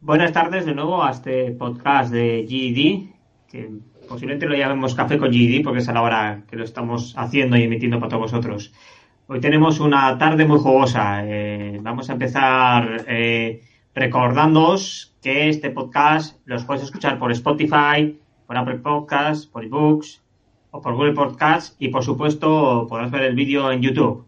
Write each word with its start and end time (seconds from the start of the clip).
Buenas 0.00 0.32
tardes 0.32 0.64
de 0.64 0.74
nuevo 0.74 1.02
a 1.02 1.10
este 1.10 1.50
podcast 1.52 2.10
de 2.10 2.46
GED, 2.48 3.10
que 3.50 3.70
posiblemente 4.08 4.46
lo 4.46 4.56
llamemos 4.56 4.94
Café 4.94 5.18
con 5.18 5.32
GED 5.32 5.62
porque 5.62 5.80
es 5.80 5.88
a 5.88 5.92
la 5.92 6.02
hora 6.02 6.42
que 6.48 6.56
lo 6.56 6.64
estamos 6.64 7.14
haciendo 7.16 7.56
y 7.56 7.64
emitiendo 7.64 7.98
para 7.98 8.10
todos 8.10 8.32
vosotros. 8.32 8.72
Hoy 9.26 9.40
tenemos 9.40 9.78
una 9.78 10.16
tarde 10.18 10.46
muy 10.46 10.58
jugosa. 10.58 11.22
Eh, 11.24 11.78
vamos 11.82 12.08
a 12.08 12.14
empezar 12.14 13.04
eh, 13.06 13.62
recordándoos 13.94 15.14
que 15.22 15.48
este 15.50 15.70
podcast 15.70 16.38
los 16.46 16.64
puedes 16.64 16.82
escuchar 16.82 17.18
por 17.18 17.30
Spotify, 17.32 18.18
por 18.46 18.56
Apple 18.56 18.78
Podcasts, 18.78 19.46
por 19.46 19.64
eBooks 19.64 20.22
o 20.70 20.80
por 20.80 20.94
Google 20.94 21.12
Podcasts 21.12 21.76
y 21.78 21.88
por 21.88 22.02
supuesto 22.02 22.86
podrás 22.88 23.10
ver 23.10 23.24
el 23.24 23.34
vídeo 23.34 23.70
en 23.70 23.82
YouTube. 23.82 24.24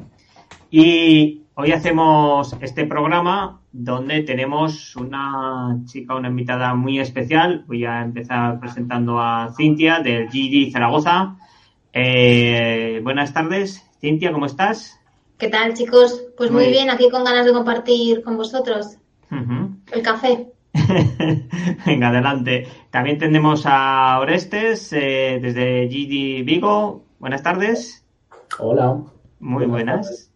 Y 0.71 1.43
hoy 1.55 1.73
hacemos 1.73 2.57
este 2.61 2.85
programa 2.85 3.62
donde 3.73 4.23
tenemos 4.23 4.95
una 4.97 5.79
chica, 5.87 6.15
una 6.15 6.29
invitada 6.29 6.75
muy 6.75 6.99
especial. 7.01 7.65
Voy 7.67 7.85
a 7.85 8.03
empezar 8.03 8.61
presentando 8.61 9.19
a 9.21 9.53
Cintia 9.57 10.01
del 10.01 10.29
GD 10.29 10.71
Zaragoza. 10.73 11.37
Eh, 11.93 13.01
buenas 13.03 13.33
tardes, 13.33 13.85
Cintia, 14.01 14.33
¿cómo 14.33 14.47
estás? 14.47 14.99
¿Qué 15.39 15.49
tal, 15.49 15.75
chicos? 15.75 16.23
Pues 16.37 16.51
muy, 16.51 16.65
muy 16.65 16.73
bien, 16.73 16.91
aquí 16.91 17.09
con 17.11 17.25
ganas 17.25 17.47
de 17.47 17.53
compartir 17.53 18.23
con 18.23 18.37
vosotros 18.37 18.99
Uh 19.31 19.37
-huh. 19.37 19.77
el 19.93 20.03
café. 20.03 20.53
Venga, 21.87 22.09
adelante. 22.09 22.67
También 22.91 23.19
tenemos 23.19 23.65
a 23.67 24.19
Orestes 24.21 24.93
eh, 24.93 25.39
desde 25.41 25.87
GD 25.89 26.45
Vigo. 26.45 27.05
Buenas 27.19 27.43
tardes. 27.43 28.05
Hola. 28.59 29.01
Muy 29.41 29.65
buenas. 29.67 30.32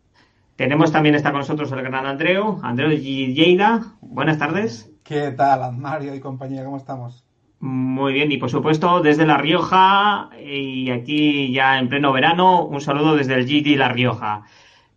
Tenemos 0.57 0.91
también 0.91 1.15
está 1.15 1.33
con 1.33 1.41
nosotros 1.41 1.71
el 1.73 1.83
gran 1.83 2.07
Andreu, 2.07 2.61
Andreu 2.63 2.89
de 2.89 2.97
Lleida. 2.99 3.93
Buenas 4.01 4.39
tardes. 4.39 4.91
¿Qué 5.05 5.31
tal, 5.33 5.77
Mario 5.77 6.15
y 6.15 6.21
compañía? 6.21 6.65
¿Cómo 6.65 6.79
estamos? 6.79 7.27
Muy 7.61 8.15
bien, 8.15 8.33
y 8.33 8.39
por 8.39 8.51
supuesto 8.51 9.03
desde 9.03 9.27
La 9.27 9.37
Rioja 9.37 10.31
y 10.43 10.91
aquí 10.91 11.53
ya 11.53 11.79
en 11.79 11.91
pleno 11.91 12.11
verano, 12.11 12.65
un 12.65 12.81
saludo 12.81 13.17
desde 13.17 13.35
el 13.35 13.45
GD 13.45 13.77
La 13.77 13.91
Rioja. 13.91 14.45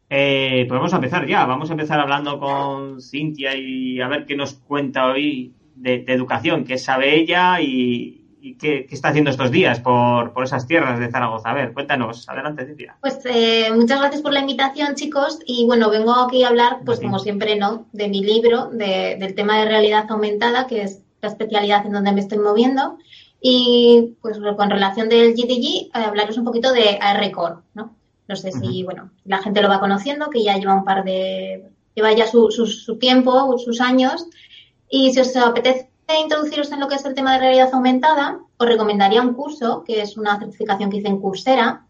Eh, 0.09 0.65
pues 0.67 0.77
vamos 0.77 0.93
a 0.93 0.97
empezar 0.97 1.27
ya, 1.27 1.45
vamos 1.45 1.69
a 1.69 1.73
empezar 1.73 1.99
hablando 1.99 2.39
con 2.39 3.01
Cintia 3.01 3.53
y 3.55 3.99
a 3.99 4.07
ver 4.07 4.25
qué 4.25 4.37
nos 4.37 4.53
cuenta 4.53 5.07
hoy 5.07 5.53
de, 5.75 5.99
de 5.99 6.13
educación, 6.13 6.63
qué 6.63 6.77
sabe 6.77 7.15
ella 7.15 7.61
y, 7.61 8.18
y 8.41 8.55
qué, 8.55 8.85
qué, 8.87 8.95
está 8.95 9.09
haciendo 9.09 9.29
estos 9.29 9.51
días 9.51 9.79
por, 9.79 10.33
por, 10.33 10.43
esas 10.43 10.67
tierras 10.67 10.99
de 10.99 11.09
Zaragoza. 11.09 11.49
A 11.49 11.53
ver, 11.53 11.73
cuéntanos, 11.73 12.27
adelante, 12.29 12.65
Cintia. 12.65 12.97
Pues 13.01 13.19
eh, 13.25 13.69
muchas 13.73 13.99
gracias 13.99 14.21
por 14.21 14.33
la 14.33 14.39
invitación, 14.39 14.95
chicos. 14.95 15.39
Y 15.45 15.65
bueno, 15.65 15.89
vengo 15.89 16.13
aquí 16.13 16.43
a 16.43 16.49
hablar, 16.49 16.79
pues 16.85 16.99
como 16.99 17.19
siempre, 17.19 17.55
¿no? 17.55 17.87
De 17.91 18.07
mi 18.07 18.23
libro, 18.23 18.67
de, 18.67 19.17
del 19.19 19.35
tema 19.35 19.59
de 19.59 19.65
realidad 19.65 20.05
aumentada, 20.09 20.67
que 20.67 20.83
es 20.83 21.01
la 21.21 21.29
especialidad 21.29 21.85
en 21.85 21.93
donde 21.93 22.11
me 22.11 22.21
estoy 22.21 22.37
moviendo. 22.37 22.97
Y 23.41 24.15
pues 24.21 24.37
con 24.57 24.69
relación 24.69 25.09
del 25.09 25.33
GDG, 25.33 25.87
eh, 25.87 25.89
hablaros 25.93 26.37
un 26.37 26.45
poquito 26.45 26.71
de 26.73 26.97
AR 27.01 27.31
Core, 27.31 27.55
¿no? 27.73 27.95
No 28.27 28.35
sé 28.35 28.51
si, 28.51 28.59
uh 28.59 28.61
-huh. 28.61 28.85
bueno, 28.85 29.11
la 29.25 29.39
gente 29.39 29.61
lo 29.61 29.69
va 29.69 29.79
conociendo, 29.79 30.29
que 30.29 30.43
ya 30.43 30.57
lleva 30.57 30.75
un 30.75 30.83
par 30.83 31.03
de, 31.03 31.69
lleva 31.95 32.13
ya 32.13 32.27
su, 32.27 32.51
su, 32.51 32.67
su 32.67 32.97
tiempo, 32.97 33.57
sus 33.57 33.81
años. 33.81 34.27
Y 34.89 35.13
si 35.13 35.19
os 35.19 35.35
apetece 35.35 35.88
introduciros 36.17 36.71
en 36.71 36.79
lo 36.79 36.87
que 36.87 36.95
es 36.95 37.05
el 37.05 37.13
tema 37.13 37.33
de 37.33 37.39
realidad 37.39 37.69
aumentada, 37.73 38.39
os 38.57 38.67
recomendaría 38.67 39.21
un 39.21 39.33
curso, 39.33 39.83
que 39.85 40.01
es 40.01 40.17
una 40.17 40.39
certificación 40.39 40.89
que 40.89 40.97
hice 40.97 41.07
en 41.07 41.21
Coursera, 41.21 41.85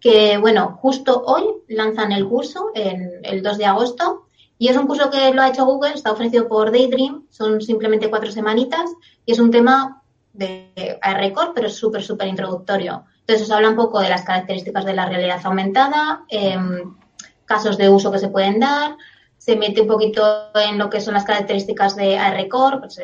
que, 0.00 0.38
bueno, 0.38 0.78
justo 0.80 1.22
hoy 1.26 1.44
lanzan 1.68 2.12
el 2.12 2.28
curso, 2.28 2.70
en 2.74 3.20
el 3.22 3.42
2 3.42 3.58
de 3.58 3.66
agosto, 3.66 4.26
y 4.58 4.68
es 4.68 4.76
un 4.76 4.86
curso 4.86 5.10
que 5.10 5.32
lo 5.32 5.42
ha 5.42 5.48
hecho 5.48 5.64
Google, 5.64 5.94
está 5.94 6.12
ofrecido 6.12 6.48
por 6.48 6.72
Daydream, 6.72 7.26
son 7.30 7.60
simplemente 7.60 8.10
cuatro 8.10 8.30
semanitas, 8.30 8.90
y 9.24 9.32
es 9.32 9.38
un 9.38 9.50
tema 9.50 10.02
de 10.32 10.98
ARCore, 11.00 11.52
pero 11.54 11.66
es 11.66 11.76
súper, 11.76 12.02
súper 12.02 12.28
introductorio. 12.28 13.04
Entonces 13.20 13.46
os 13.46 13.50
habla 13.50 13.70
un 13.70 13.76
poco 13.76 14.00
de 14.00 14.08
las 14.08 14.22
características 14.22 14.84
de 14.84 14.94
la 14.94 15.06
realidad 15.06 15.40
aumentada, 15.44 16.24
eh, 16.28 16.56
casos 17.44 17.76
de 17.76 17.88
uso 17.88 18.10
que 18.10 18.18
se 18.18 18.28
pueden 18.28 18.60
dar, 18.60 18.96
se 19.36 19.56
mete 19.56 19.80
un 19.80 19.88
poquito 19.88 20.50
en 20.54 20.78
lo 20.78 20.90
que 20.90 21.00
son 21.00 21.14
las 21.14 21.24
características 21.24 21.96
de 21.96 22.18
ARCore, 22.18 22.78
pues, 22.78 23.00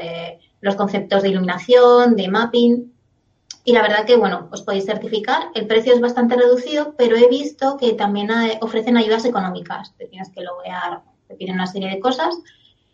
los 0.64 0.76
conceptos 0.76 1.22
de 1.22 1.28
iluminación, 1.28 2.16
de 2.16 2.28
mapping. 2.28 2.92
Y 3.64 3.72
la 3.72 3.82
verdad 3.82 4.04
que, 4.04 4.16
bueno, 4.16 4.48
os 4.50 4.62
podéis 4.62 4.86
certificar. 4.86 5.50
El 5.54 5.66
precio 5.66 5.94
es 5.94 6.00
bastante 6.00 6.36
reducido, 6.36 6.94
pero 6.96 7.16
he 7.16 7.28
visto 7.28 7.76
que 7.76 7.92
también 7.92 8.30
ofrecen 8.60 8.96
ayudas 8.96 9.24
económicas. 9.24 9.94
Te 9.96 10.06
tienes 10.06 10.30
que 10.30 10.42
loguear, 10.42 11.02
te 11.28 11.34
piden 11.34 11.54
una 11.56 11.66
serie 11.66 11.90
de 11.90 12.00
cosas. 12.00 12.34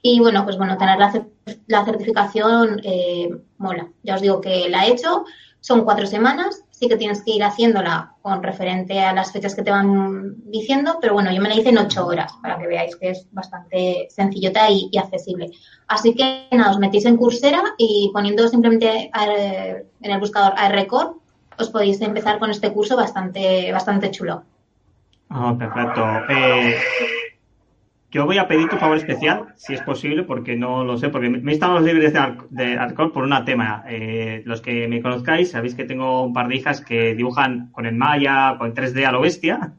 Y 0.03 0.21
bueno, 0.21 0.45
pues 0.45 0.57
bueno, 0.57 0.77
tener 0.79 0.99
la, 0.99 1.27
la 1.67 1.85
certificación 1.85 2.81
eh, 2.85 3.31
mola. 3.59 3.89
Ya 4.03 4.17
os 4.17 4.23
digo 4.23 4.41
que 4.41 4.69
la 4.69 4.87
he 4.87 4.93
hecho. 4.93 5.25
Son 5.61 5.85
cuatro 5.85 6.07
semanas. 6.07 6.65
Sí 6.81 6.89
que 6.89 6.97
tienes 6.97 7.23
que 7.23 7.33
ir 7.33 7.45
haciéndola 7.45 8.15
con 8.23 8.43
referente 8.43 8.99
a 9.01 9.13
las 9.13 9.33
fechas 9.33 9.55
que 9.55 9.63
te 9.63 9.71
van 9.71 10.35
diciendo, 10.51 10.97
pero 10.99 11.13
bueno, 11.13 11.31
yo 11.31 11.43
me 11.43 11.51
la 11.51 11.55
hice 11.55 11.69
en 11.69 11.77
ocho 11.77 12.07
horas 12.07 12.33
para 12.41 12.59
que 12.59 12.67
veáis 12.67 12.97
que 12.97 13.11
es 13.11 13.29
bastante 13.33 14.07
sencillota 14.09 14.71
y, 14.71 14.91
accesible. 14.97 15.51
Así 15.89 16.15
que 16.15 16.47
nada, 16.53 16.71
os 16.71 16.79
metéis 16.79 17.05
en 17.05 17.19
Coursera 17.19 17.63
y 17.77 18.11
poniendo 18.15 18.49
simplemente 18.49 19.11
en 19.13 20.11
el 20.11 20.21
buscador 20.21 20.55
ARCore, 20.57 21.17
os 21.59 21.69
podéis 21.69 22.01
empezar 22.01 22.39
con 22.39 22.51
este 22.51 22.73
curso 22.73 22.97
bastante, 22.97 23.71
bastante 23.73 24.11
chulo. 24.11 24.43
Ah, 25.29 25.55
perfecto. 25.59 26.03
Eh, 26.31 26.77
yo 28.11 28.27
voy 28.27 28.39
a 28.39 28.49
pedir 28.49 28.69
tu 28.69 28.77
favor 28.77 28.97
especial, 28.97 29.55
si 29.57 29.75
es 29.75 29.83
posible, 29.83 30.25
porque 30.25 30.57
no 30.57 30.85
lo 30.85 30.99
sé, 30.99 31.11
porque 31.11 31.31
me 31.31 31.53
he 31.53 31.55
estado 31.55 31.75
los 31.75 31.85
libros 31.85 32.13
de 32.51 32.77
Arcor 32.77 33.13
por 33.13 33.23
un 33.23 33.45
tema. 33.45 33.85
Eh, 33.89 34.43
los 34.47 34.61
que 34.61 34.89
me 34.89 35.01
conozcáis, 35.01 35.53
sabéis 35.53 35.77
que 35.77 35.85
tengo 35.85 36.25
un 36.25 36.33
par 36.33 36.49
de 36.49 36.57
hijas 36.57 36.81
que 36.81 37.15
dibujan 37.15 37.71
con 37.71 37.87
el 37.87 37.95
Maya, 37.95 38.57
con 38.59 38.75
3D 38.75 39.05
a 39.05 39.13
lo 39.13 39.21
bestia, 39.21 39.75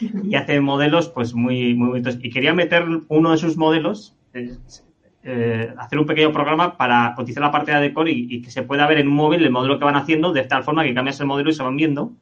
y 0.00 0.34
hacen 0.34 0.64
modelos 0.64 1.10
pues 1.10 1.34
muy, 1.34 1.74
muy 1.74 1.88
bonitos. 1.88 2.18
Y 2.22 2.30
quería 2.30 2.54
meter 2.54 2.86
uno 3.08 3.32
de 3.32 3.36
sus 3.36 3.58
modelos, 3.58 4.16
eh, 4.32 5.74
hacer 5.76 5.98
un 5.98 6.06
pequeño 6.06 6.32
programa 6.32 6.74
para 6.78 7.12
cotizar 7.14 7.42
la 7.42 7.50
parte 7.50 7.70
de 7.70 7.86
Arcor 7.88 8.08
y, 8.08 8.40
que 8.40 8.50
se 8.50 8.62
pueda 8.62 8.86
ver 8.86 8.98
en 8.98 9.08
un 9.08 9.14
móvil 9.14 9.44
el 9.44 9.50
modelo 9.50 9.78
que 9.78 9.84
van 9.84 9.96
haciendo, 9.96 10.32
de 10.32 10.44
tal 10.44 10.64
forma 10.64 10.84
que 10.84 10.94
cambias 10.94 11.20
el 11.20 11.26
modelo 11.26 11.50
y 11.50 11.52
se 11.52 11.62
van 11.62 11.76
viendo, 11.76 12.14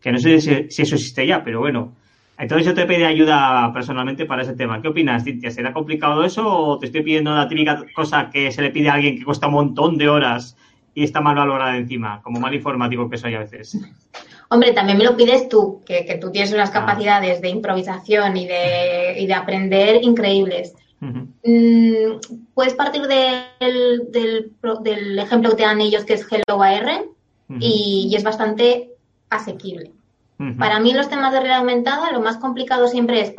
que 0.00 0.12
no 0.12 0.18
sé 0.18 0.40
si 0.40 0.82
eso 0.82 0.94
existe 0.94 1.26
ya, 1.26 1.44
pero 1.44 1.60
bueno. 1.60 1.94
Entonces 2.36 2.66
yo 2.66 2.74
te 2.74 2.86
pedí 2.86 3.04
ayuda 3.04 3.72
personalmente 3.72 4.26
para 4.26 4.42
ese 4.42 4.54
tema. 4.54 4.82
¿Qué 4.82 4.88
opinas, 4.88 5.22
Cintia? 5.24 5.50
¿Será 5.50 5.72
complicado 5.72 6.24
eso 6.24 6.46
o 6.46 6.78
te 6.78 6.86
estoy 6.86 7.02
pidiendo 7.02 7.34
la 7.34 7.48
típica 7.48 7.84
cosa 7.94 8.28
que 8.30 8.50
se 8.50 8.62
le 8.62 8.70
pide 8.70 8.88
a 8.88 8.94
alguien 8.94 9.18
que 9.18 9.24
cuesta 9.24 9.46
un 9.46 9.54
montón 9.54 9.96
de 9.96 10.08
horas 10.08 10.56
y 10.94 11.04
está 11.04 11.20
mal 11.20 11.36
valorada 11.36 11.76
encima, 11.76 12.20
como 12.22 12.40
mal 12.40 12.54
informático 12.54 13.08
que 13.08 13.18
soy 13.18 13.34
a 13.34 13.40
veces? 13.40 13.78
Hombre, 14.50 14.72
también 14.72 14.98
me 14.98 15.04
lo 15.04 15.16
pides 15.16 15.48
tú, 15.48 15.82
que, 15.86 16.04
que 16.04 16.16
tú 16.16 16.30
tienes 16.30 16.52
unas 16.52 16.70
capacidades 16.70 17.40
de 17.40 17.48
improvisación 17.48 18.36
y 18.36 18.46
de, 18.46 19.16
y 19.18 19.26
de 19.26 19.34
aprender 19.34 20.02
increíbles. 20.02 20.74
Mm, 21.00 22.18
puedes 22.54 22.74
partir 22.74 23.02
del, 23.02 24.10
del, 24.10 24.52
del, 24.82 25.18
ejemplo 25.18 25.50
que 25.50 25.56
te 25.56 25.62
dan 25.62 25.80
ellos, 25.80 26.04
que 26.04 26.14
es 26.14 26.26
Hello 26.30 26.62
AR, 26.62 27.04
uh 27.48 27.52
-huh. 27.52 27.58
y, 27.60 28.08
y 28.10 28.16
es 28.16 28.22
bastante 28.22 28.90
asequible. 29.28 29.93
Uh 30.38 30.42
-huh. 30.44 30.58
Para 30.58 30.80
mí 30.80 30.92
los 30.92 31.08
temas 31.08 31.32
de 31.32 31.38
realidad 31.38 31.60
aumentada 31.60 32.10
lo 32.10 32.20
más 32.20 32.38
complicado 32.38 32.88
siempre 32.88 33.20
es 33.20 33.34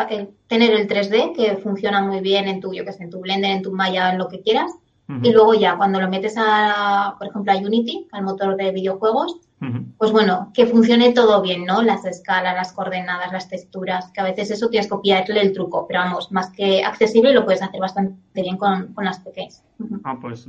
tener 0.47 0.71
el 0.71 0.87
3D 0.87 1.35
que 1.35 1.57
funciona 1.57 2.01
muy 2.01 2.21
bien 2.21 2.47
en 2.47 2.61
tu, 2.61 2.73
yo 2.73 2.85
que 2.85 2.93
sé, 2.93 3.03
en 3.03 3.09
tu 3.09 3.19
Blender, 3.19 3.51
en 3.51 3.61
tu 3.61 3.71
Maya, 3.71 4.11
en 4.11 4.17
lo 4.17 4.27
que 4.29 4.41
quieras. 4.41 4.71
Uh 5.07 5.13
-huh. 5.13 5.27
Y 5.27 5.31
luego 5.33 5.53
ya 5.53 5.75
cuando 5.75 5.99
lo 5.99 6.09
metes 6.09 6.35
a, 6.37 7.15
por 7.17 7.27
ejemplo, 7.27 7.51
a 7.51 7.57
Unity, 7.57 8.07
al 8.11 8.23
motor 8.23 8.55
de 8.55 8.71
videojuegos, 8.71 9.39
uh 9.61 9.65
-huh. 9.65 9.85
pues 9.97 10.11
bueno, 10.11 10.51
que 10.53 10.65
funcione 10.65 11.11
todo 11.11 11.41
bien, 11.41 11.65
¿no? 11.65 11.81
Las 11.83 12.05
escalas, 12.05 12.55
las 12.55 12.71
coordenadas, 12.71 13.31
las 13.31 13.49
texturas, 13.49 14.11
que 14.11 14.21
a 14.21 14.23
veces 14.23 14.49
eso 14.51 14.69
tienes 14.69 14.87
que 14.87 14.95
copiarle 14.95 15.41
el 15.41 15.51
truco, 15.53 15.85
pero 15.87 15.99
vamos, 15.99 16.31
más 16.31 16.49
que 16.51 16.83
accesible 16.83 17.33
lo 17.33 17.43
puedes 17.43 17.61
hacer 17.61 17.79
bastante 17.79 18.41
bien 18.41 18.57
con, 18.57 18.93
con 18.93 19.05
las 19.05 19.19
pequeñas. 19.19 19.63
Ah, 20.05 20.17
pues 20.19 20.47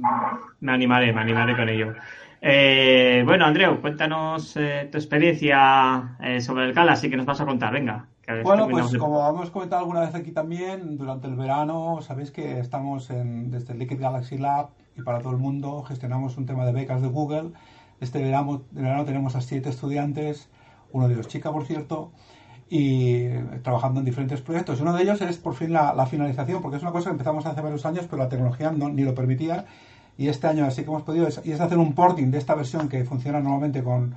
me 0.60 0.72
animaré, 0.72 1.12
me 1.12 1.20
animaré 1.20 1.56
con 1.56 1.68
ello. 1.68 1.92
Eh, 2.48 3.24
bueno, 3.24 3.44
Andreu, 3.44 3.80
cuéntanos 3.80 4.56
eh, 4.56 4.88
tu 4.92 4.98
experiencia 4.98 6.16
eh, 6.22 6.40
sobre 6.40 6.66
el 6.66 6.74
Galaxy 6.74 7.10
que 7.10 7.16
nos 7.16 7.26
vas 7.26 7.40
a 7.40 7.44
contar. 7.44 7.72
Venga. 7.72 8.06
bueno, 8.44 8.68
pues 8.68 8.96
como 8.96 9.28
hemos 9.28 9.50
comentado 9.50 9.80
alguna 9.80 10.02
vez 10.02 10.14
aquí 10.14 10.30
también, 10.30 10.96
durante 10.96 11.26
el 11.26 11.34
verano 11.34 11.98
sabéis 12.02 12.30
que 12.30 12.60
estamos 12.60 13.10
en, 13.10 13.50
desde 13.50 13.72
el 13.72 13.80
Liquid 13.80 14.00
Galaxy 14.00 14.38
Lab 14.38 14.68
y 14.96 15.02
para 15.02 15.18
todo 15.18 15.32
el 15.32 15.38
mundo 15.38 15.82
gestionamos 15.82 16.36
un 16.36 16.46
tema 16.46 16.64
de 16.64 16.70
becas 16.70 17.02
de 17.02 17.08
Google. 17.08 17.50
Este 18.00 18.22
verano, 18.22 18.62
verano 18.70 19.04
tenemos 19.04 19.34
a 19.34 19.40
siete 19.40 19.68
estudiantes, 19.68 20.48
uno 20.92 21.08
de 21.08 21.14
ellos 21.14 21.26
chica, 21.26 21.50
por 21.50 21.64
cierto, 21.64 22.12
y 22.70 23.26
trabajando 23.64 23.98
en 23.98 24.06
diferentes 24.06 24.40
proyectos. 24.40 24.80
Uno 24.80 24.92
de 24.92 25.02
ellos 25.02 25.20
es 25.20 25.38
por 25.38 25.54
fin 25.54 25.72
la, 25.72 26.06
finalización, 26.06 26.62
porque 26.62 26.76
es 26.76 26.82
una 26.84 26.92
cosa 26.92 27.06
que 27.06 27.14
empezamos 27.14 27.44
hace 27.44 27.60
varios 27.60 27.84
años, 27.86 28.06
pero 28.08 28.22
la 28.22 28.28
tecnología 28.28 28.70
no, 28.70 28.88
ni 28.88 29.02
lo 29.02 29.16
permitía 29.16 29.64
y 30.18 30.28
este 30.28 30.46
año 30.46 30.64
así 30.64 30.82
que 30.82 30.88
hemos 30.88 31.02
podido, 31.02 31.28
y 31.44 31.52
es 31.52 31.60
hacer 31.60 31.78
un 31.78 31.94
porting 31.94 32.30
de 32.30 32.38
esta 32.38 32.54
versión 32.54 32.88
que 32.88 33.04
funciona 33.04 33.40
normalmente 33.40 33.82
con, 33.82 34.14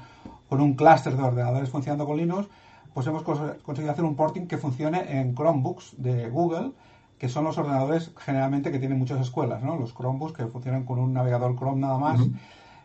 con 0.47 0.61
un 0.61 0.73
clúster 0.73 1.15
de 1.15 1.23
ordenadores 1.23 1.69
funcionando 1.69 2.05
con 2.05 2.17
Linux, 2.17 2.47
pues 2.93 3.05
hemos 3.07 3.23
conseguido 3.23 3.91
hacer 3.91 4.03
un 4.03 4.15
porting 4.15 4.47
que 4.47 4.57
funcione 4.57 5.19
en 5.19 5.35
Chromebooks 5.35 5.95
de 5.97 6.29
Google, 6.29 6.71
que 7.17 7.29
son 7.29 7.43
los 7.43 7.57
ordenadores 7.57 8.11
generalmente 8.17 8.71
que 8.71 8.79
tienen 8.79 8.97
muchas 8.97 9.19
escuelas, 9.19 9.61
¿no? 9.61 9.75
Los 9.75 9.93
Chromebooks 9.93 10.33
que 10.33 10.45
funcionan 10.47 10.85
con 10.85 10.99
un 10.99 11.13
navegador 11.13 11.55
Chrome 11.55 11.81
nada 11.81 11.97
más. 11.97 12.21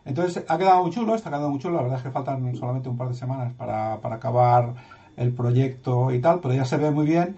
Entonces, 0.03 0.45
ha 0.47 0.57
quedado 0.57 0.83
muy 0.83 0.91
chulo, 0.91 1.15
está 1.15 1.29
quedando 1.29 1.49
muy 1.49 1.59
chulo. 1.59 1.77
La 1.77 1.83
verdad 1.83 1.97
es 1.97 2.03
que 2.03 2.11
faltan 2.11 2.55
solamente 2.55 2.89
un 2.89 2.97
par 2.97 3.07
de 3.07 3.15
semanas 3.15 3.53
para, 3.53 3.99
para 4.01 4.15
acabar 4.15 4.75
el 5.17 5.33
proyecto 5.33 6.11
y 6.11 6.19
tal, 6.19 6.41
pero 6.41 6.53
ya 6.53 6.65
se 6.65 6.77
ve 6.77 6.91
muy 6.91 7.05
bien. 7.05 7.37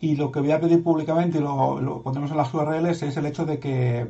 Y 0.00 0.16
lo 0.16 0.32
que 0.32 0.40
voy 0.40 0.52
a 0.52 0.60
pedir 0.60 0.82
públicamente, 0.82 1.38
y 1.38 1.40
lo, 1.40 1.80
lo 1.80 2.02
pondremos 2.02 2.30
en 2.30 2.36
las 2.36 2.52
URLs, 2.52 3.02
es 3.02 3.16
el 3.16 3.26
hecho 3.26 3.44
de 3.44 3.58
que 3.58 4.08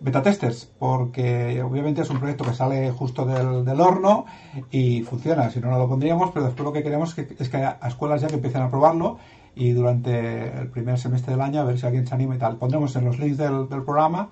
beta 0.00 0.22
testers, 0.22 0.70
porque 0.78 1.62
obviamente 1.62 2.02
es 2.02 2.10
un 2.10 2.18
proyecto 2.18 2.44
que 2.44 2.54
sale 2.54 2.90
justo 2.90 3.26
del, 3.26 3.80
horno 3.80 4.26
y 4.70 5.02
funciona, 5.02 5.50
si 5.50 5.60
no, 5.60 5.70
no 5.70 5.78
lo 5.78 5.88
pondríamos, 5.88 6.30
pero 6.32 6.46
después 6.46 6.64
lo 6.64 6.72
que 6.72 6.82
queremos 6.82 7.16
es 7.18 7.48
que 7.48 7.56
haya 7.56 7.78
escuelas 7.86 8.20
ya 8.20 8.28
que 8.28 8.36
empiecen 8.36 8.62
a 8.62 8.70
probarlo 8.70 9.18
y 9.54 9.72
durante 9.72 10.56
el 10.56 10.68
primer 10.68 10.98
semestre 10.98 11.32
del 11.32 11.40
año 11.40 11.60
a 11.60 11.64
ver 11.64 11.78
si 11.78 11.86
alguien 11.86 12.06
se 12.06 12.14
anima 12.14 12.36
y 12.36 12.38
tal. 12.38 12.56
Pondremos 12.56 12.94
en 12.94 13.04
los 13.04 13.18
links 13.18 13.38
del, 13.38 13.66
programa 13.66 14.30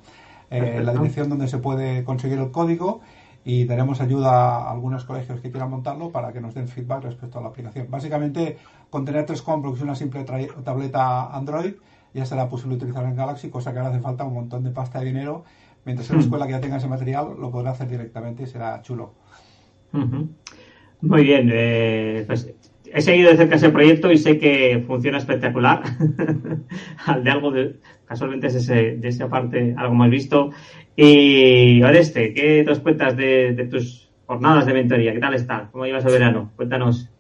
eh, 0.51 0.81
la 0.85 0.93
dirección 0.93 1.29
donde 1.29 1.49
se 1.49 1.59
puede 1.59 2.05
conseguir 2.05 2.39
el 2.39 2.53
código 2.53 3.01
y 3.45 3.65
daremos 3.65 4.01
ayuda 4.01 4.31
a 4.31 4.71
algunos 4.71 5.05
colegios 5.05 5.41
que 5.41 5.51
quieran 5.51 5.71
montarlo 5.71 6.11
para 6.11 6.33
que 6.33 6.41
nos 6.41 6.55
den 6.55 6.69
feedback 6.69 7.05
respecto 7.05 7.39
a 7.39 7.43
la 7.43 7.49
aplicación. 7.49 7.89
Básicamente, 7.91 8.59
con 8.91 9.05
tener 9.05 9.27
tres 9.27 9.43
Chromebooks 9.43 9.81
y 9.81 9.83
una 9.83 9.95
simple 9.95 10.25
tableta 10.25 11.35
Android, 11.35 11.75
ya 12.17 12.25
será 12.25 12.49
posible 12.49 12.77
utilizarlo 12.77 13.09
en 13.11 13.17
Galaxy, 13.17 13.51
cosa 13.51 13.73
que 13.73 13.79
ahora 13.79 13.91
hace 13.91 14.01
falta 14.01 14.25
un 14.25 14.35
montón 14.35 14.65
de 14.65 14.71
pasta 14.71 15.01
de 15.01 15.07
dinero. 15.07 15.45
Mientras 15.85 16.09
en 16.09 16.17
la 16.17 16.21
hmm. 16.21 16.25
escuela 16.25 16.47
que 16.47 16.53
ya 16.53 16.61
tenga 16.61 16.79
ese 16.79 16.89
material, 16.89 17.37
lo 17.39 17.51
podrá 17.51 17.71
hacer 17.71 17.89
directamente 17.89 18.43
y 18.43 18.47
será 18.47 18.81
chulo. 18.83 19.15
Muy 21.03 21.25
bien, 21.25 21.51
eh, 21.53 22.25
pues 22.27 22.53
he 22.93 23.01
seguido 23.03 23.31
de 23.31 23.37
cerca 23.37 23.57
ese 23.57 23.69
proyecto 23.69 24.11
y 24.11 24.19
sé 24.19 24.39
que 24.39 24.83
funciona 24.87 25.19
espectacular. 25.19 25.83
Al 27.07 27.23
de 27.23 27.31
algo 27.31 27.51
de, 27.51 27.77
casualmente 28.07 28.47
es 28.47 28.55
ese, 28.55 28.97
de 28.97 29.09
esa 29.09 29.29
parte 29.29 29.75
algo 29.77 29.95
más 29.95 30.11
visto. 30.11 30.51
Y 30.97 31.83
Oreste, 31.83 32.33
¿qué 32.33 32.65
nos 32.65 32.81
cuentas 32.81 33.17
de, 33.17 33.53
de 33.53 33.67
tus 33.67 34.11
jornadas 34.27 34.65
de 34.65 34.73
mentoría? 34.73 35.13
¿Qué 35.13 35.21
tal 35.21 35.35
está? 35.35 35.69
¿Cómo 35.71 35.85
llevas 35.85 36.05
el 36.07 36.13
verano? 36.13 36.51
Cuéntanos. 36.57 37.11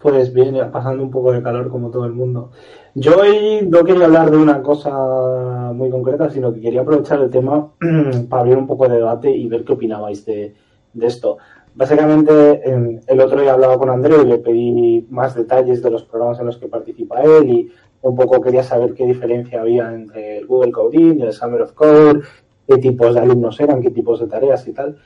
Pues 0.00 0.32
bien, 0.32 0.56
pasando 0.70 1.02
un 1.02 1.10
poco 1.10 1.32
de 1.32 1.42
calor 1.42 1.70
como 1.70 1.90
todo 1.90 2.04
el 2.04 2.12
mundo. 2.12 2.52
Yo 2.94 3.16
hoy 3.20 3.66
no 3.68 3.82
quería 3.82 4.04
hablar 4.04 4.30
de 4.30 4.36
una 4.36 4.62
cosa 4.62 5.72
muy 5.74 5.90
concreta, 5.90 6.30
sino 6.30 6.54
que 6.54 6.60
quería 6.60 6.82
aprovechar 6.82 7.20
el 7.20 7.30
tema 7.30 7.72
para 8.28 8.42
abrir 8.42 8.56
un 8.56 8.68
poco 8.68 8.88
de 8.88 8.96
debate 8.96 9.30
y 9.30 9.48
ver 9.48 9.64
qué 9.64 9.72
opinabais 9.72 10.24
de, 10.24 10.54
esto. 11.00 11.38
Básicamente, 11.74 12.62
el 13.06 13.20
otro 13.20 13.40
día 13.40 13.52
hablaba 13.52 13.76
con 13.76 13.90
Andrés 13.90 14.20
y 14.22 14.26
le 14.26 14.38
pedí 14.38 15.06
más 15.10 15.34
detalles 15.34 15.82
de 15.82 15.90
los 15.90 16.04
programas 16.04 16.38
en 16.38 16.46
los 16.46 16.58
que 16.58 16.68
participa 16.68 17.22
él 17.22 17.50
y 17.50 17.72
un 18.02 18.14
poco 18.14 18.40
quería 18.40 18.62
saber 18.62 18.94
qué 18.94 19.04
diferencia 19.04 19.60
había 19.60 19.92
entre 19.92 20.38
el 20.38 20.46
Google 20.46 20.72
Coding 20.72 21.20
el 21.20 21.32
Summer 21.32 21.62
of 21.62 21.72
Code, 21.72 22.20
qué 22.68 22.78
tipos 22.78 23.14
de 23.14 23.20
alumnos 23.20 23.58
eran, 23.58 23.82
qué 23.82 23.90
tipos 23.90 24.20
de 24.20 24.28
tareas 24.28 24.66
y 24.68 24.72
tal. 24.72 24.96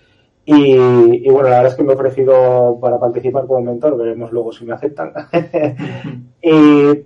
Y, 0.45 1.31
bueno, 1.31 1.49
la 1.49 1.57
verdad 1.57 1.67
es 1.67 1.75
que 1.77 1.85
me 1.85 1.93
he 1.93 1.97
ofrecido 1.97 2.79
para 2.81 2.99
participar 2.99 3.47
como 3.47 3.63
mentor, 3.63 3.97
veremos 3.97 4.33
luego 4.33 4.53
si 4.53 4.65
me 4.65 4.73
aceptan. 4.73 5.13
y, 6.43 7.05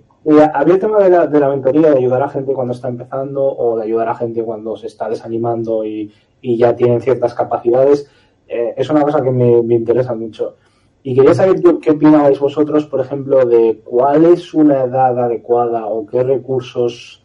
había 0.53 0.73
el 0.73 0.79
tema 0.79 0.99
de 0.99 1.09
la, 1.09 1.27
de 1.27 1.39
la, 1.39 1.49
mentoría, 1.49 1.91
de 1.91 1.99
ayudar 1.99 2.23
a 2.23 2.29
gente 2.29 2.53
cuando 2.53 2.73
está 2.73 2.89
empezando 2.89 3.43
o 3.45 3.77
de 3.77 3.83
ayudar 3.83 4.09
a 4.09 4.15
gente 4.15 4.43
cuando 4.43 4.75
se 4.75 4.87
está 4.87 5.07
desanimando 5.07 5.85
y, 5.85 6.11
ya 6.41 6.75
tienen 6.75 7.01
ciertas 7.01 7.33
capacidades. 7.33 8.09
Eh, 8.47 8.73
es 8.77 8.89
una 8.89 9.01
cosa 9.01 9.21
que 9.21 9.31
me, 9.31 9.75
interesa 9.75 10.15
mucho. 10.15 10.55
Y 11.03 11.15
quería 11.15 11.33
saber 11.33 11.61
qué, 11.61 11.79
qué 11.79 11.91
opinabais 11.91 12.39
vosotros, 12.39 12.85
por 12.85 13.01
ejemplo, 13.01 13.45
de 13.45 13.81
cuál 13.83 14.25
es 14.25 14.53
una 14.53 14.83
edad 14.83 15.17
adecuada 15.19 15.85
o 15.85 16.05
qué 16.05 16.23
recursos 16.23 17.23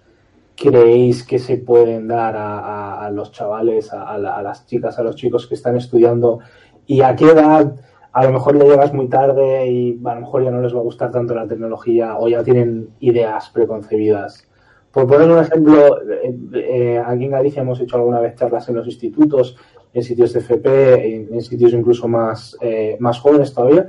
creéis 0.56 1.24
que 1.24 1.38
se 1.38 1.56
pueden 1.58 2.08
dar 2.08 2.34
a, 2.36 3.10
los 3.12 3.32
chavales, 3.32 3.92
a, 3.92 4.18
las 4.18 4.66
chicas, 4.66 4.98
a 4.98 5.02
los 5.02 5.16
chicos 5.16 5.46
que 5.46 5.54
están 5.54 5.76
estudiando 5.76 6.40
y 6.86 7.00
a 7.02 7.14
qué 7.16 7.26
edad 7.26 7.74
a 8.12 8.24
lo 8.24 8.32
mejor 8.32 8.58
ya 8.58 8.64
llegas 8.64 8.92
muy 8.92 9.08
tarde 9.08 9.66
y 9.70 10.00
a 10.04 10.14
lo 10.14 10.20
mejor 10.20 10.44
ya 10.44 10.50
no 10.50 10.60
les 10.60 10.74
va 10.74 10.80
a 10.80 10.82
gustar 10.82 11.10
tanto 11.10 11.34
la 11.34 11.48
tecnología 11.48 12.18
o 12.18 12.28
ya 12.28 12.44
tienen 12.44 12.90
ideas 13.00 13.48
preconcebidas. 13.50 14.46
Por 14.92 15.06
poner 15.06 15.30
un 15.30 15.38
ejemplo, 15.38 16.02
eh, 16.02 16.36
eh, 16.52 17.02
aquí 17.04 17.24
en 17.24 17.30
Galicia 17.30 17.62
hemos 17.62 17.80
hecho 17.80 17.96
alguna 17.96 18.20
vez 18.20 18.34
charlas 18.34 18.68
en 18.68 18.76
los 18.76 18.86
institutos, 18.86 19.56
en 19.94 20.02
sitios 20.02 20.34
de 20.34 20.40
FP, 20.40 21.34
en, 21.34 21.40
sitios 21.40 21.72
incluso 21.72 22.06
más, 22.08 22.56
eh, 22.60 22.96
más 23.00 23.18
jóvenes 23.18 23.54
todavía, 23.54 23.86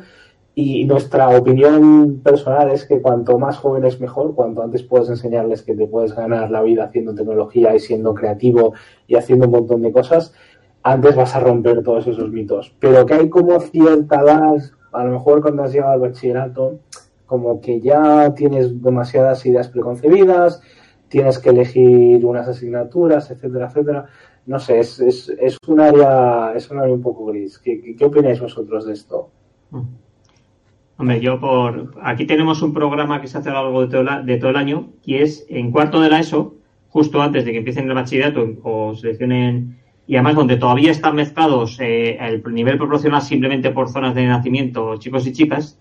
y 0.56 0.86
nuestra 0.86 1.30
opinión 1.30 2.22
personal 2.24 2.70
es 2.70 2.86
que 2.86 3.02
cuanto 3.02 3.40
más 3.40 3.58
jóvenes 3.58 4.00
mejor, 4.00 4.36
cuanto 4.36 4.62
antes 4.62 4.84
puedes 4.84 5.10
enseñarles 5.10 5.64
que 5.64 5.76
te 5.76 5.88
puedes 5.88 6.16
ganar 6.16 6.52
la 6.52 6.62
vida 6.62 6.86
haciendo 6.86 7.16
tecnología 7.16 7.76
y 7.76 7.80
siendo 7.80 8.14
creativo 8.14 8.74
y 9.08 9.16
haciendo 9.16 9.48
un 9.48 9.52
montón 9.52 9.82
de 9.82 9.92
cosas, 9.92 10.34
antes 10.84 11.16
vas 11.16 11.36
a 11.36 11.40
romper 11.40 11.82
todos 11.82 12.06
esos 12.06 12.30
mitos. 12.30 12.76
Pero 12.80 13.06
que 13.06 13.16
hay 13.16 13.30
como 13.30 13.60
cierta 13.62 14.22
edad, 14.22 14.58
a 14.92 15.04
lo 15.04 15.14
mejor 15.14 15.42
cuando 15.42 15.64
has 15.64 15.74
llegado 15.74 15.94
al 15.94 16.02
bachillerato, 16.02 16.80
como 17.26 17.60
que 17.60 17.82
ya 17.82 18.32
tienes 18.36 18.84
demasiadas 18.84 19.44
ideas 19.48 19.70
preconcebidas, 19.70 20.62
tienes 21.08 21.40
que 21.40 21.50
elegir 21.50 22.24
unas 22.24 22.48
asignaturas, 22.48 23.32
etcétera, 23.32 23.68
etcétera. 23.68 24.06
No 24.46 24.60
sé, 24.60 24.80
es, 24.80 25.00
es, 25.00 25.30
es 25.40 25.58
un 25.68 25.80
área, 25.80 26.54
es 26.54 26.70
un 26.70 26.80
área 26.80 26.94
un 26.94 27.02
poco 27.02 27.26
gris. 27.26 27.58
¿Qué, 27.58 27.96
qué 27.98 28.06
opináis 28.06 28.40
vosotros 28.40 28.86
de 28.86 28.94
esto? 28.94 29.32
Mm. 29.72 30.03
Hombre, 30.98 31.20
yo 31.20 31.40
por. 31.40 31.96
Aquí 32.04 32.26
tenemos 32.26 32.62
un 32.62 32.74
programa 32.74 33.20
que 33.20 33.28
se 33.28 33.38
hace 33.38 33.50
a 33.50 33.54
lo 33.54 33.64
largo 33.64 33.82
de 34.26 34.38
todo, 34.38 34.50
el 34.52 34.56
año 34.56 34.90
y 35.04 35.16
es 35.16 35.46
en 35.50 35.72
cuarto 35.72 36.00
de 36.00 36.10
la 36.10 36.20
ESO, 36.20 36.56
justo 36.90 37.22
antes 37.22 37.46
de 37.46 37.52
que 37.52 37.58
empiecen 37.60 37.88
el 37.90 37.96
bachillerato 37.96 38.48
o 38.64 38.96
seleccionen. 38.96 39.80
Y 40.06 40.16
además, 40.16 40.36
donde 40.36 40.58
todavía 40.58 40.92
están 40.92 41.16
mezclados 41.16 41.80
eh, 41.80 42.18
el 42.20 42.44
nivel 42.54 42.78
proporcional 42.78 43.22
simplemente 43.22 43.72
por 43.72 43.90
zonas 43.90 44.14
de 44.14 44.26
nacimiento, 44.26 44.98
chicos 44.98 45.26
y 45.26 45.32
chicas, 45.32 45.80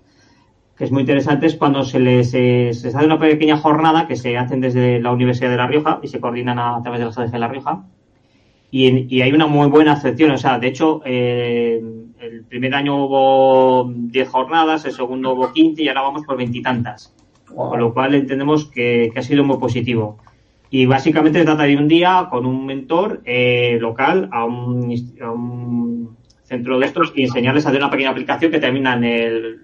que 0.77 0.85
es 0.85 0.93
muy 0.93 1.01
interesante, 1.01 1.47
es 1.47 1.57
cuando 1.57 1.85
se 1.85 1.99
les, 1.99 2.33
eh, 2.35 2.71
se 2.73 2.89
hace 2.89 3.05
una 3.05 3.19
pequeña 3.19 3.57
jornada 3.57 4.07
que 4.07 4.17
se 4.17 4.39
hacen 4.39 4.61
desde 4.61 5.01
la 5.01 5.11
Universidad 5.11 5.51
de 5.51 5.57
La 5.57 5.67
Rioja 5.67 5.99
y 6.03 6.09
se 6.09 6.21
coordinan 6.21 6.59
a, 6.59 6.81
través 6.83 7.01
de 7.01 7.07
la 7.07 7.11
ADG 7.11 7.33
de 7.33 7.39
La 7.39 7.49
Rioja. 7.49 7.85
Y, 8.71 9.15
y, 9.15 9.21
hay 9.21 9.33
una 9.33 9.47
muy 9.47 9.69
buena 9.69 9.93
acepción. 9.93 10.31
O 10.31 10.39
sea, 10.39 10.59
de 10.59 10.69
hecho, 10.69 11.03
eh, 11.05 11.83
el 12.23 12.45
primer 12.45 12.75
año 12.75 13.05
hubo 13.05 13.93
10 13.93 14.29
jornadas, 14.29 14.85
el 14.85 14.93
segundo 14.93 15.33
hubo 15.33 15.53
15 15.53 15.83
y 15.83 15.89
ahora 15.89 16.03
vamos 16.03 16.23
por 16.25 16.37
veintitantas. 16.37 17.15
Con 17.55 17.81
lo 17.81 17.93
cual 17.93 18.15
entendemos 18.15 18.67
que, 18.67 19.13
ha 19.15 19.23
sido 19.23 19.45
muy 19.45 19.59
positivo. 19.59 20.19
Y 20.71 20.87
básicamente 20.87 21.41
se 21.41 21.45
trata 21.45 21.65
de 21.65 21.77
un 21.77 21.89
día 21.89 22.29
con 22.31 22.47
un 22.47 22.65
mentor 22.65 23.21
eh, 23.25 23.77
local 23.81 24.29
a 24.33 24.45
un, 24.45 26.17
centro 26.45 26.79
de 26.79 26.87
estos 26.87 27.13
y 27.15 27.25
enseñarles 27.25 27.67
a 27.67 27.71
hacer 27.71 27.81
una 27.81 27.91
pequeña 27.91 28.11
aplicación 28.11 28.53
que 28.53 28.61
termina 28.61 28.95
en 28.95 29.05
el 29.05 29.61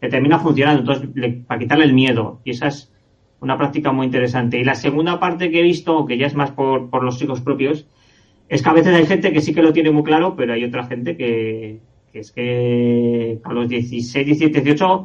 que 0.00 0.08
termina 0.08 0.38
funcionando, 0.38 0.80
entonces 0.80 1.08
para 1.46 1.58
quitarle 1.58 1.86
el 1.86 1.94
miedo. 1.94 2.40
Y 2.44 2.50
esa 2.50 2.66
es 2.66 2.92
una 3.40 3.56
práctica 3.56 3.90
muy 3.90 4.06
interesante. 4.06 4.58
Y 4.58 4.64
la 4.64 4.74
segunda 4.74 5.18
parte 5.18 5.50
que 5.50 5.60
he 5.60 5.62
visto, 5.62 6.04
que 6.04 6.18
ya 6.18 6.26
es 6.26 6.34
más 6.34 6.50
por, 6.50 6.90
por 6.90 7.02
los 7.02 7.18
chicos 7.18 7.40
propios, 7.40 7.86
es 8.48 8.62
que 8.62 8.68
a 8.68 8.72
veces 8.72 8.94
hay 8.94 9.06
gente 9.06 9.32
que 9.32 9.40
sí 9.40 9.54
que 9.54 9.62
lo 9.62 9.72
tiene 9.72 9.90
muy 9.90 10.02
claro, 10.02 10.34
pero 10.36 10.52
hay 10.52 10.64
otra 10.64 10.84
gente 10.86 11.16
que, 11.16 11.80
es 12.12 12.30
que 12.30 13.38
a 13.42 13.52
los 13.52 13.68
16, 13.68 14.26
17, 14.26 14.60
18, 14.60 15.04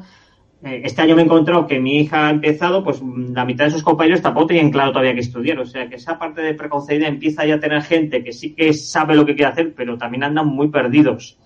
este 0.61 1.01
año 1.01 1.15
me 1.15 1.21
he 1.21 1.25
encontrado 1.25 1.65
que 1.65 1.79
mi 1.79 1.99
hija 1.99 2.27
ha 2.27 2.31
empezado, 2.31 2.83
pues 2.83 3.01
la 3.01 3.45
mitad 3.45 3.65
de 3.65 3.71
sus 3.71 3.83
compañeros 3.83 4.21
tampoco 4.21 4.47
tenían 4.47 4.71
claro 4.71 4.91
todavía 4.91 5.13
que 5.13 5.21
estudiar. 5.21 5.57
O 5.59 5.65
sea 5.65 5.87
que 5.87 5.95
esa 5.95 6.19
parte 6.19 6.41
de 6.41 6.53
preconcebida 6.53 7.07
empieza 7.07 7.45
ya 7.45 7.55
a 7.55 7.59
tener 7.59 7.81
gente 7.81 8.23
que 8.23 8.33
sí 8.33 8.53
que 8.53 8.73
sabe 8.73 9.15
lo 9.15 9.25
que 9.25 9.35
quiere 9.35 9.51
hacer, 9.51 9.73
pero 9.73 9.97
también 9.97 10.23
andan 10.23 10.47
muy 10.47 10.67
perdidos. 10.67 11.37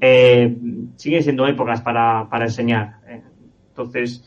Eh, 0.00 0.56
siguen 0.94 1.22
siendo 1.24 1.48
épocas 1.48 1.80
para, 1.80 2.28
para 2.30 2.44
enseñar. 2.44 2.98
Entonces, 3.70 4.24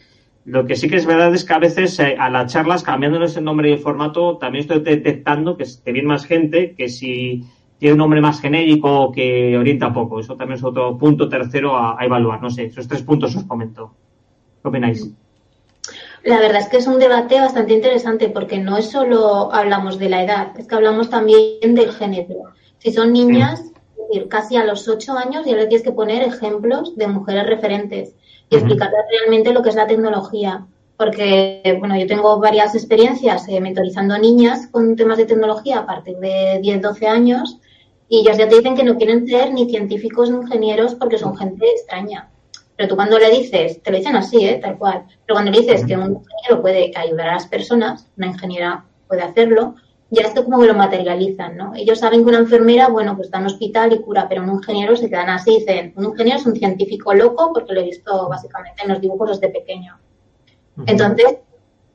lo 0.48 0.66
que 0.66 0.78
sí 0.78 0.88
que 0.88 0.96
es 0.96 1.06
verdad 1.06 1.34
es 1.36 1.44
que 1.44 1.54
a 1.54 1.60
veces 1.60 2.00
eh, 2.00 2.16
a 2.18 2.30
las 2.30 2.54
charlas, 2.54 2.82
cambiándoles 2.82 3.36
el 3.36 3.44
nombre 3.44 3.70
y 3.70 3.74
el 3.74 3.80
formato, 3.80 4.38
también 4.38 4.62
estoy 4.62 4.80
detectando 4.80 5.58
que 5.58 5.66
viene 5.92 6.08
más 6.08 6.26
gente 6.26 6.74
que 6.74 6.88
si 6.88 7.44
tiene 7.78 7.92
un 7.92 7.98
nombre 7.98 8.22
más 8.22 8.40
genérico 8.40 9.12
que 9.12 9.58
orienta 9.58 9.92
poco. 9.92 10.22
Eso 10.22 10.38
también 10.38 10.58
es 10.58 10.64
otro 10.64 10.98
punto 10.98 11.28
tercero 11.28 11.76
a, 11.78 11.98
evaluar. 12.00 12.42
No 12.42 12.50
sé, 12.50 12.64
esos 12.64 12.88
tres 12.88 13.02
puntos 13.02 13.36
os 13.36 13.44
comento. 13.44 13.92
¿Qué 14.62 14.70
opináis? 14.70 15.12
La 16.24 16.40
verdad 16.40 16.62
es 16.62 16.70
que 16.70 16.78
es 16.78 16.88
un 16.88 16.98
debate 16.98 17.42
bastante 17.42 17.74
interesante 17.74 18.30
porque 18.30 18.58
no 18.58 18.78
es 18.78 18.90
solo 18.90 19.54
hablamos 19.54 20.00
de 20.00 20.08
la 20.08 20.24
edad, 20.24 20.58
es 20.58 20.66
que 20.66 20.76
hablamos 20.76 21.10
también 21.10 21.76
del 21.76 21.92
género. 21.92 22.54
Si 22.78 22.94
son 22.94 23.12
niñas, 23.12 23.74
casi 24.30 24.56
a 24.56 24.64
los 24.64 24.88
ocho 24.88 25.12
años 25.18 25.46
ya 25.46 25.58
le 25.58 25.68
tienes 25.68 25.84
que 25.86 25.92
poner 25.92 26.24
ejemplos 26.24 26.96
de 26.96 27.08
mujeres 27.08 27.48
referentes 27.48 28.16
y 28.50 28.56
explicarles 28.56 29.02
realmente 29.12 29.54
lo 29.54 29.62
que 29.62 29.70
es 29.70 29.76
la 29.76 29.88
tecnología. 29.88 30.66
Porque, 30.98 31.78
bueno, 31.80 31.98
yo 31.98 32.08
tengo 32.08 32.40
varias 32.40 32.74
experiencias 32.74 33.48
eh, 33.48 33.62
mentorizando 33.62 34.18
niñas 34.18 34.68
con 34.72 34.96
temas 34.96 35.18
de 35.18 35.26
tecnología 35.26 35.80
a 35.80 35.86
partir 35.86 36.18
de 36.18 36.60
10, 36.62 36.82
12 36.82 37.08
años 37.08 37.60
y 38.10 38.24
ya 38.24 38.36
te 38.36 38.48
dicen 38.48 38.76
que 38.76 38.84
no 38.84 38.98
quieren 38.98 39.28
ser 39.28 39.54
ni 39.54 39.70
científicos 39.70 40.30
ni 40.30 40.38
ingenieros 40.38 40.96
porque 40.96 41.18
son 41.18 41.38
gente 41.38 41.66
extraña. 41.70 42.30
Pero 42.76 42.90
tú 42.90 42.96
cuando 42.96 43.20
le 43.20 43.30
dices, 43.30 43.82
te 43.84 43.92
lo 43.92 43.98
dicen 43.98 44.16
así, 44.16 44.46
¿eh? 44.46 44.60
tal 44.62 44.78
cual, 44.78 45.04
pero 45.26 45.36
cuando 45.36 45.52
le 45.52 45.60
dices 45.60 45.86
que 45.86 45.96
un 45.96 46.22
ingeniero 46.22 46.62
puede 46.62 46.92
ayudar 46.96 47.30
a 47.30 47.34
las 47.34 47.48
personas, 47.48 48.08
una 48.18 48.28
ingeniera 48.28 48.86
puede 49.08 49.24
hacerlo, 49.24 49.76
ya 50.10 50.24
esto 50.24 50.44
como 50.46 50.60
que 50.60 50.68
lo 50.68 50.74
materializan, 50.74 51.58
¿no? 51.58 51.74
Ellos 51.76 52.00
saben 52.00 52.24
que 52.24 52.30
una 52.30 52.40
enfermera, 52.40 52.88
bueno, 52.88 53.16
pues 53.16 53.28
está 53.28 53.40
en 53.40 53.48
hospital 53.48 53.94
y 53.94 54.00
cura, 54.00 54.28
pero 54.30 54.44
un 54.44 54.52
ingeniero 54.52 54.96
se 54.96 55.10
quedan 55.10 55.30
así, 55.30 55.60
dicen, 55.60 55.94
un 55.98 56.06
ingeniero 56.06 56.40
es 56.40 56.46
un 56.46 56.56
científico 56.56 57.14
loco 57.14 57.52
porque 57.54 57.74
lo 57.74 57.82
he 57.82 57.86
visto 57.86 58.30
básicamente 58.30 58.84
en 58.84 58.90
los 58.90 59.02
dibujos 59.02 59.40
desde 59.40 59.54
pequeño. 59.54 59.98
Entonces, 60.86 61.38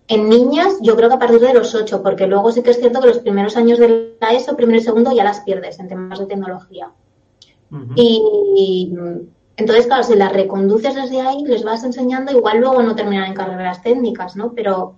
en 0.08 0.28
niñas, 0.28 0.74
yo 0.82 0.96
creo 0.96 1.08
que 1.08 1.14
a 1.14 1.18
partir 1.18 1.40
de 1.40 1.54
los 1.54 1.74
ocho, 1.74 2.02
porque 2.02 2.26
luego 2.26 2.52
sí 2.52 2.62
que 2.62 2.70
es 2.70 2.78
cierto 2.78 3.00
que 3.00 3.06
los 3.06 3.20
primeros 3.20 3.56
años 3.56 3.78
de 3.78 4.16
la 4.20 4.32
ESO, 4.32 4.56
primero 4.56 4.78
y 4.78 4.82
segundo, 4.82 5.12
ya 5.12 5.24
las 5.24 5.40
pierdes 5.40 5.78
en 5.78 5.88
temas 5.88 6.18
de 6.18 6.26
tecnología. 6.26 6.90
Y 7.94 8.92
entonces, 9.56 9.86
claro, 9.86 10.02
si 10.02 10.14
las 10.14 10.32
reconduces 10.32 10.94
desde 10.94 11.20
ahí, 11.20 11.44
les 11.44 11.64
vas 11.64 11.84
enseñando, 11.84 12.32
igual 12.32 12.58
luego 12.58 12.82
no 12.82 12.94
terminan 12.94 13.28
en 13.28 13.34
carreras 13.34 13.82
técnicas, 13.82 14.36
¿no? 14.36 14.52
Pero, 14.52 14.96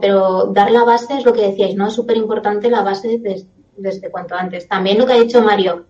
pero 0.00 0.46
dar 0.46 0.70
la 0.70 0.84
base 0.84 1.18
es 1.18 1.24
lo 1.24 1.32
que 1.32 1.48
decíais, 1.48 1.76
¿no? 1.76 1.86
Es 1.86 1.94
súper 1.94 2.16
importante 2.16 2.70
la 2.70 2.82
base 2.82 3.20
desde, 3.76 4.10
cuanto 4.10 4.34
antes. 4.34 4.66
También 4.68 4.98
lo 4.98 5.06
que 5.06 5.12
ha 5.12 5.20
dicho 5.20 5.42
Mario, 5.42 5.86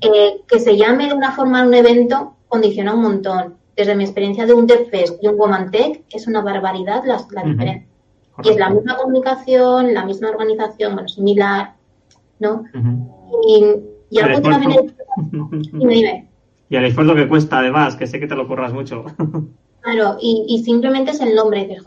eh, 0.00 0.42
que 0.46 0.58
se 0.58 0.76
llame 0.76 1.06
de 1.06 1.14
una 1.14 1.32
forma 1.32 1.64
un 1.64 1.74
evento 1.74 2.36
condiciona 2.48 2.94
un 2.94 3.02
montón. 3.02 3.56
Desde 3.76 3.94
mi 3.94 4.04
experiencia 4.04 4.44
de 4.44 4.54
un 4.54 4.66
DevFest 4.66 5.22
y 5.22 5.28
un 5.28 5.38
Woman 5.38 5.70
Tech, 5.70 6.04
es 6.10 6.26
una 6.26 6.42
barbaridad 6.42 7.04
la, 7.04 7.16
diferencia. 7.42 7.86
Y 8.42 8.48
es 8.50 8.56
la 8.56 8.70
misma 8.70 8.96
comunicación, 8.96 9.94
la 9.94 10.04
misma 10.04 10.30
organización, 10.30 10.94
bueno, 10.94 11.08
similar, 11.08 11.74
¿no? 12.40 12.64
y, 13.46 13.64
y 14.10 14.18
algo 14.18 14.42
que 14.42 14.50
también... 14.50 14.94
Dime, 15.72 15.94
dime. 15.94 16.28
Y 16.70 16.76
el 16.76 16.84
esfuerzo 16.84 17.14
que 17.14 17.28
cuesta, 17.28 17.58
además, 17.58 17.96
que 17.96 18.06
sé 18.06 18.20
que 18.20 18.26
te 18.26 18.34
lo 18.34 18.46
curras 18.46 18.72
mucho. 18.72 19.04
Claro, 19.80 20.18
y, 20.20 20.62
simplemente 20.64 21.12
es 21.12 21.20
el 21.20 21.34
nombre, 21.34 21.66
de 21.66 21.78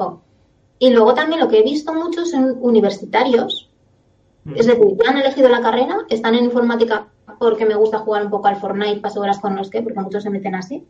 Y 0.81 0.89
luego 0.89 1.13
también 1.13 1.39
lo 1.39 1.47
que 1.47 1.59
he 1.59 1.63
visto 1.63 1.93
muchos 1.93 2.31
son 2.31 2.57
universitarios, 2.59 3.69
mm. 4.45 4.53
es 4.55 4.65
decir, 4.65 4.97
ya 4.97 5.11
han 5.11 5.19
elegido 5.19 5.47
la 5.47 5.61
carrera, 5.61 5.95
están 6.09 6.33
en 6.33 6.45
informática 6.45 7.07
porque 7.37 7.67
me 7.67 7.75
gusta 7.75 7.99
jugar 7.99 8.25
un 8.25 8.31
poco 8.31 8.47
al 8.47 8.55
Fortnite, 8.55 8.99
paso 8.99 9.21
horas 9.21 9.37
con 9.37 9.55
los 9.55 9.69
que, 9.69 9.83
porque 9.83 9.99
muchos 9.99 10.23
se 10.23 10.31
meten 10.31 10.55
así. 10.55 10.83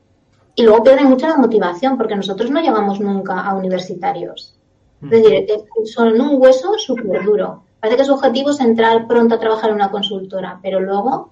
Y 0.55 0.63
luego 0.63 0.81
pierden 0.81 1.09
mucho 1.09 1.27
la 1.27 1.35
motivación, 1.35 1.97
porque 1.97 2.15
nosotros 2.15 2.49
no 2.49 2.61
llegamos 2.61 3.01
nunca 3.01 3.41
a 3.41 3.53
universitarios. 3.53 4.57
Es 5.01 5.07
mm. 5.07 5.09
decir, 5.09 5.45
son 5.93 6.21
un 6.21 6.41
hueso 6.41 6.77
súper 6.77 7.25
duro. 7.25 7.63
Parece 7.81 7.97
que 7.97 8.05
su 8.05 8.13
objetivo 8.13 8.51
es 8.51 8.61
entrar 8.61 9.07
pronto 9.07 9.35
a 9.35 9.39
trabajar 9.39 9.71
en 9.71 9.75
una 9.75 9.91
consultora, 9.91 10.57
pero 10.63 10.79
luego 10.79 11.31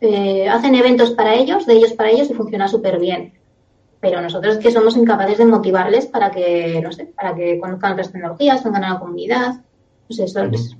eh, 0.00 0.48
hacen 0.48 0.74
eventos 0.74 1.10
para 1.10 1.34
ellos, 1.34 1.66
de 1.66 1.74
ellos 1.74 1.92
para 1.92 2.08
ellos 2.08 2.30
y 2.30 2.34
funciona 2.34 2.66
súper 2.66 2.98
bien. 2.98 3.34
Pero 4.00 4.20
nosotros 4.20 4.56
es 4.56 4.62
que 4.62 4.70
somos 4.70 4.96
incapaces 4.96 5.38
de 5.38 5.46
motivarles 5.46 6.06
para 6.06 6.30
que, 6.30 6.80
no 6.82 6.92
sé, 6.92 7.06
para 7.06 7.34
que 7.34 7.58
conozcan 7.58 7.92
otras 7.92 8.12
tecnologías, 8.12 8.62
vengan 8.62 8.84
a 8.84 8.94
la 8.94 9.00
comunidad. 9.00 9.54
No 10.08 10.14
sé, 10.14 10.24
eso 10.24 10.42
es, 10.44 10.76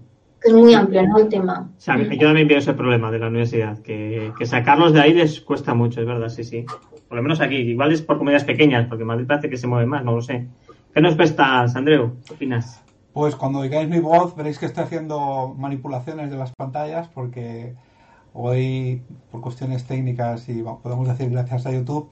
muy 0.52 0.72
amplio, 0.74 1.02
¿no? 1.02 1.18
El 1.18 1.28
tema. 1.28 1.68
yo 1.84 2.26
también 2.26 2.46
veo 2.46 2.58
ese 2.58 2.74
problema 2.74 3.10
de 3.10 3.18
la 3.18 3.26
universidad, 3.26 3.78
que, 3.80 4.32
sacarlos 4.44 4.92
de 4.92 5.00
ahí 5.00 5.14
les 5.14 5.40
cuesta 5.40 5.74
mucho, 5.74 6.00
es 6.00 6.06
verdad, 6.06 6.28
sí, 6.28 6.44
sí. 6.44 6.64
Por 7.08 7.16
lo 7.16 7.22
menos 7.22 7.40
aquí. 7.40 7.56
Igual 7.56 7.92
es 7.92 8.02
por 8.02 8.18
comunidades 8.18 8.44
pequeñas, 8.44 8.86
porque 8.86 9.04
Madrid 9.04 9.26
parece 9.26 9.50
que 9.50 9.56
se 9.56 9.66
mueve 9.66 9.86
más, 9.86 10.04
no 10.04 10.14
lo 10.14 10.22
sé. 10.22 10.46
¿Qué 10.94 11.00
nos 11.00 11.16
cuesta, 11.16 11.62
Andreu? 11.62 12.16
¿Qué 12.26 12.34
opinas? 12.34 12.82
Pues 13.12 13.34
cuando 13.34 13.60
oigáis 13.60 13.88
mi 13.88 13.98
voz 13.98 14.36
veréis 14.36 14.58
que 14.58 14.66
estoy 14.66 14.84
haciendo 14.84 15.54
manipulaciones 15.58 16.30
de 16.30 16.36
las 16.36 16.52
pantallas 16.52 17.08
porque 17.08 17.74
Hoy, 18.40 19.02
por 19.32 19.40
cuestiones 19.40 19.84
técnicas 19.84 20.48
y 20.48 20.62
podemos 20.62 21.08
decir 21.08 21.30
gracias 21.30 21.66
a 21.66 21.72
YouTube, 21.72 22.10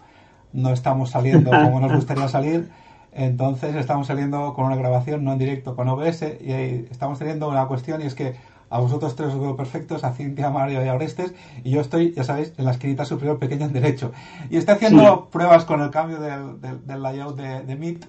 no 0.53 0.73
estamos 0.73 1.11
saliendo 1.11 1.51
como 1.51 1.81
nos 1.81 1.93
gustaría 1.97 2.29
salir. 2.29 2.71
Entonces 3.13 3.75
estamos 3.77 4.07
saliendo 4.07 4.53
con 4.55 4.67
una 4.67 4.77
grabación 4.77 5.25
no 5.25 5.33
en 5.33 5.39
directo 5.39 5.75
con 5.75 5.89
OBS 5.89 6.23
y 6.41 6.53
estamos 6.91 7.19
teniendo 7.19 7.49
una 7.49 7.67
cuestión 7.67 8.03
y 8.03 8.05
es 8.05 8.15
que 8.15 8.37
a 8.69 8.79
vosotros 8.79 9.15
tres 9.17 9.33
os 9.33 9.41
veo 9.41 9.57
perfectos, 9.57 10.05
a 10.05 10.13
Cintia, 10.13 10.51
Mario 10.51 10.85
y 10.85 10.89
a 10.89 10.95
Orestes, 10.95 11.33
y 11.63 11.71
yo 11.71 11.81
estoy, 11.81 12.13
ya 12.13 12.25
sabéis, 12.25 12.53
en 12.59 12.65
la 12.65 12.73
esquinita 12.73 13.05
superior 13.05 13.39
pequeña 13.39 13.67
en 13.67 13.73
derecho. 13.73 14.11
Y 14.51 14.57
estoy 14.57 14.75
haciendo 14.75 15.29
pruebas 15.31 15.65
con 15.65 15.81
el 15.83 15.91
cambio 15.91 16.19
del, 16.19 16.61
del, 16.85 17.01
layout 17.01 17.37
de, 17.37 17.77
Meet. 17.77 18.05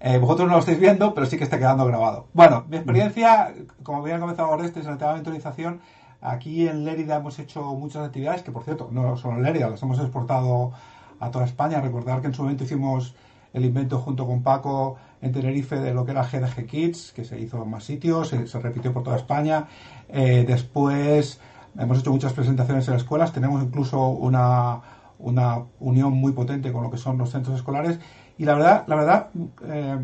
Eh, 0.00 0.16
vosotros 0.16 0.48
no 0.48 0.54
lo 0.54 0.60
estáis 0.60 0.80
viendo, 0.80 1.12
pero 1.12 1.26
sí 1.26 1.36
que 1.36 1.44
está 1.44 1.58
quedando 1.58 1.84
grabado. 1.84 2.28
Bueno, 2.32 2.64
mi 2.70 2.78
experiencia, 2.78 3.52
como 3.82 4.02
bien 4.02 4.16
ha 4.16 4.20
comenzado 4.20 4.48
Orestes 4.48 4.86
en 4.86 4.92
el 4.92 4.98
tema 4.98 5.10
de 5.10 5.16
mentorización, 5.16 5.80
Aquí 6.22 6.68
en 6.68 6.84
Lérida 6.84 7.16
hemos 7.16 7.38
hecho 7.38 7.62
muchas 7.74 8.06
actividades, 8.06 8.42
que 8.42 8.52
por 8.52 8.64
cierto, 8.64 8.88
no 8.92 9.16
solo 9.16 9.38
en 9.38 9.42
Lérida, 9.42 9.70
las 9.70 9.82
hemos 9.82 9.98
exportado 9.98 10.72
a 11.20 11.30
toda 11.30 11.44
España. 11.44 11.80
Recordar 11.80 12.20
que 12.20 12.28
en 12.28 12.34
su 12.34 12.42
momento 12.42 12.64
hicimos 12.64 13.14
el 13.52 13.64
invento 13.64 13.98
junto 13.98 14.26
con 14.26 14.42
Paco 14.42 14.96
en 15.20 15.32
Tenerife 15.32 15.76
de 15.76 15.92
lo 15.92 16.04
que 16.04 16.12
era 16.12 16.22
GDG 16.22 16.66
Kids, 16.66 17.12
que 17.12 17.24
se 17.24 17.38
hizo 17.38 17.62
en 17.62 17.70
más 17.70 17.84
sitios, 17.84 18.28
se, 18.28 18.60
repitió 18.60 18.92
por 18.92 19.02
toda 19.02 19.16
España. 19.16 19.66
Eh, 20.08 20.44
después 20.46 21.40
hemos 21.78 21.98
hecho 21.98 22.10
muchas 22.10 22.32
presentaciones 22.32 22.86
en 22.88 22.94
las 22.94 23.02
escuelas, 23.02 23.32
tenemos 23.32 23.62
incluso 23.62 24.08
una, 24.08 24.80
una 25.18 25.64
unión 25.78 26.12
muy 26.14 26.32
potente 26.32 26.72
con 26.72 26.82
lo 26.82 26.90
que 26.90 26.96
son 26.96 27.18
los 27.18 27.30
centros 27.30 27.56
escolares. 27.56 27.98
Y 28.38 28.44
la 28.44 28.54
verdad, 28.54 28.84
la 28.86 28.96
verdad, 28.96 29.30
eh, 29.66 29.98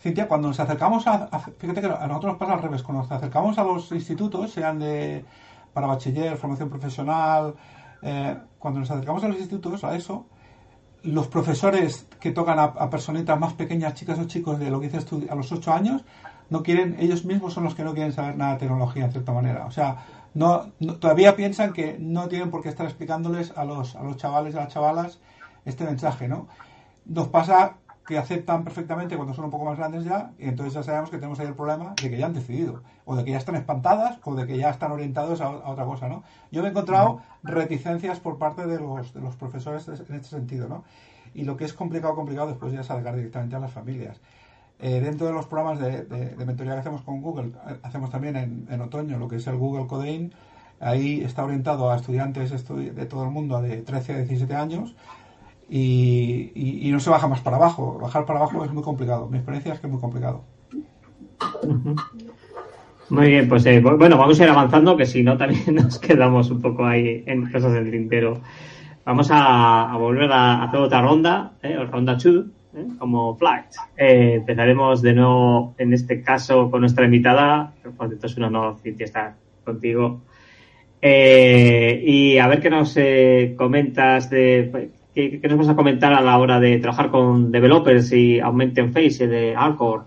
Cintia, 0.00 0.28
cuando 0.28 0.48
nos 0.48 0.60
acercamos 0.60 1.06
a, 1.06 1.28
Fíjate 1.58 1.80
que 1.80 1.86
a 1.86 2.06
nosotros 2.06 2.32
nos 2.32 2.38
pasa 2.38 2.54
al 2.54 2.62
revés, 2.62 2.82
cuando 2.82 3.02
nos 3.02 3.12
acercamos 3.12 3.58
a 3.58 3.64
los 3.64 3.92
institutos, 3.92 4.52
sean 4.52 4.78
de 4.78 5.24
para 5.72 5.88
bachiller, 5.88 6.38
formación 6.38 6.70
profesional. 6.70 7.54
Eh, 8.00 8.36
cuando 8.58 8.80
nos 8.80 8.90
acercamos 8.90 9.22
a 9.24 9.28
los 9.28 9.36
institutos, 9.36 9.84
a 9.84 9.94
eso, 9.94 10.26
los 11.06 11.28
profesores 11.28 12.06
que 12.20 12.32
tocan 12.32 12.58
a, 12.58 12.90
personitas 12.90 13.38
más 13.38 13.52
pequeñas, 13.54 13.94
chicas 13.94 14.18
o 14.18 14.26
chicos, 14.26 14.58
de 14.58 14.70
lo 14.70 14.80
que 14.80 14.88
dices 14.88 15.04
tú, 15.04 15.24
a 15.30 15.34
los 15.34 15.50
8 15.52 15.72
años, 15.72 16.04
no 16.50 16.62
quieren, 16.62 16.96
ellos 16.98 17.24
mismos 17.24 17.54
son 17.54 17.64
los 17.64 17.74
que 17.74 17.84
no 17.84 17.94
quieren 17.94 18.12
saber 18.12 18.36
nada 18.36 18.54
de 18.54 18.58
tecnología, 18.60 19.04
en 19.04 19.12
cierta 19.12 19.32
manera. 19.32 19.66
O 19.66 19.70
sea, 19.70 20.04
no, 20.34 20.72
todavía 21.00 21.36
piensan 21.36 21.72
que 21.72 21.96
no 21.98 22.28
tienen 22.28 22.50
por 22.50 22.62
qué 22.62 22.68
estar 22.68 22.86
explicándoles 22.86 23.56
a 23.56 23.64
los, 23.64 23.96
a 23.96 24.02
los 24.02 24.16
chavales 24.16 24.54
y 24.54 24.58
a 24.58 24.62
las 24.62 24.72
chavalas 24.72 25.20
este 25.64 25.84
mensaje, 25.84 26.28
¿no? 26.28 26.48
Nos 27.06 27.28
pasa 27.28 27.76
que 28.06 28.16
aceptan 28.16 28.62
perfectamente 28.62 29.16
cuando 29.16 29.34
son 29.34 29.46
un 29.46 29.50
poco 29.50 29.64
más 29.64 29.76
grandes 29.76 30.04
ya, 30.04 30.30
y 30.38 30.44
entonces 30.44 30.74
ya 30.74 30.82
sabemos 30.82 31.10
que 31.10 31.16
tenemos 31.16 31.40
ahí 31.40 31.46
el 31.46 31.54
problema 31.54 31.94
de 32.00 32.08
que 32.08 32.16
ya 32.16 32.26
han 32.26 32.34
decidido, 32.34 32.82
o 33.04 33.16
de 33.16 33.24
que 33.24 33.32
ya 33.32 33.38
están 33.38 33.56
espantadas, 33.56 34.18
o 34.24 34.34
de 34.36 34.46
que 34.46 34.56
ya 34.56 34.70
están 34.70 34.92
orientados 34.92 35.40
a, 35.40 35.50
otra 35.50 35.84
cosa, 35.84 36.08
¿no? 36.08 36.22
Yo 36.52 36.62
me 36.62 36.68
he 36.68 36.70
encontrado 36.70 37.20
reticencias 37.42 38.20
por 38.20 38.38
parte 38.38 38.66
de 38.66 38.78
los, 38.78 39.12
de 39.12 39.20
los 39.20 39.34
profesores 39.34 39.88
en 39.88 40.14
este 40.14 40.28
sentido, 40.28 40.68
¿no? 40.68 40.84
Y 41.34 41.44
lo 41.44 41.56
que 41.56 41.64
es 41.64 41.72
complicado, 41.72 42.14
complicado 42.14 42.46
después 42.48 42.72
ya 42.72 42.80
es 42.80 42.90
acercar 42.90 43.16
directamente 43.16 43.56
a 43.56 43.58
las 43.58 43.72
familias. 43.72 44.20
Eh, 44.78 45.00
dentro 45.00 45.26
de 45.26 45.32
los 45.32 45.46
programas 45.46 45.80
de, 45.80 46.04
de, 46.04 46.44
mentoría 46.44 46.74
que 46.74 46.80
hacemos 46.80 47.02
con 47.02 47.20
Google, 47.22 47.52
eh, 47.66 47.78
hacemos 47.82 48.10
también 48.10 48.36
en, 48.36 48.66
en, 48.70 48.80
otoño 48.80 49.18
lo 49.18 49.26
que 49.26 49.36
es 49.36 49.46
el 49.48 49.56
Google 49.56 49.86
Codein. 49.86 50.32
Ahí 50.78 51.22
está 51.22 51.44
orientado 51.44 51.90
a 51.90 51.96
estudiantes 51.96 52.50
de 52.50 53.06
todo 53.06 53.24
el 53.24 53.30
mundo 53.30 53.60
de 53.62 53.78
13 53.78 54.12
a 54.12 54.16
17 54.18 54.54
años 54.54 54.94
y, 55.68 56.88
no 56.92 57.00
se 57.00 57.10
baja 57.10 57.28
más 57.28 57.40
para 57.40 57.56
abajo. 57.56 57.98
Bajar 58.00 58.24
para 58.24 58.38
abajo 58.38 58.64
es 58.64 58.72
muy 58.72 58.82
complicado. 58.82 59.28
Mi 59.28 59.38
experiencia 59.38 59.74
es 59.74 59.80
que 59.80 59.86
es 59.86 59.92
muy 59.92 60.00
complicado. 60.00 60.44
Muy 63.08 63.28
bien, 63.28 63.48
pues 63.48 63.64
eh, 63.66 63.80
bueno, 63.80 64.18
vamos 64.18 64.40
a 64.40 64.44
ir 64.44 64.50
avanzando, 64.50 64.96
que 64.96 65.06
si 65.06 65.22
no 65.22 65.36
también 65.36 65.62
nos 65.74 65.98
quedamos 65.98 66.50
un 66.50 66.60
poco 66.60 66.84
ahí 66.84 67.22
en 67.26 67.50
cosas 67.50 67.72
del 67.72 67.90
tintero. 67.90 68.40
Vamos 69.04 69.28
a, 69.30 69.96
volver 69.96 70.30
a, 70.32 70.64
hacer 70.64 70.80
otra 70.80 71.02
ronda, 71.02 71.52
eh, 71.62 71.76
ronda 71.84 72.14
2, 72.14 72.26
eh, 72.26 72.86
como 72.98 73.36
Flight. 73.36 73.66
empezaremos 73.96 75.02
de 75.02 75.14
nuevo, 75.14 75.74
en 75.78 75.92
este 75.92 76.20
caso, 76.22 76.68
con 76.68 76.80
nuestra 76.80 77.04
invitada. 77.04 77.72
Por 77.96 78.08
cierto, 78.08 78.26
es 78.26 78.36
un 78.36 78.44
honor, 78.44 78.76
Cintia, 78.82 79.04
estar 79.04 79.34
contigo. 79.64 80.22
y 81.00 82.38
a 82.38 82.48
ver 82.48 82.60
qué 82.60 82.70
nos 82.70 82.98
comentas 83.56 84.28
de 84.30 84.90
¿Qué, 85.16 85.40
nos 85.48 85.56
vas 85.56 85.68
a 85.70 85.76
comentar 85.76 86.12
a 86.12 86.20
la 86.20 86.36
hora 86.36 86.60
de 86.60 86.76
trabajar 86.76 87.10
con 87.10 87.50
developers 87.50 88.12
y 88.12 88.38
Augmented 88.38 88.92
Face 88.92 89.26
de 89.26 89.56
Alcor? 89.56 90.04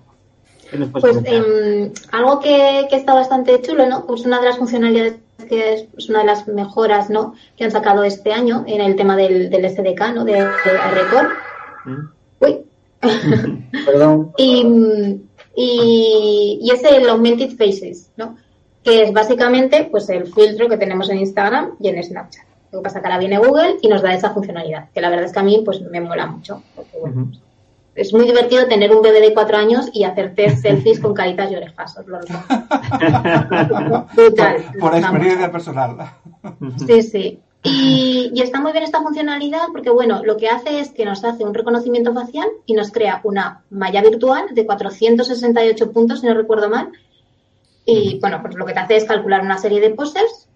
Pues 0.91 1.17
em, 1.25 1.91
algo 2.11 2.39
que, 2.39 2.87
está 2.91 3.15
bastante 3.15 3.59
chulo, 3.59 3.87
¿no? 3.87 4.05
Pues 4.05 4.23
una 4.27 4.39
de 4.39 4.45
las 4.45 4.59
funcionalidades 4.59 5.15
que 5.49 5.87
es 5.95 6.09
una 6.09 6.19
de 6.19 6.25
las 6.25 6.47
mejoras 6.47 7.09
¿no? 7.09 7.33
que 7.57 7.63
han 7.63 7.71
sacado 7.71 8.03
este 8.03 8.33
año 8.33 8.63
en 8.67 8.81
el 8.81 8.95
tema 8.95 9.15
del, 9.15 9.49
del 9.49 9.67
SDK, 9.67 10.13
¿no? 10.13 10.25
de, 10.25 10.33
de 10.33 10.91
Record. 10.93 11.29
Mm. 11.85 12.09
Uy. 12.41 12.57
Perdón. 13.85 14.31
y, 14.37 14.63
y, 15.55 16.59
y, 16.61 16.71
es 16.71 16.83
el 16.83 17.09
Augmented 17.09 17.57
Faces, 17.57 18.11
¿no? 18.15 18.37
que 18.83 19.05
es 19.05 19.11
básicamente 19.13 19.87
pues 19.89 20.07
el 20.09 20.27
filtro 20.31 20.69
que 20.69 20.77
tenemos 20.77 21.09
en 21.09 21.17
Instagram 21.17 21.71
y 21.79 21.87
en 21.87 22.03
Snapchat. 22.03 22.48
Lo 22.71 22.79
que 22.79 22.83
pasa 22.83 23.01
que 23.01 23.07
ahora 23.07 23.19
viene 23.19 23.37
Google 23.37 23.77
y 23.81 23.87
nos 23.87 24.01
da 24.01 24.13
esa 24.13 24.31
funcionalidad, 24.31 24.89
que 24.93 25.01
la 25.01 25.09
verdad 25.09 25.25
es 25.25 25.33
que 25.33 25.39
a 25.39 25.43
mí 25.43 25.61
pues 25.65 25.81
me 25.81 25.99
mola 26.01 26.27
mucho. 26.27 26.61
Porque, 26.75 26.97
bueno, 26.99 27.31
es 27.95 28.13
muy 28.13 28.25
divertido 28.25 28.67
tener 28.67 28.95
un 28.95 29.01
bebé 29.01 29.19
de 29.19 29.33
cuatro 29.33 29.57
años 29.57 29.89
y 29.91 30.05
hacerte 30.05 30.55
selfies 30.55 30.99
con 30.99 31.13
caritas 31.13 31.51
y 31.51 31.55
orejas. 31.55 31.95
por, 34.79 34.95
experiencia 34.95 35.51
personal. 35.51 35.97
Sí, 36.85 37.01
sí. 37.03 37.39
Y, 37.61 38.31
y, 38.33 38.41
está 38.41 38.61
muy 38.61 38.71
bien 38.71 38.85
esta 38.85 39.01
funcionalidad 39.01 39.63
porque, 39.73 39.89
bueno, 39.89 40.21
lo 40.23 40.37
que 40.37 40.47
hace 40.47 40.79
es 40.79 40.91
que 40.91 41.03
nos 41.03 41.25
hace 41.25 41.43
un 41.43 41.53
reconocimiento 41.53 42.13
facial 42.13 42.47
y 42.65 42.73
nos 42.73 42.89
crea 42.89 43.19
una 43.25 43.65
malla 43.69 44.01
virtual 44.01 44.45
de 44.53 44.65
468 44.65 45.91
puntos, 45.91 46.21
si 46.21 46.27
no 46.27 46.35
recuerdo 46.35 46.69
mal. 46.69 46.89
Y, 47.83 48.17
bueno, 48.21 48.41
pues 48.41 48.55
lo 48.55 48.65
que 48.65 48.71
te 48.71 48.79
hace 48.79 48.95
es 48.95 49.03
calcular 49.03 49.41
una 49.41 49.57
serie 49.57 49.81
de 49.81 49.89
poses, 49.89 50.47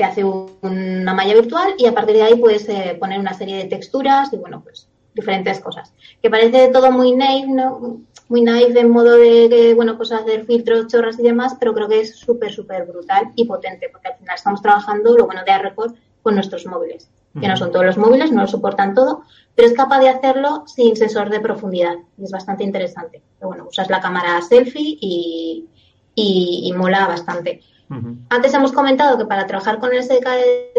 te 0.00 0.04
hace 0.04 0.24
una 0.24 1.12
malla 1.12 1.34
virtual 1.34 1.74
y 1.76 1.84
a 1.84 1.92
partir 1.92 2.16
de 2.16 2.22
ahí 2.22 2.34
puedes 2.36 2.66
eh, 2.70 2.96
poner 2.98 3.20
una 3.20 3.34
serie 3.34 3.58
de 3.58 3.64
texturas 3.66 4.32
y, 4.32 4.38
bueno, 4.38 4.62
pues 4.64 4.88
diferentes 5.12 5.60
cosas. 5.60 5.92
Que 6.22 6.30
parece 6.30 6.68
todo 6.68 6.90
muy 6.90 7.12
naive, 7.12 7.48
¿no? 7.48 8.00
muy 8.28 8.40
naive 8.40 8.80
en 8.80 8.88
modo 8.88 9.16
de, 9.16 9.74
bueno, 9.74 9.98
pues 9.98 10.10
hacer 10.12 10.46
filtros, 10.46 10.86
chorras 10.86 11.18
y 11.18 11.22
demás, 11.22 11.54
pero 11.60 11.74
creo 11.74 11.86
que 11.86 12.00
es 12.00 12.16
súper, 12.16 12.50
súper 12.50 12.86
brutal 12.86 13.30
y 13.36 13.44
potente, 13.44 13.90
porque 13.92 14.08
al 14.08 14.16
final 14.16 14.36
estamos 14.36 14.62
trabajando, 14.62 15.18
lo 15.18 15.26
bueno 15.26 15.42
de 15.44 15.58
Record, 15.58 15.92
con 16.22 16.34
nuestros 16.34 16.64
móviles, 16.64 17.10
que 17.38 17.46
no 17.46 17.56
son 17.58 17.70
todos 17.70 17.84
los 17.84 17.98
móviles, 17.98 18.32
no 18.32 18.40
lo 18.40 18.46
soportan 18.46 18.94
todo, 18.94 19.24
pero 19.54 19.68
es 19.68 19.74
capaz 19.74 20.00
de 20.00 20.08
hacerlo 20.08 20.64
sin 20.66 20.96
sensor 20.96 21.28
de 21.28 21.40
profundidad 21.40 21.96
y 22.16 22.24
es 22.24 22.30
bastante 22.30 22.64
interesante. 22.64 23.20
Pero 23.38 23.48
bueno, 23.48 23.66
usas 23.68 23.90
la 23.90 24.00
cámara 24.00 24.40
selfie 24.40 24.96
y, 24.98 25.66
y, 26.14 26.72
mola 26.72 27.06
bastante. 27.06 27.60
Antes 28.28 28.54
hemos 28.54 28.72
comentado 28.72 29.18
que 29.18 29.24
para 29.24 29.46
trabajar 29.46 29.80
con 29.80 29.92
el 29.92 30.02
SDK 30.02 30.28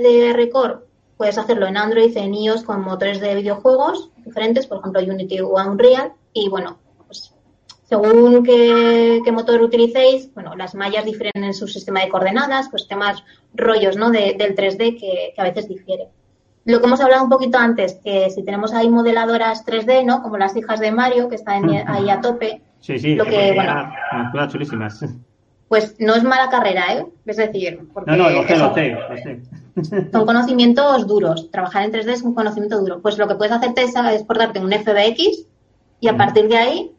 de 0.02 0.32
Record 0.34 0.82
Puedes 1.22 1.38
hacerlo 1.38 1.68
en 1.68 1.78
Android, 1.78 2.18
en 2.18 2.34
iOS 2.34 2.64
con 2.64 2.82
motores 2.82 3.22
de 3.22 3.36
videojuegos 3.36 4.10
diferentes, 4.26 4.66
por 4.66 4.80
ejemplo 4.80 5.04
Unity 5.04 5.40
o 5.42 5.54
Unreal. 5.54 6.14
Y 6.34 6.50
bueno, 6.50 6.80
pues 7.06 7.36
según 7.84 8.44
qué, 8.44 9.22
motor 9.32 9.62
utilicéis, 9.62 10.34
bueno, 10.34 10.56
las 10.56 10.74
mallas 10.74 11.06
difieren 11.06 11.44
en 11.44 11.54
su 11.54 11.68
sistema 11.68 12.00
de 12.00 12.10
coordenadas, 12.10 12.70
pues 12.72 12.88
temas 12.88 13.24
rollos 13.54 13.98
¿no? 13.98 14.10
del 14.10 14.36
3D 14.36 15.00
que, 15.00 15.36
a 15.38 15.44
veces 15.44 15.68
difiere. 15.68 16.08
Lo 16.66 16.80
que 16.80 16.88
hemos 16.88 17.02
hablado 17.02 17.24
un 17.24 17.30
poquito 17.30 17.60
antes, 17.60 18.00
que 18.04 18.32
si 18.32 18.44
tenemos 18.44 18.74
ahí 18.74 18.90
modeladoras 18.90 19.64
3D, 19.64 20.04
¿no? 20.04 20.24
Como 20.24 20.40
las 20.40 20.56
hijas 20.56 20.80
de 20.80 20.92
Mario, 20.92 21.30
que 21.30 21.36
están 21.36 21.70
ahí 21.70 22.10
a 22.10 22.20
tope. 22.20 22.64
Sí, 22.80 22.98
sí, 22.98 23.14
lo 23.14 23.26
que, 23.26 23.54
bueno, 23.54 24.48
chulísimas. 24.48 25.06
Pues 25.72 25.96
no 26.00 26.16
es 26.16 26.24
mala 26.26 26.50
carrera, 26.50 26.94
¿eh? 26.96 27.06
Es 27.26 27.38
decir, 27.38 27.88
porque 27.94 28.12
no, 28.12 28.18
no, 28.18 28.30
lo 28.30 28.46
sé, 28.46 28.58
lo 28.58 28.74
sé, 28.74 28.90
lo 28.90 29.18
sé. 29.18 30.10
Son 30.12 30.26
conocimientos 30.26 31.08
duros. 31.08 31.50
Trabajar 31.50 31.86
en 31.86 31.94
3D 31.94 32.10
es 32.10 32.24
un 32.24 32.36
conocimiento 32.36 32.78
duro. 32.78 33.02
Pues 33.02 33.18
lo 33.18 33.26
que 33.26 33.36
puedes 33.36 33.54
hacer 33.54 33.72
es 33.78 33.96
exportarte 33.96 34.60
un 34.60 34.70
FBX 34.70 35.48
y 36.02 36.10
a 36.10 36.18
partir 36.18 36.50
de 36.50 36.58
ahí, 36.58 36.92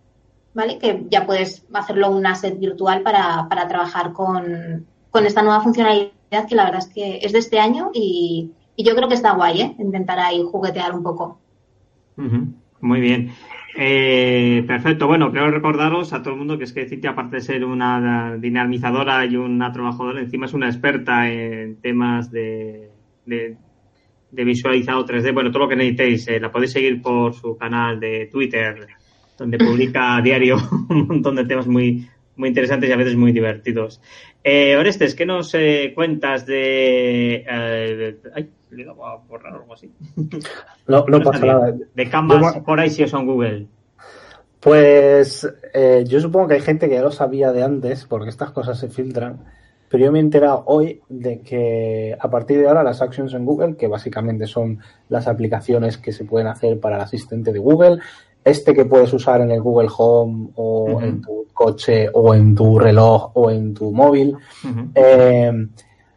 ¿vale? 0.55 0.79
Que 0.79 1.05
ya 1.11 1.26
puedes 1.26 1.67
hacerlo 1.75 2.12
un 2.12 2.25
asset 2.25 2.59
virtual 2.59 3.02
para, 3.02 3.47
para 3.47 3.69
trabajar 3.69 4.14
con, 4.14 4.87
esta 5.23 5.43
nueva 5.43 5.61
funcionalidad 5.61 6.47
que 6.49 6.55
la 6.55 6.64
verdad 6.64 6.81
es 6.81 6.95
que 6.95 7.19
es 7.21 7.33
de 7.33 7.41
este 7.41 7.61
año 7.61 7.91
y, 7.93 8.52
yo 8.79 8.97
creo 8.97 9.07
que 9.07 9.17
está 9.17 9.35
guay, 9.35 9.61
¿eh? 9.61 9.76
Intentar 9.81 10.19
ahí 10.19 10.43
juguetear 10.50 10.95
un 10.95 11.02
poco. 11.02 11.38
Muy 12.81 13.00
bien. 13.00 13.35
Eh, 13.75 14.65
perfecto. 14.67 15.06
Bueno, 15.06 15.30
quiero 15.30 15.50
recordaros 15.50 16.13
a 16.13 16.23
todo 16.23 16.35
el 16.35 16.39
mundo 16.39 16.58
que 16.58 16.65
es 16.65 16.73
que 16.73 16.87
Cintia, 16.87 17.11
aparte 17.11 17.37
de 17.37 17.43
ser 17.43 17.65
una 17.65 18.37
dinamizadora 18.39 19.25
y 19.25 19.37
una 19.37 19.73
trabajadora, 19.73 20.21
encima 20.21 20.47
es 20.47 20.54
una 20.54 20.67
experta 20.67 21.30
en 21.30 21.80
temas 21.80 22.30
de, 22.30 22.91
de, 23.25 23.56
visualizado 24.30 25.06
3D. 25.06 25.32
Bueno, 25.32 25.50
todo 25.50 25.65
lo 25.65 25.69
que 25.69 25.76
necesitéis, 25.76 26.28
eh, 26.28 26.41
la 26.41 26.52
podéis 26.52 26.73
seguir 26.73 27.00
por 27.00 27.35
su 27.35 27.56
canal 27.56 27.99
de 27.99 28.28
Twitter, 28.30 28.87
donde 29.39 29.58
publica 29.58 30.17
a 30.17 30.23
diario 30.23 30.56
un 30.91 31.06
montón 31.06 31.37
de 31.37 31.47
temas 31.47 31.67
muy, 31.67 32.06
muy 32.37 32.49
interesantes 32.49 32.89
y 32.89 32.93
a 32.93 32.97
veces 32.97 33.17
muy 33.17 33.32
divertidos. 33.32 34.00
Eh, 34.43 34.76
Orestes, 34.76 35.15
¿qué 35.15 35.26
nos 35.26 35.54
eh, 35.54 35.93
cuentas 35.95 36.47
de, 36.47 37.45
eh, 37.49 38.17
ay, 38.35 38.49
le 38.73 38.89
a 38.89 39.17
borrar 39.28 39.54
algo 39.54 39.75
así. 39.75 39.93
No, 40.87 41.04
no 41.06 41.21
pasa 41.23 41.47
nada. 41.47 41.75
De 41.95 42.11
Canvas 42.11 42.58
por 42.61 42.80
ahí 42.80 42.91
si 42.91 43.06
son 43.06 43.26
Google. 43.26 43.69
Pues 44.61 45.49
eh, 45.75 46.04
yo 46.06 46.21
supongo 46.21 46.49
que 46.49 46.54
hay 46.54 46.61
gente 46.61 46.89
que 46.89 46.95
ya 46.95 47.02
lo 47.02 47.11
sabía 47.11 47.52
de 47.52 47.63
antes, 47.63 48.04
porque 48.04 48.30
estas 48.30 48.50
cosas 48.50 48.78
se 48.78 48.89
filtran, 48.89 49.45
pero 49.89 50.04
yo 50.04 50.13
me 50.13 50.19
he 50.19 50.23
enterado 50.23 50.63
hoy 50.67 51.02
de 51.08 51.41
que 51.41 52.17
a 52.19 52.30
partir 52.30 52.58
de 52.58 52.69
ahora 52.69 52.82
las 52.82 53.02
actions 53.02 53.35
en 53.35 53.45
Google, 53.45 53.76
que 53.76 53.89
básicamente 53.89 54.47
son 54.47 54.78
las 55.08 55.26
aplicaciones 55.26 55.99
que 55.99 56.13
se 56.13 56.25
pueden 56.25 56.47
hacer 56.47 56.78
para 56.78 56.97
el 56.97 57.02
asistente 57.02 57.52
de 57.52 57.58
Google, 57.58 57.99
este 58.45 58.75
que 58.75 58.85
puedes 58.85 59.13
usar 59.13 59.41
en 59.41 59.50
el 59.50 59.61
Google 59.61 59.89
Home 59.97 60.50
o 60.54 61.00
en 61.00 61.21
tu 61.21 61.47
coche 61.52 62.08
o 62.13 62.35
en 62.35 62.54
tu 62.54 62.78
reloj 62.78 63.32
o 63.35 63.50
en 63.50 63.75
tu 63.75 63.93
móvil, 63.93 64.37
eh, 64.95 65.52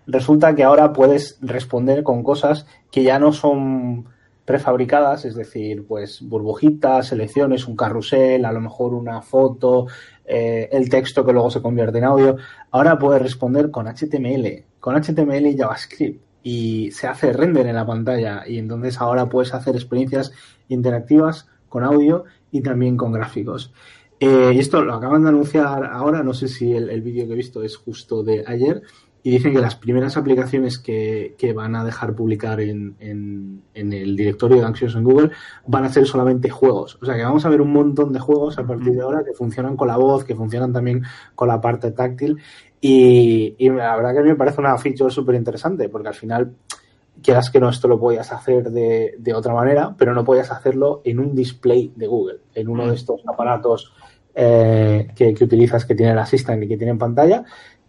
resulta 0.08 0.56
que 0.56 0.64
ahora 0.64 0.94
puedes 0.94 1.38
responder 1.42 2.04
con 2.04 2.24
cosas 2.24 2.66
que 2.92 3.04
ya 3.04 3.20
no 3.20 3.34
son 3.34 4.06
prefabricadas, 4.46 5.26
es 5.26 5.36
decir, 5.36 5.86
pues 5.88 6.22
burbujitas, 6.22 7.08
selecciones, 7.08 7.68
un 7.68 7.76
carrusel, 7.76 8.46
a 8.46 8.52
lo 8.52 8.62
mejor 8.62 8.94
una 8.94 9.22
foto, 9.22 9.88
eh, 10.24 10.70
el 10.72 10.88
texto 10.88 11.26
que 11.26 11.34
luego 11.34 11.50
se 11.50 11.62
convierte 11.62 11.98
en 11.98 12.04
audio. 12.04 12.38
Ahora 12.70 12.98
puedes 12.98 13.22
responder 13.22 13.72
con 13.72 13.88
HTML, 13.88 14.64
con 14.80 14.96
HTML 14.96 15.48
y 15.48 15.58
JavaScript 15.58 16.22
y 16.44 16.92
se 16.92 17.08
hace 17.08 17.34
render 17.34 17.66
en 17.66 17.76
la 17.76 17.88
pantalla 17.88 18.44
y 18.48 18.60
entonces 18.60 19.02
ahora 19.02 19.28
puedes 19.28 19.52
hacer 19.56 19.76
experiencias 19.76 20.32
interactivas 20.68 21.48
con 21.68 21.84
audio 21.84 22.26
y 22.52 22.62
también 22.62 22.98
con 22.98 23.12
gráficos. 23.12 23.74
Eh, 24.20 24.52
y 24.54 24.60
esto 24.60 24.84
lo 24.84 24.94
acaban 24.94 25.24
de 25.24 25.30
anunciar 25.30 25.86
ahora, 25.86 26.22
no 26.22 26.36
sé 26.36 26.48
si 26.48 26.72
el, 26.72 26.92
el 26.92 27.02
vídeo 27.02 27.26
que 27.26 27.34
he 27.34 27.36
visto 27.36 27.64
es 27.64 27.76
justo 27.76 28.24
de 28.24 28.44
ayer, 28.46 28.84
y 29.26 29.32
dicen 29.32 29.54
que 29.54 29.60
las 29.60 29.76
primeras 29.76 30.18
aplicaciones 30.18 30.78
que, 30.78 31.36
van 31.56 31.76
a 31.76 31.84
dejar 31.84 32.14
publicar 32.14 32.62
en, 32.62 32.96
el 33.74 34.16
directorio 34.16 34.58
de 34.58 34.66
Anxious 34.66 34.94
en 34.94 35.04
Google 35.04 35.32
van 35.66 35.84
a 35.84 35.90
ser 35.90 36.06
solamente 36.06 36.52
juegos. 36.52 37.00
O 37.02 37.08
sea 37.08 37.16
que 37.16 37.24
vamos 37.24 37.44
a 37.44 37.50
ver 37.50 37.60
un 37.60 37.74
montón 37.74 38.14
de 38.14 38.20
juegos 38.20 38.60
a 38.60 38.68
partir 38.68 38.94
de 38.94 39.02
ahora 39.02 39.24
que 39.26 39.34
funcionan 39.34 39.78
con 39.78 39.88
la 39.88 39.98
voz, 39.98 40.26
que 40.26 40.36
funcionan 40.36 40.72
también 40.72 41.02
con 41.34 41.48
la 41.48 41.60
parte 41.60 41.90
táctil. 41.90 42.38
Y, 42.80 43.56
la 43.68 43.96
verdad 43.96 44.14
que 44.14 44.20
a 44.20 44.22
mí 44.22 44.30
me 44.30 44.36
parece 44.36 44.62
una 44.62 44.78
feature 44.78 45.10
súper 45.10 45.34
interesante, 45.34 45.90
porque 45.90 46.10
al 46.10 46.14
final, 46.14 46.54
quieras 47.24 47.50
que 47.50 47.60
no, 47.60 47.70
esto 47.70 47.88
lo 47.88 48.00
podías 48.00 48.32
hacer 48.32 48.70
de, 48.70 49.34
otra 49.34 49.56
manera, 49.56 49.96
pero 49.98 50.14
no 50.14 50.24
podías 50.24 50.52
hacerlo 50.52 51.02
en 51.04 51.18
un 51.18 51.34
display 51.34 51.92
de 51.96 52.06
Google, 52.06 52.42
en 52.54 52.70
uno 52.70 52.86
de 52.86 52.94
estos 52.94 53.24
aparatos 53.28 53.92
eh, 54.36 55.08
que, 55.16 55.34
que, 55.34 55.44
utilizas 55.46 55.84
que 55.84 55.96
tiene 55.96 56.12
el 56.12 56.20
Assistant 56.20 56.62
y 56.62 56.68
que 56.68 56.78
tiene 56.78 56.92
en 56.92 57.00
pantalla, 57.00 57.44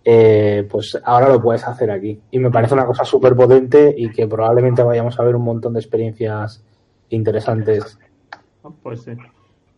eh, 0.08 0.64
pues 0.70 0.96
ahora 1.04 1.28
lo 1.28 1.42
puedes 1.42 1.66
hacer 1.66 1.90
aquí. 1.90 2.20
Y 2.30 2.38
me 2.38 2.48
parece 2.48 2.74
una 2.74 2.86
cosa 2.86 3.04
súper 3.04 3.34
potente 3.34 3.92
y 3.98 4.08
que 4.10 4.28
probablemente 4.28 4.84
vayamos 4.84 5.18
a 5.18 5.24
ver 5.24 5.34
un 5.34 5.42
montón 5.42 5.72
de 5.72 5.80
experiencias 5.80 6.64
interesantes. 7.08 7.98
Pues 8.84 9.02
sí. 9.02 9.12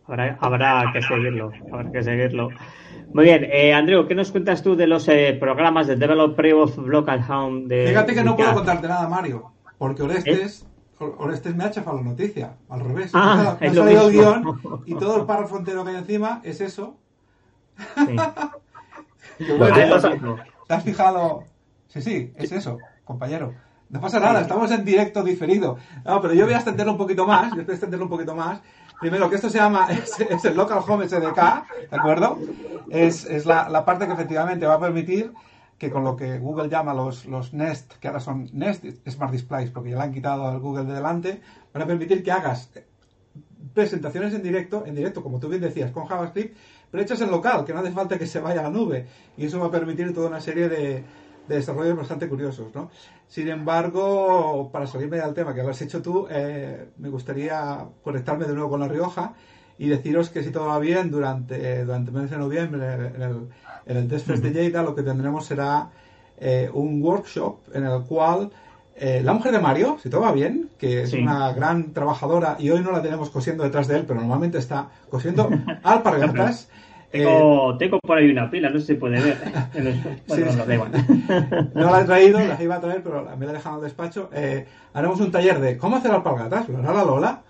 Habrá, 0.05 0.91
que 0.93 1.01
seguirlo, 1.01 1.51
habrá 1.71 1.91
que 1.91 2.03
seguirlo. 2.03 2.49
Muy 3.11 3.25
bien, 3.25 3.43
eh, 3.51 3.73
Andreu, 3.73 4.07
¿qué 4.07 4.13
nos 4.13 4.31
cuentas 4.31 4.61
tú 4.61 4.75
de 4.75 4.85
los 4.85 5.07
eh, 5.07 5.35
programas 5.39 5.87
de 5.87 5.95
Developer 5.95 6.53
of 6.53 6.77
Local 6.77 7.25
Home? 7.27 7.63
De 7.65 7.87
Fíjate 7.87 8.13
que 8.13 8.23
no 8.23 8.35
puedo 8.35 8.53
contarte 8.53 8.87
nada, 8.87 9.09
Mario, 9.09 9.51
porque 9.79 10.03
Orestes, 10.03 10.67
Orestes 10.99 11.55
me 11.55 11.63
ha 11.63 11.71
chafado 11.71 11.97
la 11.97 12.03
noticia, 12.03 12.53
al 12.69 12.81
revés. 12.81 13.11
Ah, 13.15 13.57
me 13.59 13.67
ha 13.67 13.73
salido 13.73 14.07
el 14.07 14.13
guion 14.13 14.61
y 14.85 14.93
todo 14.93 15.17
el 15.17 15.25
párrafo 15.25 15.57
entero 15.57 15.83
que 15.83 15.89
hay 15.89 15.97
encima 15.97 16.41
es 16.43 16.61
eso. 16.61 16.97
Sí. 17.77 18.15
¿Te 19.39 20.73
has 20.73 20.83
fijado? 20.83 21.43
Sí, 21.87 22.01
sí, 22.01 22.33
es 22.35 22.51
eso, 22.51 22.77
compañero. 23.05 23.53
No 23.89 23.99
pasa 23.99 24.19
nada, 24.19 24.41
estamos 24.41 24.69
en 24.71 24.85
directo 24.85 25.23
diferido. 25.23 25.77
No, 26.05 26.21
pero 26.21 26.33
yo 26.33 26.45
voy 26.45 26.53
a 26.53 26.57
extenderlo 26.57 26.91
un 26.91 26.97
poquito 26.97 27.25
más, 27.25 27.49
yo 27.51 27.63
voy 27.63 27.71
a 27.71 27.73
extenderlo 27.73 28.05
un 28.05 28.09
poquito 28.09 28.35
más. 28.35 28.61
Primero, 28.99 29.29
que 29.29 29.35
esto 29.35 29.49
se 29.49 29.57
llama, 29.57 29.87
es, 30.29 30.45
el 30.45 30.55
Local 30.55 30.83
Home 30.87 31.07
SDK, 31.07 31.89
¿de 31.89 31.97
acuerdo? 31.97 32.37
Es, 32.89 33.25
es 33.25 33.45
la, 33.45 33.69
la, 33.69 33.85
parte 33.85 34.05
que 34.05 34.13
efectivamente 34.13 34.67
va 34.67 34.75
a 34.75 34.79
permitir 34.79 35.33
que 35.77 35.89
con 35.89 36.03
lo 36.03 36.17
que 36.17 36.37
Google 36.37 36.69
llama 36.69 36.93
los, 36.93 37.25
los 37.25 37.53
Nest, 37.53 37.93
que 37.93 38.09
ahora 38.09 38.19
son 38.19 38.49
Nest 38.51 38.85
Smart 39.07 39.31
Displays, 39.31 39.71
porque 39.71 39.91
ya 39.91 39.95
le 39.95 40.03
han 40.03 40.13
quitado 40.13 40.45
al 40.45 40.59
Google 40.59 40.83
de 40.83 40.93
delante, 40.93 41.41
van 41.73 41.83
a 41.83 41.87
permitir 41.87 42.21
que 42.21 42.31
hagas 42.31 42.69
presentaciones 43.73 44.33
en 44.33 44.43
directo, 44.43 44.85
en 44.85 44.95
directo, 44.95 45.23
como 45.23 45.39
tú 45.39 45.47
bien 45.47 45.61
decías, 45.61 45.91
con 45.91 46.05
JavaScript, 46.05 46.57
pero 46.91 47.03
hechas 47.03 47.21
en 47.21 47.31
local, 47.31 47.65
que 47.65 47.73
no 47.73 47.79
hace 47.79 47.91
falta 47.91 48.17
que 48.17 48.27
se 48.27 48.39
vaya 48.39 48.61
a 48.61 48.63
la 48.63 48.69
nube. 48.69 49.07
Y 49.37 49.45
eso 49.45 49.59
va 49.59 49.67
a 49.67 49.71
permitir 49.71 50.13
toda 50.13 50.27
una 50.27 50.41
serie 50.41 50.69
de, 50.69 51.03
de 51.49 51.55
desarrollos 51.55 51.97
bastante 51.97 52.29
curiosos, 52.29 52.73
¿no? 52.75 52.91
Sin 53.27 53.47
embargo, 53.49 54.69
para 54.71 54.85
salirme 54.87 55.17
del 55.17 55.33
tema 55.33 55.53
que 55.53 55.63
lo 55.63 55.69
has 55.69 55.81
hecho 55.81 56.01
tú, 56.01 56.27
eh, 56.29 56.89
me 56.97 57.09
gustaría 57.09 57.85
conectarme 58.03 58.45
de 58.45 58.53
nuevo 58.53 58.69
con 58.69 58.79
La 58.79 58.87
Rioja 58.87 59.33
y 59.77 59.87
deciros 59.87 60.29
que 60.29 60.43
si 60.43 60.51
todo 60.51 60.67
va 60.67 60.79
bien, 60.79 61.09
durante, 61.09 61.85
durante 61.85 62.11
el 62.11 62.17
mes 62.17 62.29
de 62.29 62.37
noviembre, 62.37 62.93
en 62.93 63.21
el, 63.21 63.49
en 63.85 63.97
el 63.97 64.07
Desfest 64.07 64.43
de 64.43 64.51
Lleida, 64.51 64.83
lo 64.83 64.93
que 64.93 65.03
tendremos 65.03 65.45
será 65.45 65.89
eh, 66.37 66.69
un 66.71 67.01
workshop 67.01 67.59
en 67.73 67.85
el 67.85 68.03
cual 68.03 68.51
eh, 68.99 69.21
la 69.23 69.33
mujer 69.33 69.53
de 69.53 69.59
Mario, 69.59 69.97
si 70.01 70.09
todo 70.09 70.21
va 70.21 70.33
bien, 70.33 70.69
que 70.77 71.03
es 71.03 71.13
una 71.13 71.53
gran 71.53 71.93
trabajadora 71.93 72.57
y 72.59 72.69
hoy 72.69 72.81
no 72.81 72.91
la 72.91 73.01
tenemos 73.01 73.29
cosiendo 73.29 73.63
detrás 73.63 73.87
de 73.87 73.97
él, 73.97 74.05
pero 74.05 74.19
normalmente 74.19 74.57
está 74.57 74.89
cosiendo 75.09 75.49
alpargatas. 75.83 76.69
Tengo, 77.11 77.75
tengo 77.79 77.97
por 77.99 78.19
ahí 78.19 78.29
una 78.29 78.51
pila, 78.51 78.69
no 78.69 78.79
sé 78.79 78.85
si 78.85 78.93
puede 78.93 79.19
ver. 79.19 79.37
Bueno, 80.27 80.85
no, 81.73 81.85
no 81.85 81.91
la 81.91 82.01
he 82.01 82.03
traído, 82.03 82.37
la 82.37 82.61
iba 82.61 82.75
a 82.75 82.79
traer, 82.79 83.01
pero 83.01 83.27
me 83.35 83.47
la 83.47 83.51
he 83.51 83.55
dejado 83.55 83.77
en 83.77 83.83
el 83.83 83.89
despacho. 83.89 84.29
Eh, 84.31 84.67
haremos 84.93 85.19
un 85.19 85.31
taller 85.31 85.59
de 85.59 85.75
cómo 85.75 85.95
hacer 85.95 86.11
alpargatas, 86.11 86.69
lo 86.69 86.77
hará 86.77 86.93
la 86.93 87.03
Lola. 87.03 87.41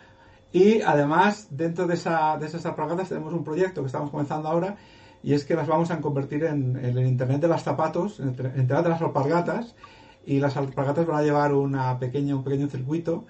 Y 0.54 0.80
además, 0.82 1.48
dentro 1.52 1.88
de, 1.88 1.96
esa, 1.96 2.38
de 2.38 2.46
esas 2.46 2.66
alpargatas 2.66 3.10
tenemos 3.10 3.34
un 3.34 3.44
proyecto 3.44 3.82
que 3.82 3.88
estamos 3.88 4.12
comenzando 4.12 4.48
ahora 4.48 4.78
y 5.22 5.34
es 5.34 5.44
que 5.44 5.56
las 5.56 5.68
vamos 5.68 5.92
a 5.92 6.00
convertir 6.00 6.46
en, 6.46 6.78
el 6.78 6.98
Internet 7.00 7.42
de 7.42 7.50
las 7.50 7.64
zapatos, 7.64 8.22
en 8.22 8.30
el 8.30 8.60
Internet 8.62 8.84
de 8.84 8.90
las 8.90 9.02
alpargatas 9.02 9.76
y 10.30 10.40
las 10.40 10.56
alpargatas 10.58 11.08
van 11.08 11.18
a 11.18 11.24
llevar 11.24 11.56
una 11.56 11.98
pequeña, 11.98 12.36
un 12.36 12.44
pequeño 12.44 12.68
circuito 12.68 13.26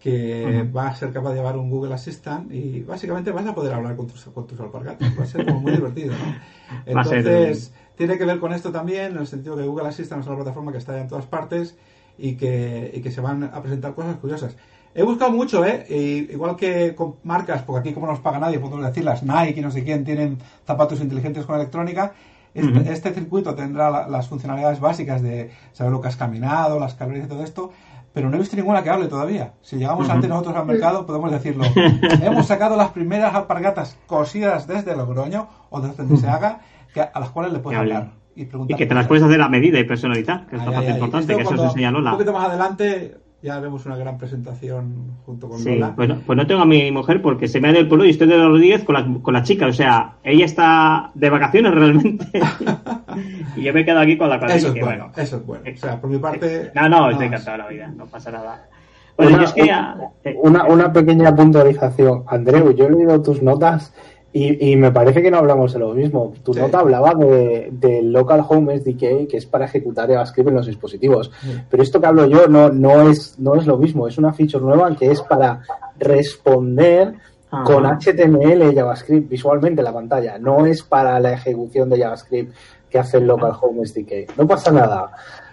que 0.00 0.66
va 0.74 0.88
a 0.88 0.94
ser 0.96 1.12
capaz 1.12 1.30
de 1.30 1.36
llevar 1.36 1.58
un 1.58 1.68
Google 1.68 1.92
Assistant 1.92 2.50
y 2.50 2.80
básicamente 2.80 3.30
vas 3.32 3.46
a 3.46 3.54
poder 3.54 3.74
hablar 3.74 3.96
con 3.96 4.06
tus, 4.06 4.24
con 4.24 4.46
tus 4.46 4.58
alpargatas. 4.58 5.12
Va 5.16 5.24
a 5.24 5.26
ser 5.26 5.44
como 5.44 5.60
muy 5.60 5.72
divertido, 5.72 6.14
Entonces, 6.86 7.74
tiene 7.96 8.16
que 8.16 8.24
ver 8.24 8.40
con 8.40 8.54
esto 8.54 8.72
también, 8.72 9.12
en 9.12 9.18
el 9.18 9.26
sentido 9.26 9.56
que 9.56 9.64
Google 9.64 9.88
Assistant 9.88 10.22
es 10.22 10.26
una 10.26 10.36
plataforma 10.36 10.72
que 10.72 10.78
está 10.78 10.98
en 10.98 11.06
todas 11.06 11.26
partes 11.26 11.76
y 12.16 12.36
que, 12.36 12.90
y 12.94 13.02
que 13.02 13.10
se 13.10 13.20
van 13.20 13.44
a 13.44 13.60
presentar 13.60 13.94
cosas 13.94 14.16
curiosas. 14.16 14.56
He 14.94 15.02
buscado 15.02 15.32
mucho, 15.32 15.66
¿eh? 15.66 15.86
igual 16.30 16.56
que 16.56 16.94
con 16.94 17.16
marcas, 17.24 17.62
porque 17.62 17.80
aquí 17.80 17.94
como 17.94 18.06
no 18.06 18.12
nos 18.12 18.22
paga 18.22 18.38
nadie, 18.38 18.58
podemos 18.58 18.86
decir 18.86 19.04
las 19.04 19.22
Nike 19.22 19.60
y 19.60 19.62
no 19.62 19.70
sé 19.70 19.84
quién 19.84 20.02
tienen 20.04 20.38
zapatos 20.66 21.00
inteligentes 21.02 21.44
con 21.44 21.56
electrónica. 21.56 22.14
Este, 22.54 22.92
este 22.92 23.12
circuito 23.12 23.54
tendrá 23.54 24.08
las 24.08 24.28
funcionalidades 24.28 24.78
básicas 24.80 25.22
de 25.22 25.50
saber 25.72 25.92
lo 25.92 26.00
que 26.00 26.08
has 26.08 26.16
caminado, 26.16 26.78
las 26.78 26.94
calorías 26.94 27.26
y 27.26 27.28
todo 27.28 27.42
esto, 27.42 27.72
pero 28.12 28.28
no 28.28 28.36
he 28.36 28.40
visto 28.40 28.56
ninguna 28.56 28.82
que 28.82 28.90
hable 28.90 29.08
todavía. 29.08 29.54
Si 29.62 29.76
llegamos 29.76 30.08
antes 30.10 30.28
nosotros 30.28 30.56
al 30.56 30.66
mercado, 30.66 31.06
podemos 31.06 31.30
decirlo. 31.30 31.64
Hemos 32.22 32.46
sacado 32.46 32.76
las 32.76 32.90
primeras 32.90 33.34
alpargatas 33.34 33.96
cosidas 34.06 34.66
desde 34.66 34.94
Logroño 34.94 35.48
o 35.70 35.80
desde 35.80 35.96
donde 35.96 36.18
se 36.18 36.28
haga, 36.28 36.60
que, 36.92 37.00
a 37.00 37.20
las 37.20 37.30
cuales 37.30 37.52
le 37.52 37.60
puedes 37.60 37.80
hablar. 37.80 38.12
Y, 38.34 38.42
y, 38.42 38.76
que 38.76 38.86
te 38.86 38.94
las 38.94 39.06
puedes 39.06 39.22
hacer 39.22 39.40
a 39.40 39.48
medida 39.48 39.78
y 39.78 39.84
personalizar, 39.84 40.46
que 40.46 40.56
es 40.56 40.64
la 40.64 40.72
parte 40.72 40.90
importante, 40.90 41.36
que 41.36 41.42
eso 41.42 41.56
se 41.56 41.64
enseña 41.64 41.90
Lola. 41.90 42.12
Un 42.12 42.16
poquito 42.16 42.32
más 42.32 42.48
adelante 42.48 43.21
ya 43.42 43.58
vemos 43.58 43.84
una 43.86 43.96
gran 43.96 44.18
presentación 44.18 45.16
junto 45.26 45.48
con 45.48 45.58
sí, 45.58 45.80
Pues 45.96 46.08
no, 46.08 46.20
pues 46.20 46.36
no 46.36 46.46
tengo 46.46 46.62
a 46.62 46.66
mi 46.66 46.92
mujer 46.92 47.20
porque 47.20 47.48
se 47.48 47.60
me 47.60 47.68
ha 47.68 47.70
ido 47.72 47.80
el 47.80 47.88
pueblo 47.88 48.04
y 48.04 48.10
estoy 48.10 48.28
de 48.28 48.38
los 48.38 48.60
10 48.60 48.84
con 48.84 48.94
la, 48.94 49.20
con 49.20 49.34
la 49.34 49.42
chica. 49.42 49.66
O 49.66 49.72
sea, 49.72 50.14
ella 50.22 50.44
está 50.44 51.10
de 51.14 51.28
vacaciones 51.28 51.74
realmente. 51.74 52.26
y 53.56 53.62
yo 53.62 53.74
me 53.74 53.80
he 53.80 53.84
quedado 53.84 54.00
aquí 54.00 54.16
con 54.16 54.28
la 54.28 54.38
casa. 54.38 54.54
Eso 54.54 54.68
es 54.68 54.80
bueno, 54.80 55.10
eso 55.16 55.36
es 55.38 55.46
bueno. 55.46 55.64
O 55.74 55.76
sea, 55.76 56.00
por 56.00 56.08
mi 56.08 56.18
parte. 56.18 56.70
No, 56.74 56.88
no, 56.88 57.10
estoy 57.10 57.26
encantado 57.26 57.56
de 57.56 57.62
la 57.64 57.68
vida, 57.68 57.88
no 57.88 58.06
pasa 58.06 58.30
nada. 58.30 58.68
Bueno, 59.16 59.38
una, 59.38 59.54
yo 59.54 60.40
una, 60.42 60.64
una 60.64 60.92
pequeña 60.92 61.34
puntualización. 61.34 62.22
Andreu, 62.28 62.72
yo 62.74 62.86
he 62.86 62.90
leído 62.90 63.20
tus 63.22 63.42
notas 63.42 63.92
y, 64.34 64.76
me 64.76 64.90
parece 64.90 65.20
que 65.20 65.30
no 65.30 65.36
hablamos 65.36 65.74
de 65.74 65.78
lo 65.78 65.92
mismo. 65.92 66.32
Tu 66.42 66.54
nota 66.54 66.78
hablaba 66.78 67.12
de, 67.14 68.00
Local 68.02 68.42
Home 68.48 68.78
SDK, 68.78 69.28
que 69.28 69.36
es 69.36 69.44
para 69.44 69.66
ejecutar 69.66 70.08
JavaScript 70.08 70.48
en 70.48 70.54
los 70.54 70.66
dispositivos. 70.66 71.30
Pero 71.68 71.82
esto 71.82 72.00
que 72.00 72.06
hablo 72.06 72.26
yo 72.26 72.48
no, 72.48 72.70
no, 72.70 73.08
es, 73.10 73.38
no 73.38 73.56
es 73.56 73.66
lo 73.66 73.76
mismo. 73.76 74.08
Es 74.08 74.16
una 74.16 74.32
feature 74.32 74.64
nueva 74.64 74.96
que 74.96 75.10
es 75.10 75.20
para 75.20 75.60
responder 75.98 77.14
con 77.50 77.84
HTML 77.84 78.72
y 78.72 78.74
JavaScript 78.74 79.28
visualmente 79.28 79.82
en 79.82 79.84
la 79.84 79.92
pantalla. 79.92 80.38
No 80.38 80.64
es 80.64 80.82
para 80.82 81.20
la 81.20 81.34
ejecución 81.34 81.90
de 81.90 82.00
JavaScript 82.00 82.54
que 82.88 82.98
hace 82.98 83.18
el 83.18 83.26
Local 83.26 83.52
Home 83.60 83.86
SDK. 83.86 84.36
No 84.38 84.46
pasa 84.46 84.72
nada. 84.72 85.10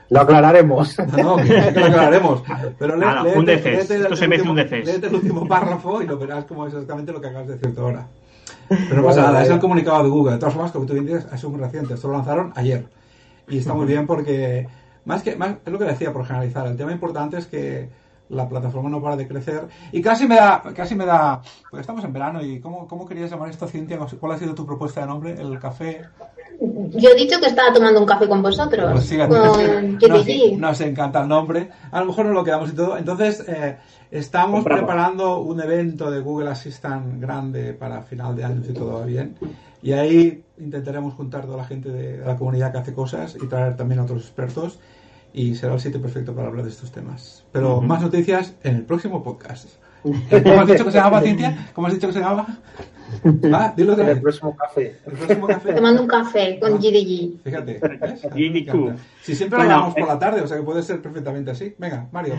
Lo 0.09 0.21
aclararemos. 0.21 0.97
No, 1.17 1.35
que, 1.35 1.53
lo 1.53 1.85
aclararemos. 1.85 2.43
Pero 2.79 2.95
un 3.35 3.45
defense. 3.45 3.97
Esto 3.97 4.15
se 4.15 4.27
mete 4.27 4.47
un 4.47 4.55
defense. 4.55 4.91
Léete 4.91 5.07
el 5.07 5.15
último 5.15 5.45
párrafo 5.45 6.01
y 6.01 6.07
lo 6.07 6.17
verás 6.17 6.45
como 6.45 6.65
es 6.65 6.73
exactamente 6.73 7.11
lo 7.11 7.19
que 7.19 7.27
acabas 7.27 7.47
de 7.47 7.57
decir 7.57 7.77
ahora. 7.77 8.07
Pero 8.69 9.01
no 9.01 9.03
pasa 9.03 9.23
nada, 9.23 9.41
es 9.41 9.49
el 9.49 9.60
comunicado 9.60 10.03
de 10.03 10.10
Google. 10.10 10.34
De 10.34 10.39
todas 10.39 10.53
formas, 10.53 10.71
como 10.71 10.86
tú 10.86 10.93
dices, 10.93 11.27
es 11.34 11.43
muy 11.43 11.60
reciente. 11.60 11.95
Esto 11.95 12.08
lo 12.08 12.13
lanzaron 12.13 12.53
ayer. 12.55 12.86
Y 13.47 13.58
está 13.58 13.73
muy 13.73 13.88
bien 13.88 14.05
porque, 14.05 14.67
más 15.05 15.23
que, 15.23 15.36
más, 15.36 15.55
es 15.65 15.71
lo 15.71 15.79
que 15.79 15.86
decía 15.86 16.13
por 16.13 16.25
generalizar, 16.25 16.67
el 16.67 16.77
tema 16.77 16.91
importante 16.91 17.38
es 17.38 17.47
que 17.47 17.89
la 18.29 18.47
plataforma 18.47 18.89
no 18.89 19.01
para 19.01 19.15
de 19.15 19.27
crecer 19.27 19.67
y 19.91 20.01
casi 20.01 20.27
me 20.27 20.35
da, 20.35 20.61
casi 20.75 20.95
me 20.95 21.05
da, 21.05 21.41
pues 21.69 21.81
estamos 21.81 22.03
en 22.03 22.13
verano 22.13 22.43
y 22.43 22.59
¿cómo, 22.59 22.87
cómo 22.87 23.07
querías 23.07 23.29
llamar 23.31 23.49
esto, 23.49 23.67
Cintia? 23.67 23.97
¿Cuál 24.19 24.31
ha 24.33 24.37
sido 24.37 24.55
tu 24.55 24.65
propuesta 24.65 25.01
de 25.01 25.07
nombre? 25.07 25.39
¿El 25.39 25.59
café? 25.59 26.01
Yo 26.59 27.09
he 27.09 27.15
dicho 27.15 27.39
que 27.39 27.47
estaba 27.47 27.73
tomando 27.73 27.99
un 27.99 28.05
café 28.05 28.27
con 28.27 28.41
vosotros. 28.41 28.91
Pues 28.91 29.27
con 29.27 29.99
nos, 30.09 30.27
nos, 30.57 30.81
encanta 30.81 31.21
el 31.21 31.27
nombre. 31.27 31.69
A 31.91 32.01
lo 32.01 32.07
mejor 32.07 32.25
nos 32.25 32.35
lo 32.35 32.43
quedamos 32.43 32.69
y 32.71 32.75
todo. 32.75 32.97
Entonces, 32.97 33.45
eh, 33.47 33.77
estamos 34.11 34.63
preparando 34.63 35.39
un 35.39 35.61
evento 35.61 36.11
de 36.11 36.19
Google 36.19 36.49
Assistant 36.49 37.21
grande 37.21 37.73
para 37.73 38.01
final 38.01 38.35
de 38.35 38.43
año 38.43 38.63
si 38.63 38.73
todo 38.73 38.99
va 38.99 39.05
bien. 39.05 39.37
Y 39.81 39.93
ahí 39.93 40.43
intentaremos 40.57 41.13
juntar 41.13 41.45
toda 41.45 41.57
la 41.57 41.63
gente 41.63 41.89
de 41.89 42.17
la 42.17 42.35
comunidad 42.35 42.73
que 42.73 42.79
hace 42.79 42.93
cosas 42.93 43.37
y 43.41 43.47
traer 43.47 43.77
también 43.77 43.99
a 43.99 44.03
otros 44.03 44.23
expertos. 44.23 44.79
Y 45.33 45.55
será 45.55 45.73
el 45.73 45.79
sitio 45.79 46.01
perfecto 46.01 46.33
para 46.33 46.47
hablar 46.47 46.65
de 46.65 46.71
estos 46.71 46.91
temas. 46.91 47.45
Pero 47.51 47.81
más 47.81 48.01
noticias 48.01 48.55
en 48.63 48.75
el 48.77 48.83
próximo 48.83 49.23
podcast. 49.23 49.69
¿Cómo 50.03 50.61
has 50.61 50.67
dicho 50.67 50.85
que 50.85 50.91
se 50.91 50.97
llamaba, 50.97 51.21
Cintia? 51.21 51.69
¿Cómo 51.73 51.87
has 51.87 51.93
dicho 51.93 52.07
que 52.07 52.13
se 52.13 52.19
llamaba? 52.19 52.47
Ah, 53.51 53.73
dilo 53.75 53.93
otra 53.93 54.05
vez. 54.05 54.17
El 54.17 54.21
próximo 54.21 54.55
café. 54.55 54.95
El 55.03 55.13
próximo 55.13 55.47
café. 55.47 55.73
Te 55.73 55.81
mando 55.81 56.03
un 56.03 56.07
café 56.07 56.59
con 56.59 56.77
GDG. 56.77 57.41
Fíjate. 57.43 57.79
Si 59.23 59.33
siempre 59.33 59.57
lo 59.57 59.63
hablamos 59.63 59.95
por 59.95 60.07
la 60.07 60.13
eh, 60.13 60.19
tarde, 60.19 60.41
o 60.41 60.47
sea 60.47 60.57
que 60.57 60.63
puede 60.63 60.83
ser 60.83 61.01
perfectamente 61.01 61.49
así. 61.49 61.73
Venga, 61.79 62.07
Mario. 62.11 62.35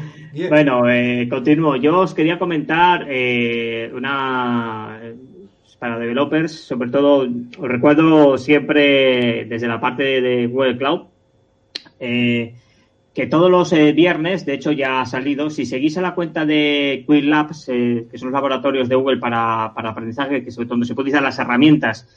Bueno, 0.49 0.89
eh, 0.89 1.27
continúo. 1.29 1.75
Yo 1.75 1.99
os 1.99 2.15
quería 2.15 2.39
comentar 2.39 3.05
eh, 3.09 3.91
una 3.93 5.01
para 5.81 5.99
developers, 5.99 6.53
sobre 6.53 6.91
todo, 6.91 7.27
os 7.59 7.69
recuerdo 7.69 8.37
siempre 8.37 9.47
desde 9.47 9.67
la 9.67 9.81
parte 9.81 10.21
de 10.21 10.47
Google 10.47 10.77
Cloud, 10.77 11.07
eh, 11.99 12.55
todos 13.27 13.51
los 13.51 13.73
eh, 13.73 13.93
viernes, 13.93 14.47
de 14.47 14.55
hecho 14.55 14.73
ya 14.73 15.01
ha 15.01 15.07
salido, 15.07 15.51
si 15.51 15.67
seguís 15.67 15.97
a 15.99 16.01
la 16.01 16.15
cuenta 16.15 16.45
de 16.45 17.05
Quill 17.07 17.29
Labs, 17.29 17.69
eh, 17.69 18.07
que 18.11 18.19
son 18.19 18.29
los 18.29 18.35
laboratorios 18.35 18.89
de 18.89 18.95
Google 18.95 19.19
para, 19.19 19.73
para 19.75 19.91
aprendizaje, 19.91 20.45
que 20.45 20.51
sobre 20.51 20.67
todo 20.67 20.75
donde 20.75 20.87
se 20.87 20.95
pueden 20.95 21.09
utilizar 21.09 21.23
las 21.23 21.39
herramientas 21.39 22.09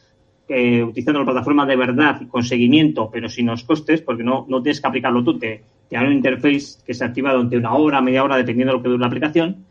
eh, 0.47 0.83
utilizando 0.83 1.19
la 1.19 1.25
plataforma 1.25 1.65
de 1.65 1.75
verdad 1.75 2.19
y 2.21 2.27
con 2.27 2.43
seguimiento, 2.43 3.09
pero 3.11 3.29
sin 3.29 3.47
los 3.47 3.63
costes, 3.63 4.01
porque 4.01 4.23
no, 4.23 4.45
no 4.47 4.61
tienes 4.61 4.81
que 4.81 4.87
aplicarlo 4.87 5.23
tú, 5.23 5.39
te, 5.39 5.63
te 5.89 5.97
un 5.97 6.11
interface 6.11 6.79
que 6.85 6.93
se 6.93 7.05
activa 7.05 7.31
durante 7.31 7.57
una 7.57 7.73
hora, 7.73 8.01
media 8.01 8.23
hora, 8.23 8.37
dependiendo 8.37 8.73
de 8.73 8.77
lo 8.77 8.83
que 8.83 8.89
dure 8.89 8.99
la 8.99 9.07
aplicación, 9.07 9.65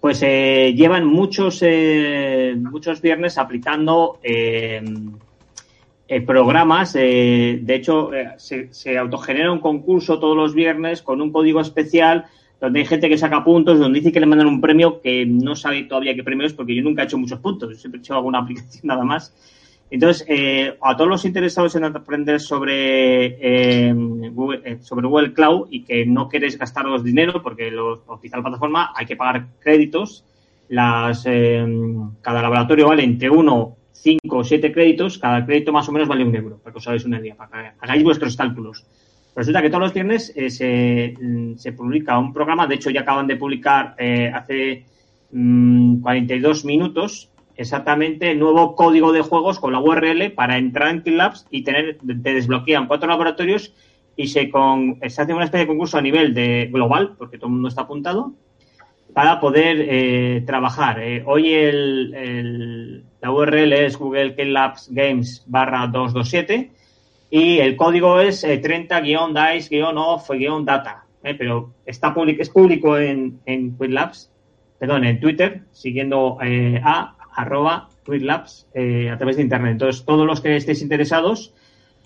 pues 0.00 0.20
llevan 0.20 1.06
muchos, 1.06 1.64
muchos 2.56 3.00
viernes 3.00 3.38
aplicando 3.38 4.18
programas. 6.26 6.94
Eh, 6.96 7.60
de 7.62 7.74
hecho, 7.74 8.12
eh, 8.12 8.32
se, 8.36 8.72
se, 8.72 8.98
autogenera 8.98 9.50
un 9.50 9.60
concurso 9.60 10.18
todos 10.18 10.36
los 10.36 10.54
viernes 10.54 11.02
con 11.02 11.20
un 11.20 11.32
código 11.32 11.60
especial 11.60 12.26
donde 12.60 12.80
hay 12.80 12.86
gente 12.86 13.08
que 13.08 13.18
saca 13.18 13.44
puntos, 13.44 13.78
donde 13.78 13.98
dice 13.98 14.12
que 14.12 14.20
le 14.20 14.26
mandan 14.26 14.46
un 14.46 14.60
premio 14.60 15.00
que 15.00 15.26
no 15.26 15.56
sabe 15.56 15.84
todavía 15.84 16.14
qué 16.14 16.22
premio 16.22 16.46
es 16.46 16.52
porque 16.52 16.74
yo 16.74 16.82
nunca 16.82 17.02
he 17.02 17.04
hecho 17.04 17.18
muchos 17.18 17.38
puntos, 17.40 17.78
siempre 17.78 17.98
he 17.98 18.02
hecho 18.02 18.14
alguna 18.14 18.38
aplicación 18.40 18.86
nada 18.86 19.04
más. 19.04 19.34
Entonces, 19.90 20.26
a 20.80 20.96
todos 20.96 21.08
los 21.08 21.24
interesados 21.24 21.76
en 21.76 21.84
aprender 21.84 22.40
sobre, 22.40 23.92
Google, 23.92 24.78
sobre 24.82 25.06
Google 25.06 25.34
Cloud 25.34 25.68
y 25.70 25.84
que 25.84 26.04
no 26.04 26.28
queréis 26.28 26.58
gastaros 26.58 27.04
dinero 27.04 27.42
porque 27.42 27.70
lo, 27.70 28.02
utilizar 28.08 28.38
la 28.38 28.44
plataforma 28.44 28.92
hay 28.96 29.06
que 29.06 29.14
pagar 29.14 29.46
créditos, 29.60 30.24
las, 30.68 31.22
cada 31.22 32.42
laboratorio 32.42 32.88
vale 32.88 33.04
entre 33.04 33.30
uno 33.30 33.76
5 34.34 34.38
o 34.38 34.44
7 34.44 34.72
créditos, 34.72 35.18
cada 35.18 35.46
crédito 35.46 35.72
más 35.72 35.88
o 35.88 35.92
menos 35.92 36.08
vale 36.08 36.24
un 36.24 36.34
euro, 36.34 36.58
para 36.58 36.72
que 36.72 36.78
os 36.78 36.86
hagáis 36.86 37.04
una 37.04 37.20
idea, 37.20 37.36
para 37.36 37.48
que 37.48 37.76
hagáis 37.80 38.02
vuestros 38.02 38.36
cálculos. 38.36 38.84
Resulta 39.36 39.62
que 39.62 39.68
todos 39.68 39.82
los 39.82 39.94
viernes 39.94 40.32
eh, 40.34 40.50
se, 40.50 41.14
mm, 41.20 41.56
se, 41.56 41.72
publica 41.72 42.18
un 42.18 42.32
programa, 42.32 42.66
de 42.66 42.74
hecho 42.76 42.90
ya 42.90 43.02
acaban 43.02 43.26
de 43.26 43.36
publicar 43.36 43.94
eh, 43.98 44.30
hace 44.32 44.86
42 45.30 46.64
mm, 46.64 46.66
minutos 46.66 47.30
exactamente 47.56 48.32
el 48.32 48.40
nuevo 48.40 48.74
código 48.74 49.12
de 49.12 49.22
juegos 49.22 49.60
con 49.60 49.72
la 49.72 49.78
URL 49.78 50.32
para 50.32 50.58
entrar 50.58 50.88
en 51.04 51.16
Labs 51.16 51.46
y 51.50 51.62
tener, 51.62 51.98
te 51.98 52.34
desbloquean 52.34 52.88
cuatro 52.88 53.08
laboratorios 53.08 53.72
y 54.16 54.28
se, 54.28 54.50
con, 54.50 54.98
se 55.08 55.22
hace 55.22 55.34
una 55.34 55.44
especie 55.44 55.66
de 55.66 55.68
concurso 55.68 55.98
a 55.98 56.02
nivel 56.02 56.34
de 56.34 56.68
global, 56.72 57.14
porque 57.16 57.38
todo 57.38 57.46
el 57.46 57.54
mundo 57.54 57.68
está 57.68 57.82
apuntado, 57.82 58.34
para 59.14 59.40
poder 59.40 59.86
eh, 59.88 60.42
trabajar. 60.44 61.00
Eh, 61.00 61.22
hoy 61.24 61.54
el, 61.54 63.02
la 63.22 63.30
URL 63.30 63.72
es 63.72 63.96
Google 63.96 64.34
Labs 64.44 64.90
Games 64.90 65.42
barra 65.46 65.86
227 65.86 66.70
y 67.30 67.60
el 67.60 67.76
código 67.76 68.20
es 68.20 68.44
30-dice-off-data, 68.44 71.06
pero 71.22 71.72
está 71.86 72.14
es 72.26 72.50
público 72.50 72.98
en, 72.98 73.40
en 73.46 73.76
Labs, 73.78 74.30
perdón, 74.78 75.04
en 75.04 75.20
Twitter, 75.20 75.62
siguiendo 75.70 76.36
a 76.40 77.14
arroba 77.36 77.88
a 78.06 79.16
través 79.16 79.36
de 79.36 79.42
Internet. 79.42 79.72
Entonces, 79.72 80.04
todos 80.04 80.26
los 80.26 80.40
que 80.40 80.56
estéis 80.56 80.82
interesados, 80.82 81.52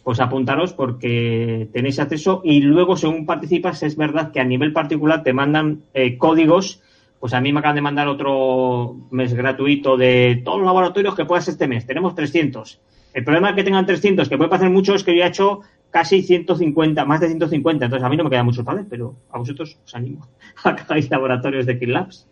pues 0.03 0.21
apuntaros 0.21 0.73
porque 0.73 1.69
tenéis 1.73 1.99
acceso 1.99 2.41
y 2.45 2.61
luego, 2.61 2.97
según 2.97 3.27
participas, 3.27 3.83
es 3.83 3.97
verdad 3.97 4.33
que 4.33 4.41
a 4.41 4.45
nivel 4.45 4.73
particular 4.73 5.23
te 5.23 5.35
mandan 5.35 5.83
códigos 6.17 6.83
pues 7.21 7.35
a 7.35 7.41
mí 7.41 7.53
me 7.53 7.61
acaban 7.61 7.77
de 7.77 7.83
mandar 7.83 8.09
otro 8.09 8.97
mes 9.11 9.35
gratuito 9.35 9.97
de 9.97 10.41
todos 10.45 10.59
los 10.59 10.67
laboratorios 10.67 11.15
que 11.15 11.25
puedas 11.25 11.49
este 11.49 11.67
mes. 11.67 11.87
Tenemos 11.87 12.15
300. 12.15 12.81
El 13.15 13.25
problema 13.25 13.51
es 13.51 13.57
que 13.57 13.65
tengan 13.65 13.87
300, 13.87 14.29
que 14.29 14.37
puede 14.37 14.51
pasar 14.51 14.71
mucho, 14.71 14.95
es 14.95 15.03
que 15.03 15.17
yo 15.17 15.25
he 15.25 15.27
hecho 15.27 15.61
casi 15.91 16.23
150, 16.23 17.05
más 17.05 17.21
de 17.21 17.29
150. 17.29 17.85
Entonces 17.85 18.05
a 18.05 18.09
mí 18.09 18.17
no 18.17 18.25
me 18.25 18.31
queda 18.31 18.45
mucho 18.45 18.63
fácil, 18.63 18.87
pero 18.89 19.17
a 19.31 19.39
vosotros 19.39 19.79
os 19.85 19.95
animo 19.95 20.29
a 20.65 20.77
que 20.77 20.83
hagáis 20.83 21.11
laboratorios 21.11 21.67
de 21.67 21.79
KitLabs. 21.79 22.29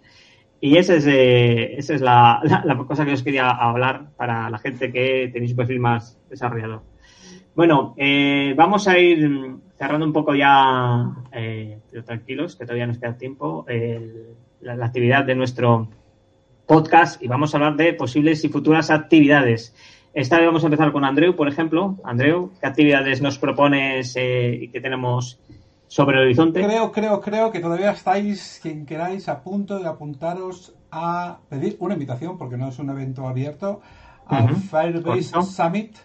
Y 0.60 0.76
esa 0.78 0.94
es, 0.94 1.06
eh, 1.06 1.76
esa 1.76 1.94
es 1.94 2.00
la, 2.02 2.84
cosa 2.86 3.04
que 3.04 3.12
os 3.12 3.22
quería 3.22 3.50
hablar 3.50 4.10
para 4.16 4.48
la 4.50 4.58
gente 4.58 4.92
que 4.92 5.30
tenéis 5.32 5.52
un 5.52 5.56
perfil 5.56 5.80
más 5.80 6.18
desarrollado. 6.30 6.82
Bueno, 7.54 7.94
eh, 7.96 8.54
vamos 8.56 8.86
a 8.86 8.98
ir 8.98 9.56
cerrando 9.76 10.06
un 10.06 10.12
poco 10.12 10.34
ya, 10.34 11.10
eh, 11.32 11.78
pero 11.90 12.04
tranquilos, 12.04 12.54
que 12.54 12.64
todavía 12.64 12.86
nos 12.86 12.98
queda 12.98 13.16
tiempo, 13.16 13.64
el, 13.66 14.34
la, 14.74 14.84
actividad 14.86 15.24
de 15.24 15.34
nuestro 15.34 15.88
podcast 16.66 17.22
y 17.22 17.28
vamos 17.28 17.54
a 17.54 17.58
hablar 17.58 17.76
de 17.76 17.94
posibles 17.94 18.44
y 18.44 18.48
futuras 18.48 18.90
actividades. 18.90 19.74
Esta 20.12 20.38
vez 20.38 20.46
vamos 20.46 20.64
a 20.64 20.66
empezar 20.66 20.92
con 20.92 21.04
Andreu, 21.04 21.36
por 21.36 21.48
ejemplo. 21.48 21.96
Andreu, 22.02 22.50
¿qué 22.60 22.66
actividades 22.66 23.20
nos 23.20 23.38
propones 23.38 24.14
eh, 24.16 24.58
y 24.62 24.68
qué 24.68 24.80
tenemos 24.80 25.38
sobre 25.86 26.16
el 26.16 26.24
horizonte? 26.24 26.64
Creo, 26.64 26.90
creo, 26.90 27.20
creo 27.20 27.52
que 27.52 27.60
todavía 27.60 27.90
estáis, 27.90 28.58
quien 28.62 28.86
queráis, 28.86 29.28
a 29.28 29.42
punto 29.42 29.78
de 29.78 29.86
apuntaros 29.86 30.74
a 30.90 31.38
pedir 31.48 31.76
una 31.80 31.94
invitación, 31.94 32.38
porque 32.38 32.56
no 32.56 32.68
es 32.68 32.78
un 32.78 32.90
evento 32.90 33.28
abierto, 33.28 33.82
al 34.26 34.56
Firebase 34.56 35.42
Summit, 35.42 35.96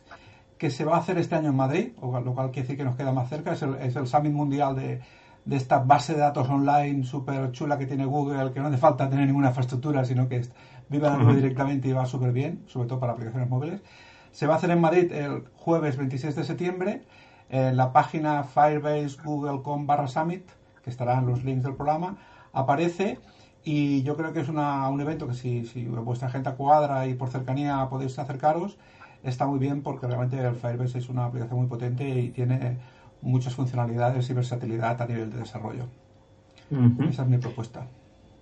que 0.57 0.69
se 0.69 0.85
va 0.85 0.97
a 0.97 0.99
hacer 0.99 1.17
este 1.17 1.35
año 1.35 1.49
en 1.49 1.55
Madrid, 1.55 1.91
lo 2.01 2.33
cual 2.35 2.51
quiere 2.51 2.63
decir 2.63 2.77
que 2.77 2.83
nos 2.83 2.95
queda 2.95 3.11
más 3.13 3.29
cerca, 3.29 3.53
es 3.53 3.61
el, 3.63 3.75
es 3.75 3.95
el 3.95 4.05
Summit 4.05 4.33
Mundial 4.33 4.75
de, 4.75 5.01
de 5.45 5.55
esta 5.55 5.79
base 5.79 6.13
de 6.13 6.19
datos 6.19 6.47
online 6.49 7.03
súper 7.03 7.51
chula 7.51 7.77
que 7.77 7.85
tiene 7.85 8.05
Google, 8.05 8.51
que 8.51 8.59
no 8.59 8.67
hace 8.67 8.77
falta 8.77 9.09
tener 9.09 9.25
ninguna 9.25 9.49
infraestructura, 9.49 10.05
sino 10.05 10.27
que 10.27 10.41
vive 10.89 11.07
uh 11.09 11.33
directamente 11.33 11.87
y 11.87 11.93
va 11.93 12.05
súper 12.05 12.31
bien, 12.31 12.63
sobre 12.67 12.87
todo 12.87 12.99
para 12.99 13.13
aplicaciones 13.13 13.49
móviles. 13.49 13.81
Se 14.31 14.47
va 14.47 14.53
a 14.55 14.57
hacer 14.57 14.71
en 14.71 14.81
Madrid 14.81 15.11
el 15.11 15.43
jueves 15.55 15.97
26 15.97 16.35
de 16.35 16.43
septiembre 16.43 17.01
en 17.49 17.75
la 17.75 17.91
página 17.91 18.43
firebase.google.com 18.43 19.87
barra 19.87 20.07
summit, 20.07 20.49
que 20.83 20.89
estarán 20.89 21.25
los 21.25 21.43
links 21.43 21.63
del 21.63 21.75
programa, 21.75 22.17
aparece 22.53 23.19
y 23.63 24.03
yo 24.03 24.15
creo 24.15 24.33
que 24.33 24.39
es 24.39 24.49
una, 24.49 24.87
un 24.89 25.01
evento 25.01 25.27
que 25.27 25.33
si, 25.33 25.65
si 25.65 25.85
vuestra 25.85 26.29
agenda 26.29 26.55
cuadra 26.55 27.05
y 27.07 27.13
por 27.13 27.29
cercanía 27.29 27.87
podéis 27.89 28.17
acercaros, 28.17 28.77
está 29.23 29.45
muy 29.45 29.59
bien 29.59 29.83
porque 29.83 30.07
realmente 30.07 30.39
el 30.39 30.55
Firebase 30.55 30.97
es 30.97 31.09
una 31.09 31.25
aplicación 31.25 31.59
muy 31.59 31.67
potente 31.67 32.07
y 32.07 32.29
tiene 32.29 32.77
muchas 33.21 33.55
funcionalidades 33.55 34.29
y 34.29 34.33
versatilidad 34.33 35.01
a 35.01 35.05
nivel 35.05 35.31
de 35.31 35.39
desarrollo. 35.39 35.85
Esa 37.09 37.23
es 37.23 37.27
mi 37.27 37.37
propuesta. 37.37 37.85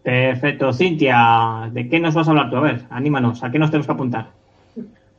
Perfecto. 0.03 0.71
Cintia, 0.71 1.69
¿de 1.71 1.89
qué 1.89 1.99
nos 1.99 2.13
vas 2.13 2.27
a 2.27 2.31
hablar 2.31 2.49
tú? 2.49 2.57
A 2.57 2.61
ver, 2.61 2.85
anímanos, 2.89 3.43
¿a 3.43 3.51
qué 3.51 3.59
nos 3.59 3.69
tenemos 3.69 3.87
que 3.87 3.93
apuntar? 3.93 4.31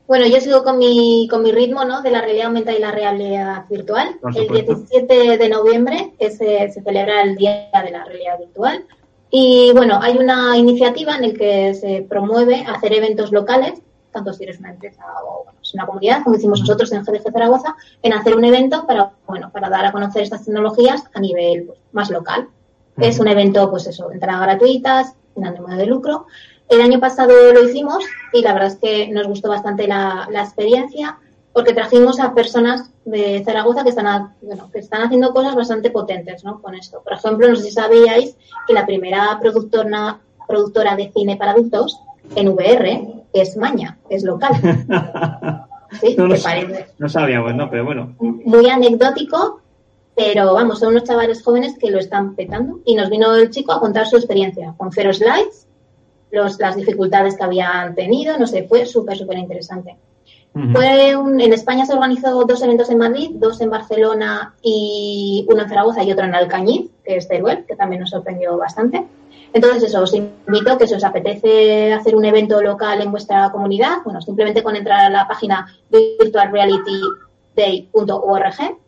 Bueno, 0.07 0.27
yo 0.27 0.41
sigo 0.41 0.65
con 0.65 0.79
mi, 0.79 1.29
con 1.31 1.43
mi 1.43 1.53
ritmo 1.53 1.85
¿no? 1.85 2.03
de 2.03 2.11
la 2.11 2.21
realidad 2.21 2.47
aumentada 2.47 2.77
y 2.77 2.81
la 2.81 2.91
realidad 2.91 3.65
virtual. 3.71 4.17
El 4.35 4.49
17 4.49 5.39
de 5.39 5.49
noviembre 5.49 6.15
que 6.19 6.31
se, 6.31 6.71
se 6.73 6.83
celebra 6.83 7.23
el 7.23 7.37
Día 7.37 7.69
de 7.85 7.91
la 7.93 8.05
Realidad 8.05 8.39
Virtual. 8.41 8.85
Y 9.31 9.71
bueno, 9.73 10.01
hay 10.03 10.17
una 10.19 10.57
iniciativa 10.57 11.15
en 11.15 11.23
la 11.23 11.39
que 11.39 11.75
se 11.75 12.05
promueve 12.09 12.65
hacer 12.67 12.93
eventos 12.93 13.31
locales 13.31 13.81
tanto 14.11 14.33
si 14.33 14.45
eres 14.45 14.59
una 14.59 14.71
empresa 14.71 15.05
o 15.27 15.47
una 15.75 15.87
comunidad, 15.87 16.23
como 16.25 16.37
hicimos 16.37 16.61
nosotros 16.61 16.93
en 16.93 17.05
GDG 17.05 17.33
Zaragoza, 17.33 17.77
en 18.03 18.13
hacer 18.13 18.37
un 18.37 18.45
evento 18.45 18.87
para, 18.87 19.13
bueno, 19.27 19.51
para 19.53 19.69
dar 19.69 19.87
a 19.87 19.93
conocer 19.93 20.23
estas 20.23 20.45
tecnologías 20.45 21.05
a 21.15 21.21
nivel 21.21 21.65
pues, 21.65 21.79
más 21.93 22.11
local. 22.11 22.49
Es 22.97 23.19
un 23.19 23.29
evento, 23.29 23.71
pues 23.71 23.87
eso, 23.87 24.11
entradas 24.11 24.43
gratuitas, 24.43 25.15
sin 25.35 25.47
ánimo 25.47 25.69
de 25.69 25.87
lucro. 25.87 26.27
El 26.69 26.83
año 26.83 27.01
pasado 27.01 27.33
lo 27.53 27.69
hicimos 27.69 28.05
y 28.33 28.43
la 28.43 28.53
verdad 28.53 28.69
es 28.69 28.77
que 28.77 29.09
nos 29.09 29.27
gustó 29.27 29.49
bastante 29.49 29.87
la, 29.87 30.29
la 30.31 30.43
experiencia 30.43 31.19
porque 31.53 31.73
trajimos 31.73 32.21
a 32.21 32.35
personas 32.35 32.91
de 33.05 33.43
Zaragoza 33.45 33.83
que 33.83 33.91
están, 33.91 34.35
bueno, 34.41 34.71
que 34.73 34.79
están 34.79 35.03
haciendo 35.03 35.33
cosas 35.33 35.57
bastante 35.57 35.91
potentes 35.91 36.45
¿no? 36.45 36.61
con 36.63 36.75
esto. 36.75 37.03
Por 37.03 37.15
ejemplo, 37.15 37.49
no 37.49 37.57
sé 37.57 37.65
si 37.65 37.71
sabíais 37.73 38.37
que 38.67 38.73
la 38.73 38.87
primera 38.87 39.37
productora, 39.41 40.21
productora 40.47 40.95
de 40.95 41.11
cine 41.13 41.37
para 41.37 41.53
adultos 41.53 41.99
en 42.37 42.49
VR 42.49 43.20
es 43.33 43.57
maña, 43.57 43.99
es 44.09 44.23
local. 44.25 44.53
¿Sí? 46.01 46.15
No, 46.17 46.29
parece. 46.43 46.87
no 46.99 47.09
sabíamos, 47.09 47.55
¿no? 47.55 47.69
Pero 47.69 47.85
bueno. 47.85 48.15
Muy 48.19 48.69
anecdótico, 48.69 49.61
pero 50.15 50.55
vamos, 50.55 50.79
son 50.79 50.91
unos 50.91 51.05
chavales 51.05 51.43
jóvenes 51.43 51.77
que 51.79 51.91
lo 51.91 51.99
están 51.99 52.37
petando. 52.37 52.81
Y 52.85 52.95
nos 52.95 53.11
vino 53.11 53.35
el 53.35 53.51
chico 53.51 53.73
a 53.73 53.81
contar 53.81 54.07
su 54.07 54.17
experiencia 54.17 54.75
con 54.77 54.93
cero 54.93 55.13
slides, 55.13 55.67
los, 56.31 56.59
las 56.61 56.77
dificultades 56.77 57.37
que 57.37 57.43
habían 57.43 57.95
tenido, 57.95 58.39
no 58.39 58.47
sé, 58.47 58.67
fue 58.69 58.87
súper, 58.87 59.17
súper 59.17 59.39
interesante. 59.39 59.97
Fue 60.53 61.11
en 61.11 61.53
España 61.53 61.87
se 61.87 61.93
organizó 61.93 62.45
dos 62.45 62.61
eventos 62.63 62.91
en 62.91 62.99
Madrid, 62.99 63.31
dos 63.35 63.61
en 63.61 63.71
Barcelona 63.71 64.55
y 64.61 65.47
uno 65.49 65.63
en 65.63 65.69
Zaragoza 65.69 66.03
y 66.03 66.11
otro 66.11 66.25
en 66.25 66.35
Alcañiz, 66.35 66.91
que 67.05 67.17
es 67.17 67.29
Teruel, 67.29 67.65
que 67.67 67.77
también 67.77 68.01
nos 68.01 68.11
sorprendió 68.11 68.57
bastante. 68.57 69.07
Entonces, 69.53 69.83
eso, 69.85 70.03
os 70.03 70.13
invito 70.15 70.79
que 70.79 70.87
si 70.87 70.95
os 70.95 71.05
apetece 71.05 71.93
hacer 71.93 72.15
un 72.15 72.25
evento 72.25 72.63
local 72.63 73.03
en 73.03 73.11
vuestra 73.11 73.51
comunidad, 73.51 73.99
bueno, 74.05 74.23
simplemente 74.23 74.63
con 74.63 74.77
entrar 74.77 75.01
a 75.01 75.11
la 75.11 75.27
página 75.27 75.67
virtualrealityday.org, 75.91 78.79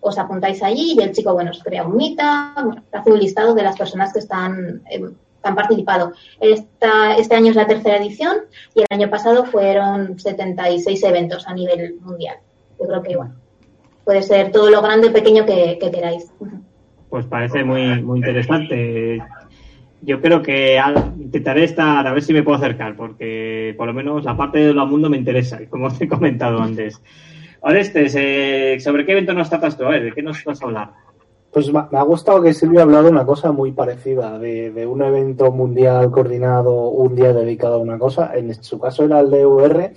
os 0.00 0.18
apuntáis 0.18 0.62
allí 0.62 0.94
y 0.96 1.02
el 1.02 1.12
chico, 1.12 1.34
bueno, 1.34 1.50
os 1.50 1.62
crea 1.62 1.86
un 1.86 1.96
mita, 1.96 2.54
hace 2.92 3.10
un 3.10 3.18
listado 3.18 3.54
de 3.54 3.62
las 3.62 3.76
personas 3.76 4.12
que 4.12 4.20
están 4.20 4.82
em, 4.90 5.14
han 5.42 5.54
participado. 5.54 6.12
Esta, 6.40 7.16
este 7.16 7.34
año 7.34 7.50
es 7.50 7.56
la 7.56 7.66
tercera 7.66 7.96
edición 7.96 8.36
y 8.74 8.80
el 8.80 8.86
año 8.90 9.10
pasado 9.10 9.44
fueron 9.44 10.18
76 10.18 11.02
eventos 11.04 11.46
a 11.46 11.54
nivel 11.54 11.96
mundial. 12.00 12.36
Yo 12.78 12.86
creo 12.86 13.02
que, 13.02 13.16
bueno, 13.16 13.34
puede 14.04 14.22
ser 14.22 14.52
todo 14.52 14.70
lo 14.70 14.82
grande 14.82 15.08
o 15.08 15.12
pequeño 15.12 15.46
que, 15.46 15.78
que 15.80 15.90
queráis. 15.90 16.30
Pues 17.08 17.26
parece 17.26 17.64
muy, 17.64 18.02
muy 18.02 18.18
interesante 18.18 19.22
yo 20.02 20.20
creo 20.20 20.42
que 20.42 20.80
intentaré 21.18 21.64
estar 21.64 22.06
a 22.06 22.12
ver 22.12 22.22
si 22.22 22.32
me 22.32 22.42
puedo 22.42 22.58
acercar, 22.58 22.96
porque 22.96 23.74
por 23.76 23.86
lo 23.86 23.94
menos 23.94 24.24
la 24.24 24.36
parte 24.36 24.58
de 24.58 24.72
lo 24.72 24.86
mundo 24.86 25.10
me 25.10 25.16
interesa, 25.16 25.58
como 25.70 25.92
te 25.92 26.04
he 26.04 26.08
comentado 26.08 26.60
antes. 26.60 27.00
Orestes, 27.60 28.14
eh, 28.16 28.78
¿sobre 28.80 29.04
qué 29.04 29.12
evento 29.12 29.34
nos 29.34 29.48
tratas 29.48 29.76
tú? 29.76 29.84
A 29.84 29.90
ver, 29.90 30.04
¿de 30.04 30.12
qué 30.12 30.22
nos 30.22 30.44
vas 30.44 30.62
a 30.62 30.66
hablar? 30.66 30.90
Pues 31.52 31.72
me 31.72 31.80
ha 31.80 32.02
gustado 32.02 32.42
que 32.42 32.54
Silvia 32.54 32.80
ha 32.80 32.82
hablado 32.84 33.08
una 33.08 33.24
cosa 33.24 33.50
muy 33.52 33.72
parecida, 33.72 34.38
de, 34.38 34.86
un 34.86 35.02
evento 35.02 35.50
mundial 35.50 36.10
coordinado, 36.10 36.90
un 36.90 37.16
día 37.16 37.32
dedicado 37.32 37.76
a 37.76 37.78
una 37.78 37.98
cosa. 37.98 38.32
En 38.36 38.54
su 38.62 38.78
caso 38.78 39.04
era 39.04 39.20
el 39.20 39.30
de 39.30 39.46
VR. 39.46 39.92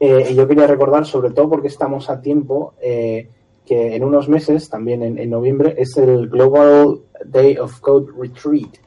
Eh, 0.00 0.26
y 0.30 0.34
yo 0.34 0.48
quería 0.48 0.66
recordar, 0.66 1.06
sobre 1.06 1.30
todo 1.30 1.48
porque 1.48 1.68
estamos 1.68 2.10
a 2.10 2.20
tiempo, 2.20 2.74
eh, 2.82 3.28
que 3.64 3.94
en 3.94 4.02
unos 4.02 4.28
meses, 4.28 4.68
también 4.68 5.02
en, 5.02 5.18
en 5.18 5.30
noviembre, 5.30 5.74
es 5.78 5.96
el 5.96 6.28
Global 6.28 6.98
Day 7.24 7.56
of 7.56 7.80
Code 7.80 8.12
Retreat 8.18 8.78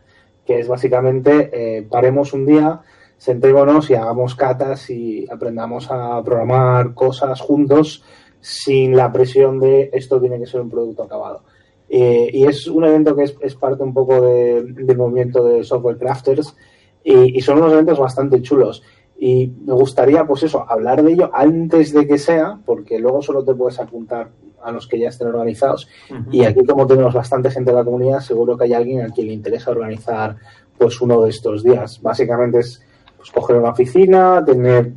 que 0.45 0.59
es 0.59 0.67
básicamente 0.67 1.49
eh, 1.53 1.83
paremos 1.83 2.33
un 2.33 2.45
día, 2.45 2.81
sentémonos 3.17 3.89
y 3.89 3.95
hagamos 3.95 4.35
catas 4.35 4.89
y 4.89 5.25
aprendamos 5.29 5.89
a 5.89 6.21
programar 6.23 6.93
cosas 6.93 7.39
juntos 7.39 8.03
sin 8.41 8.95
la 8.95 9.11
presión 9.11 9.59
de 9.59 9.89
esto 9.93 10.19
tiene 10.19 10.39
que 10.39 10.45
ser 10.45 10.61
un 10.61 10.69
producto 10.69 11.03
acabado. 11.03 11.43
Eh, 11.87 12.29
y 12.33 12.45
es 12.45 12.67
un 12.67 12.83
evento 12.85 13.15
que 13.15 13.23
es, 13.23 13.55
parte 13.55 13.83
un 13.83 13.93
poco 13.93 14.19
del 14.21 14.97
movimiento 14.97 15.45
de 15.45 15.63
software 15.63 15.97
crafters 15.97 16.55
y, 17.03 17.37
y, 17.37 17.41
son 17.41 17.59
unos 17.59 17.73
eventos 17.73 17.99
bastante 17.99 18.41
chulos. 18.41 18.83
Y 19.17 19.53
me 19.65 19.73
gustaría, 19.73 20.25
pues 20.25 20.43
eso, 20.43 20.65
hablar 20.67 21.03
de 21.03 21.13
ello 21.13 21.29
antes 21.33 21.93
de 21.93 22.07
que 22.07 22.17
sea, 22.17 22.59
porque 22.65 22.99
luego 22.99 23.21
solo 23.21 23.45
te 23.45 23.53
puedes 23.53 23.79
apuntar 23.79 24.31
a 24.63 24.71
los 24.71 24.87
que 24.87 24.99
ya 24.99 25.09
estén 25.09 25.27
organizados. 25.27 25.87
Y 26.31 26.43
aquí, 26.45 26.65
como 26.65 26.87
tenemos 26.87 27.13
bastante 27.13 27.51
gente 27.51 27.71
en 27.71 27.77
la 27.77 27.83
comunidad, 27.83 28.19
seguro 28.19 28.57
que 28.57 28.65
hay 28.65 28.73
alguien 28.73 29.01
a 29.01 29.09
quien 29.09 29.27
le 29.27 29.33
interesa 29.33 29.71
organizar 29.71 30.37
pues 30.77 30.99
uno 31.01 31.21
de 31.21 31.29
estos 31.29 31.63
días. 31.63 32.01
Básicamente 32.01 32.59
es 32.59 32.81
pues, 33.17 33.31
coger 33.31 33.57
una 33.57 33.69
oficina, 33.69 34.43
tener 34.45 34.91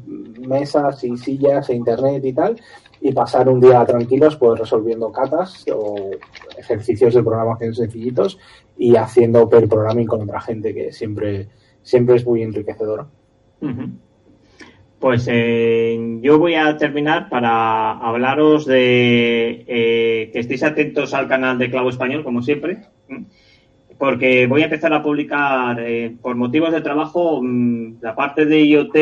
mesas 0.46 1.02
y 1.04 1.16
sillas 1.16 1.68
e 1.70 1.74
internet 1.74 2.24
y 2.24 2.32
tal, 2.32 2.60
y 3.00 3.12
pasar 3.12 3.48
un 3.48 3.60
día 3.60 3.84
tranquilos 3.84 4.36
pues 4.36 4.58
resolviendo 4.58 5.12
catas 5.12 5.64
o 5.72 6.10
ejercicios 6.56 7.14
de 7.14 7.22
programación 7.22 7.74
sencillitos 7.74 8.38
y 8.76 8.96
haciendo 8.96 9.48
per 9.48 9.68
programming 9.68 10.06
con 10.06 10.22
otra 10.22 10.40
gente 10.40 10.74
que 10.74 10.92
siempre, 10.92 11.48
siempre 11.82 12.16
es 12.16 12.26
muy 12.26 12.42
enriquecedor. 12.42 13.06
Pues 14.98 15.28
eh, 15.30 16.18
yo 16.22 16.38
voy 16.38 16.54
a 16.54 16.76
terminar 16.78 17.28
para 17.28 17.92
hablaros 17.92 18.64
de 18.64 19.64
eh, 19.66 20.30
que 20.32 20.38
estéis 20.38 20.62
atentos 20.62 21.12
al 21.12 21.28
canal 21.28 21.58
de 21.58 21.70
Clavo 21.70 21.90
Español, 21.90 22.24
como 22.24 22.40
siempre, 22.40 22.78
porque 23.98 24.46
voy 24.46 24.62
a 24.62 24.64
empezar 24.64 24.94
a 24.94 25.02
publicar, 25.02 25.78
eh, 25.80 26.16
por 26.22 26.34
motivos 26.36 26.72
de 26.72 26.80
trabajo, 26.80 27.42
mm, 27.42 27.96
la 28.00 28.14
parte 28.14 28.46
de 28.46 28.64
IoT 28.64 28.96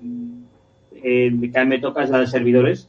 mm, 0.00 0.42
que 1.00 1.52
a 1.54 1.64
mí 1.64 1.68
me 1.68 1.78
toca 1.78 2.02
es 2.02 2.10
la 2.10 2.18
de 2.20 2.26
servidores 2.26 2.88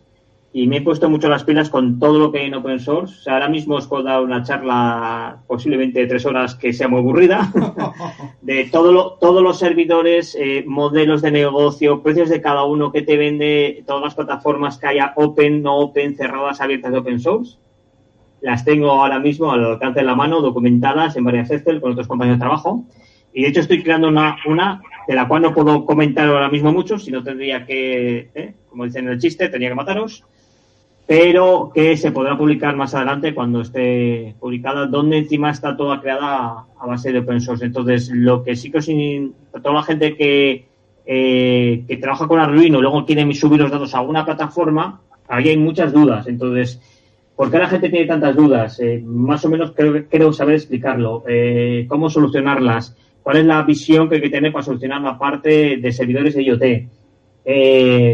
y 0.52 0.66
me 0.68 0.78
he 0.78 0.82
puesto 0.82 1.10
mucho 1.10 1.30
las 1.30 1.44
pilas 1.44 1.70
con 1.70 2.00
todo 2.00 2.18
lo 2.18 2.32
que 2.32 2.40
hay 2.40 2.48
en 2.48 2.56
open 2.56 2.80
source. 2.80 3.14
O 3.20 3.22
sea, 3.22 3.34
ahora 3.34 3.50
mismo 3.50 3.76
os 3.76 3.88
puedo 3.88 4.04
dar 4.04 4.22
una 4.22 4.42
charla 4.44 5.44
posiblemente 5.46 6.00
de 6.00 6.08
tres 6.08 6.26
horas 6.26 6.56
que 6.56 6.74
sea 6.74 6.88
muy 6.88 7.00
aburrida, 7.00 7.52
de 8.42 8.66
todo 8.66 8.92
lo, 8.92 9.14
todos 9.14 9.44
los 9.44 9.60
servidores, 9.60 10.36
eh, 10.40 10.64
modelos 10.66 11.22
de 11.22 11.32
negocio, 11.32 12.02
precios 12.02 12.30
de 12.30 12.42
cada 12.42 12.64
uno 12.64 12.92
que 12.92 13.04
te 13.04 13.16
vende, 13.16 13.84
todas 13.86 14.02
las 14.02 14.16
plataformas 14.16 14.80
que 14.80 14.88
haya 14.88 15.14
open, 15.16 15.62
no 15.62 15.78
open, 15.78 16.16
cerradas, 16.16 16.62
abiertas 16.62 16.92
de 16.92 16.98
open 16.98 17.20
source. 17.20 17.60
Las 18.42 18.66
tengo 18.66 18.90
ahora 18.90 19.20
mismo 19.20 19.52
al 19.52 19.64
alcance 19.64 20.00
de 20.00 20.06
la 20.06 20.16
mano, 20.16 20.42
documentadas 20.42 21.16
en 21.16 21.26
varias 21.26 21.52
Excel 21.52 21.80
con 21.80 21.92
otros 21.92 22.08
compañeros 22.08 22.40
de 22.40 22.46
trabajo. 22.46 22.86
Y 23.34 23.44
de 23.44 23.50
hecho 23.50 23.60
estoy 23.60 23.84
creando 23.84 24.08
una, 24.08 24.38
una 24.48 24.82
de 25.08 25.14
la 25.14 25.28
cual 25.28 25.44
no 25.44 25.54
puedo 25.54 25.86
comentar 25.86 26.28
ahora 26.28 26.50
mismo 26.50 26.72
mucho, 26.72 26.98
si 26.98 27.12
no 27.12 27.24
tendría 27.24 27.68
que, 27.68 28.32
eh, 28.34 28.54
como 28.68 28.86
dicen 28.86 29.06
en 29.06 29.14
el 29.14 29.20
chiste, 29.20 29.50
tenía 29.50 29.70
que 29.70 29.76
mataros 29.76 30.26
pero 31.10 31.72
que 31.74 31.98
se 31.98 32.12
podrá 32.12 32.38
publicar 32.38 32.76
más 32.76 32.94
adelante 32.94 33.34
cuando 33.34 33.62
esté 33.62 34.36
publicada, 34.40 34.86
donde 34.86 35.18
encima 35.18 35.50
está 35.50 35.76
toda 35.76 36.00
creada 36.00 36.66
a 36.80 36.86
base 36.86 37.12
de 37.12 37.18
open 37.18 37.42
source. 37.42 37.66
Entonces, 37.66 38.12
lo 38.14 38.44
que 38.44 38.56
sí 38.56 38.70
que 38.70 38.78
os 38.78 38.88
toda 39.60 39.74
la 39.74 39.82
gente 39.82 40.16
que, 40.16 40.68
eh, 41.08 41.84
que 41.88 41.98
trabaja 41.98 42.28
con 42.28 42.40
Arduino 42.40 42.78
y 42.78 42.82
luego 42.84 43.08
quiere 43.08 43.34
subir 43.34 43.60
los 43.60 43.72
datos 43.72 43.96
a 43.96 43.98
alguna 43.98 44.24
plataforma, 44.24 45.02
ahí 45.28 45.50
hay 45.50 45.58
muchas 45.58 45.92
dudas. 45.92 46.28
Entonces, 46.28 46.80
¿por 47.36 47.50
qué 47.50 47.58
la 47.58 47.70
gente 47.70 47.90
tiene 47.90 48.06
tantas 48.06 48.36
dudas? 48.36 48.80
Eh, 48.80 49.02
más 49.04 49.44
o 49.46 49.50
menos 49.50 49.72
creo, 49.72 50.06
creo 50.08 50.32
saber 50.32 50.54
explicarlo. 50.54 51.24
Eh, 51.28 51.88
¿Cómo 51.90 52.12
solucionarlas? 52.12 52.96
¿Cuál 53.24 53.38
es 53.38 53.46
la 53.46 53.64
visión 53.64 54.10
que 54.10 54.18
hay 54.18 54.22
que 54.22 54.30
tener 54.30 54.52
para 54.52 54.64
solucionar 54.64 55.02
la 55.02 55.18
parte 55.18 55.78
de 55.78 55.92
servidores 55.92 56.36
de 56.36 56.44
IoT? 56.44 56.90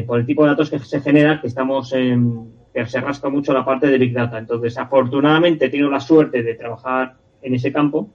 por 0.08 0.20
el 0.20 0.26
tipo 0.26 0.44
de 0.44 0.50
datos 0.52 0.70
que 0.70 0.80
se 0.80 1.02
genera, 1.02 1.42
que 1.42 1.48
estamos 1.48 1.92
en 1.92 2.55
se 2.86 3.00
rasca 3.00 3.30
mucho 3.30 3.54
la 3.54 3.64
parte 3.64 3.88
de 3.88 3.98
Big 3.98 4.14
Data. 4.14 4.38
Entonces, 4.38 4.78
afortunadamente, 4.78 5.66
he 5.66 5.70
tenido 5.70 5.90
la 5.90 6.00
suerte 6.00 6.44
de 6.44 6.56
trabajar 6.56 7.16
en 7.42 7.56
ese 7.56 7.72
campo 7.72 8.10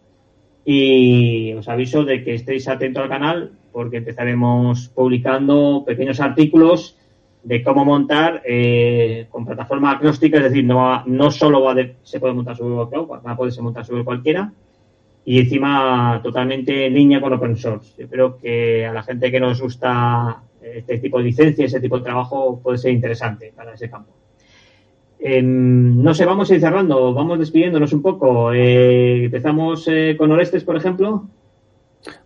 y 0.64 1.52
os 1.54 1.68
aviso 1.68 2.04
de 2.04 2.22
que 2.22 2.34
estéis 2.34 2.68
atentos 2.68 3.02
al 3.02 3.08
canal 3.08 3.52
porque 3.72 3.98
empezaremos 3.98 4.88
publicando 4.88 5.84
pequeños 5.86 6.20
artículos 6.20 6.96
de 7.42 7.62
cómo 7.62 7.84
montar 7.84 8.42
eh, 8.44 9.26
con 9.30 9.46
plataforma 9.46 9.92
agnóstica, 9.92 10.36
es 10.36 10.44
decir, 10.44 10.64
no, 10.64 11.04
no 11.06 11.30
solo 11.30 11.62
va 11.62 11.74
se 12.02 12.20
puede 12.20 12.34
montar 12.34 12.56
sobre 12.56 12.90
Cloud, 12.90 13.08
va 13.08 13.32
a 13.32 13.36
poderse 13.36 13.62
montar 13.62 13.86
sobre 13.86 14.04
cualquiera 14.04 14.52
y 15.24 15.38
encima 15.38 16.20
totalmente 16.22 16.86
en 16.86 16.94
línea 16.94 17.20
con 17.20 17.32
open 17.32 17.56
source. 17.56 17.94
Yo 17.96 18.08
creo 18.08 18.36
que 18.36 18.84
a 18.84 18.92
la 18.92 19.02
gente 19.02 19.30
que 19.30 19.40
nos 19.40 19.60
gusta 19.60 20.42
este 20.60 20.98
tipo 20.98 21.18
de 21.18 21.24
licencia, 21.24 21.64
ese 21.64 21.80
tipo 21.80 21.98
de 21.98 22.04
trabajo 22.04 22.60
puede 22.62 22.78
ser 22.78 22.92
interesante 22.92 23.52
para 23.54 23.74
ese 23.74 23.88
campo. 23.88 24.19
Em, 25.22 26.02
no 26.02 26.14
sé, 26.14 26.24
vamos 26.24 26.50
a 26.50 26.54
ir 26.54 26.60
cerrando, 26.60 27.12
vamos 27.12 27.38
despidiéndonos 27.38 27.92
un 27.92 28.00
poco. 28.00 28.52
Eh, 28.52 29.24
empezamos 29.24 29.86
eh, 29.88 30.16
con 30.16 30.32
Orestes, 30.32 30.64
por 30.64 30.76
ejemplo. 30.76 31.26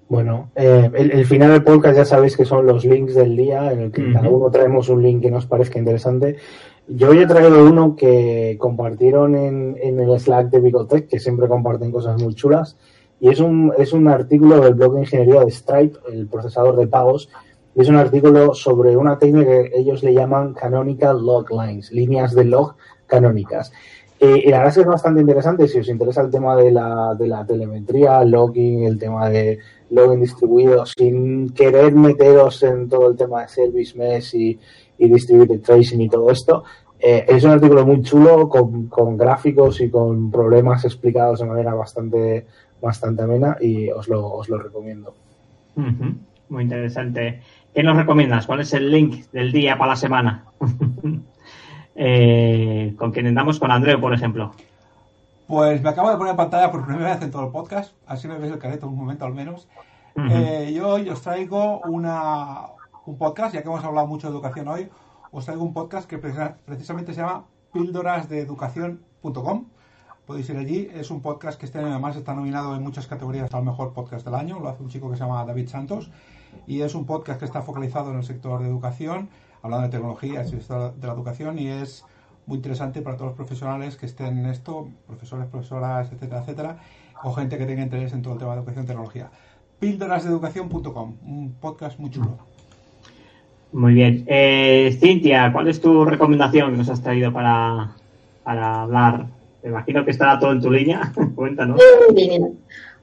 Bueno, 0.08 0.50
eh, 0.54 0.90
el, 0.94 1.26
final 1.26 1.50
del 1.50 1.64
podcast 1.64 1.96
ya 1.96 2.04
sabéis 2.04 2.36
que 2.36 2.44
son 2.44 2.66
los 2.66 2.84
links 2.84 3.14
del 3.14 3.36
día, 3.36 3.72
en 3.72 3.80
el 3.80 3.90
que 3.90 4.12
cada 4.12 4.28
uno 4.28 4.50
traemos 4.50 4.88
un 4.88 5.02
link 5.02 5.22
que 5.22 5.30
nos 5.30 5.46
parezca 5.46 5.78
interesante. 5.78 6.36
Yo 6.86 7.08
hoy 7.08 7.18
he 7.18 7.26
traído 7.26 7.64
uno 7.64 7.96
que 7.96 8.56
compartieron 8.60 9.34
en, 9.34 9.76
en 9.82 9.98
el 9.98 10.20
Slack 10.20 10.50
de 10.50 10.60
Bigotech, 10.60 11.08
que 11.08 11.18
siempre 11.18 11.48
comparten 11.48 11.90
cosas 11.90 12.22
muy 12.22 12.34
chulas, 12.34 12.76
y 13.18 13.30
es 13.30 13.40
un, 13.40 13.72
es 13.78 13.92
un 13.92 14.06
artículo 14.06 14.60
del 14.60 14.74
blog 14.74 14.94
de 14.94 15.00
ingeniería 15.00 15.40
de 15.44 15.50
Stripe, 15.50 15.98
el 16.12 16.26
procesador 16.26 16.76
de 16.76 16.86
pagos, 16.86 17.30
es 17.74 17.88
un 17.88 17.96
artículo 17.96 18.54
sobre 18.54 18.96
una 18.96 19.18
técnica 19.18 19.50
que 19.50 19.72
ellos 19.74 20.02
le 20.02 20.14
llaman 20.14 20.54
canonical 20.54 21.24
log 21.24 21.50
lines, 21.50 21.90
líneas 21.90 22.34
de 22.34 22.44
log 22.44 22.76
canónicas. 23.06 23.72
Eh, 24.20 24.44
y 24.46 24.50
la 24.50 24.58
verdad 24.58 24.68
es 24.68 24.74
que 24.74 24.80
es 24.82 24.86
bastante 24.86 25.20
interesante 25.20 25.68
si 25.68 25.78
os 25.80 25.88
interesa 25.88 26.22
el 26.22 26.30
tema 26.30 26.56
de 26.56 26.70
la, 26.70 27.14
de 27.18 27.26
la 27.26 27.44
telemetría, 27.44 28.24
logging, 28.24 28.84
el 28.84 28.98
tema 28.98 29.28
de 29.28 29.58
logging 29.90 30.20
distribuido, 30.20 30.86
sin 30.86 31.50
querer 31.50 31.92
meteros 31.94 32.62
en 32.62 32.88
todo 32.88 33.10
el 33.10 33.16
tema 33.16 33.42
de 33.42 33.48
service 33.48 33.98
mesh 33.98 34.34
y, 34.34 34.58
y 34.98 35.08
distributed 35.08 35.60
tracing 35.60 36.00
y 36.00 36.08
todo 36.08 36.30
esto. 36.30 36.64
Eh, 36.98 37.26
es 37.28 37.44
un 37.44 37.50
artículo 37.50 37.84
muy 37.84 38.02
chulo 38.02 38.48
con, 38.48 38.86
con, 38.86 39.18
gráficos 39.18 39.80
y 39.80 39.90
con 39.90 40.30
problemas 40.30 40.84
explicados 40.84 41.40
de 41.40 41.46
manera 41.46 41.74
bastante, 41.74 42.46
bastante 42.80 43.22
amena 43.22 43.58
y 43.60 43.90
os 43.90 44.08
lo, 44.08 44.26
os 44.32 44.48
lo 44.48 44.58
recomiendo. 44.58 45.12
Muy 46.48 46.62
interesante. 46.62 47.42
¿Qué 47.74 47.82
nos 47.82 47.96
recomiendas? 47.96 48.46
¿Cuál 48.46 48.60
es 48.60 48.72
el 48.72 48.88
link 48.88 49.26
del 49.32 49.50
día 49.50 49.76
para 49.76 49.90
la 49.90 49.96
semana? 49.96 50.44
eh, 51.96 52.94
con 52.96 53.10
quien 53.10 53.26
andamos 53.26 53.58
con 53.58 53.72
Andreu, 53.72 54.00
por 54.00 54.14
ejemplo. 54.14 54.52
Pues 55.48 55.82
me 55.82 55.88
acabo 55.88 56.08
de 56.08 56.16
poner 56.16 56.36
pantalla 56.36 56.70
por 56.70 56.86
primera 56.86 57.14
vez 57.14 57.22
en 57.22 57.32
todo 57.32 57.46
el 57.46 57.50
podcast, 57.50 57.92
así 58.06 58.28
me 58.28 58.38
veis 58.38 58.52
el 58.52 58.60
careto 58.60 58.86
un 58.86 58.96
momento 58.96 59.24
al 59.24 59.34
menos. 59.34 59.66
eh, 60.30 60.72
yo 60.72 60.90
hoy 60.90 61.08
os 61.08 61.20
traigo 61.20 61.80
una, 61.80 62.60
un 63.06 63.18
podcast, 63.18 63.52
ya 63.52 63.62
que 63.62 63.68
hemos 63.68 63.82
hablado 63.82 64.06
mucho 64.06 64.28
de 64.28 64.34
educación 64.34 64.68
hoy, 64.68 64.88
os 65.32 65.44
traigo 65.44 65.64
un 65.64 65.74
podcast 65.74 66.08
que 66.08 66.18
precisamente 66.18 67.12
se 67.12 67.22
llama 67.22 67.46
píldorasdeeducación.com. 67.72 69.64
Podéis 70.26 70.48
ir 70.48 70.56
allí, 70.56 70.88
es 70.94 71.10
un 71.10 71.20
podcast 71.20 71.58
que 71.58 71.66
este 71.66 71.80
año 71.80 71.88
además 71.88 72.14
está 72.14 72.34
nominado 72.34 72.76
en 72.76 72.84
muchas 72.84 73.08
categorías 73.08 73.52
al 73.52 73.64
mejor 73.64 73.92
podcast 73.92 74.24
del 74.24 74.36
año, 74.36 74.60
lo 74.60 74.68
hace 74.68 74.84
un 74.84 74.90
chico 74.90 75.10
que 75.10 75.16
se 75.16 75.24
llama 75.24 75.44
David 75.44 75.68
Santos 75.68 76.08
y 76.66 76.80
es 76.82 76.94
un 76.94 77.06
podcast 77.06 77.38
que 77.38 77.44
está 77.44 77.62
focalizado 77.62 78.10
en 78.10 78.18
el 78.18 78.24
sector 78.24 78.62
de 78.62 78.68
educación, 78.68 79.28
hablando 79.62 79.86
de 79.86 79.92
tecnología, 79.92 80.42
el 80.42 80.48
sector 80.48 80.94
de 80.94 81.06
la 81.06 81.12
educación 81.12 81.58
y 81.58 81.68
es 81.68 82.04
muy 82.46 82.56
interesante 82.56 83.00
para 83.00 83.16
todos 83.16 83.30
los 83.30 83.36
profesionales 83.36 83.96
que 83.96 84.06
estén 84.06 84.38
en 84.38 84.46
esto, 84.46 84.88
profesores, 85.06 85.46
profesoras, 85.46 86.12
etcétera, 86.12 86.42
etcétera, 86.42 86.78
o 87.22 87.32
gente 87.32 87.56
que 87.56 87.66
tenga 87.66 87.82
interés 87.82 88.12
en 88.12 88.22
todo 88.22 88.34
el 88.34 88.38
tema 88.38 88.52
de 88.52 88.58
educación 88.58 88.84
y 88.84 88.88
tecnología. 88.88 89.30
Píldorasdeeducación.com, 89.80 91.16
un 91.24 91.54
podcast 91.60 91.98
muy 91.98 92.10
chulo. 92.10 92.38
Muy 93.72 93.94
bien. 93.94 94.24
Eh, 94.28 94.96
Cintia, 95.00 95.52
¿cuál 95.52 95.68
es 95.68 95.80
tu 95.80 96.04
recomendación 96.04 96.70
que 96.70 96.76
nos 96.76 96.88
has 96.88 97.02
traído 97.02 97.32
para, 97.32 97.96
para 98.44 98.82
hablar? 98.82 99.26
Me 99.64 99.70
imagino 99.70 100.04
que 100.04 100.12
estará 100.12 100.38
todo 100.38 100.52
en 100.52 100.60
tu 100.60 100.70
línea. 100.70 101.12
Cuéntanos. 101.34 101.80
Bien, 102.14 102.56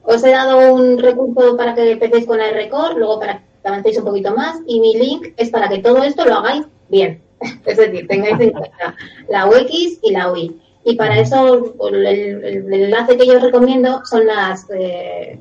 os 0.04 0.24
he 0.24 0.32
dado 0.32 0.74
un 0.74 0.98
recurso 0.98 1.56
para 1.58 1.76
que 1.76 1.92
empecéis 1.92 2.26
con 2.26 2.42
el 2.42 2.54
record, 2.54 2.98
luego 2.98 3.20
para 3.20 3.40
que 3.40 3.68
avancéis 3.68 3.98
un 3.98 4.06
poquito 4.06 4.34
más, 4.36 4.60
y 4.66 4.80
mi 4.80 4.96
link 4.96 5.34
es 5.38 5.50
para 5.50 5.70
que 5.70 5.80
todo 5.80 6.04
esto 6.04 6.26
lo 6.26 6.36
hagáis 6.36 6.66
bien. 6.90 7.22
Es 7.66 7.78
decir, 7.78 8.08
tengáis 8.08 8.40
en 8.40 8.52
cuenta 8.52 8.96
la 9.30 9.48
UX 9.48 10.00
y 10.02 10.12
la 10.12 10.32
UI. 10.32 10.56
Y 10.84 10.96
para 10.96 11.20
eso 11.20 11.76
el, 11.90 12.06
el, 12.06 12.74
enlace 12.74 13.18
que 13.18 13.28
yo 13.28 13.38
os 13.38 13.44
recomiendo 13.44 14.02
son 14.06 14.26
las, 14.26 14.68
eh, 14.72 15.40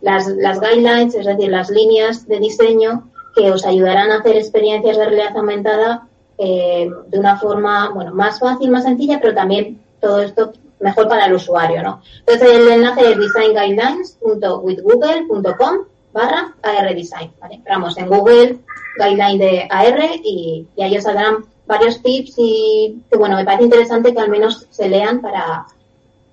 las, 0.00 0.26
las 0.28 0.60
guidelines, 0.60 1.14
es 1.14 1.26
decir, 1.26 1.50
las 1.50 1.70
líneas 1.70 2.26
de 2.26 2.40
diseño 2.40 3.08
que 3.34 3.50
os 3.50 3.64
ayudarán 3.64 4.10
a 4.10 4.18
hacer 4.18 4.36
experiencias 4.36 4.96
de 4.96 5.04
realidad 5.04 5.36
aumentada 5.36 6.08
eh, 6.38 6.90
de 7.08 7.18
una 7.18 7.38
forma 7.38 7.90
bueno 7.90 8.12
más 8.12 8.40
fácil, 8.40 8.70
más 8.70 8.84
sencilla, 8.84 9.20
pero 9.20 9.34
también 9.34 9.80
todo 10.00 10.20
esto 10.22 10.52
mejor 10.82 11.08
para 11.08 11.26
el 11.26 11.34
usuario, 11.34 11.82
¿no? 11.82 12.00
Entonces 12.20 12.48
el 12.48 12.68
enlace 12.68 13.12
es 13.12 13.18
designguidelines.withgoogle.com 13.18 15.78
barra 16.12 16.54
AR 16.62 16.94
Design, 16.94 17.32
¿vale? 17.40 17.60
Vamos, 17.68 17.96
en 17.96 18.08
Google, 18.08 18.58
guideline 18.98 19.38
de 19.38 19.66
AR 19.70 20.00
y, 20.22 20.66
y 20.76 20.82
ahí 20.82 20.96
os 20.96 21.04
saldrán 21.04 21.46
varios 21.66 22.02
tips 22.02 22.34
y 22.36 23.02
que, 23.10 23.16
bueno, 23.16 23.36
me 23.36 23.44
parece 23.44 23.64
interesante 23.64 24.12
que 24.12 24.20
al 24.20 24.28
menos 24.28 24.66
se 24.70 24.88
lean 24.88 25.20
para, 25.20 25.66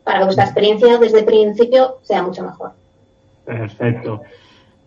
para 0.03 0.19
que 0.19 0.25
vuestra 0.25 0.45
experiencia 0.45 0.97
desde 0.97 1.19
el 1.19 1.25
principio 1.25 1.97
sea 2.03 2.23
mucho 2.23 2.43
mejor. 2.43 2.71
Perfecto. 3.45 4.21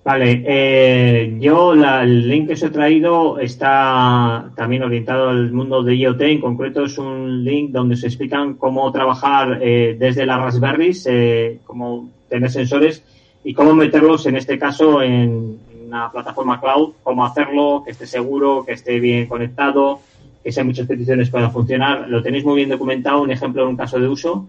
Vale, 0.04 0.42
eh, 0.44 1.36
yo 1.38 1.76
la, 1.76 2.02
el 2.02 2.28
link 2.28 2.48
que 2.48 2.54
os 2.54 2.62
he 2.64 2.70
traído 2.70 3.38
está 3.38 4.50
también 4.56 4.82
orientado 4.82 5.28
al 5.28 5.52
mundo 5.52 5.84
de 5.84 5.94
IoT. 5.94 6.20
En 6.22 6.40
concreto 6.40 6.84
es 6.84 6.98
un 6.98 7.44
link 7.44 7.70
donde 7.70 7.96
se 7.96 8.08
explican 8.08 8.54
cómo 8.54 8.90
trabajar 8.90 9.60
eh, 9.62 9.96
desde 9.96 10.26
las 10.26 10.40
Raspberries, 10.40 11.06
eh, 11.08 11.60
cómo 11.64 12.10
tener 12.28 12.50
sensores 12.50 13.04
y 13.44 13.54
cómo 13.54 13.74
meterlos, 13.74 14.26
en 14.26 14.36
este 14.36 14.58
caso, 14.58 15.02
en, 15.02 15.58
una 15.92 16.10
plataforma 16.10 16.58
cloud, 16.58 16.94
cómo 17.02 17.24
hacerlo, 17.24 17.82
que 17.84 17.90
esté 17.90 18.06
seguro, 18.06 18.64
que 18.64 18.72
esté 18.72 18.98
bien 18.98 19.26
conectado, 19.26 20.00
que 20.42 20.50
sean 20.50 20.66
muchas 20.66 20.86
peticiones 20.86 21.28
para 21.28 21.50
funcionar. 21.50 22.08
Lo 22.08 22.22
tenéis 22.22 22.44
muy 22.44 22.56
bien 22.56 22.70
documentado, 22.70 23.22
un 23.22 23.30
ejemplo, 23.30 23.68
un 23.68 23.76
caso 23.76 24.00
de 24.00 24.08
uso, 24.08 24.46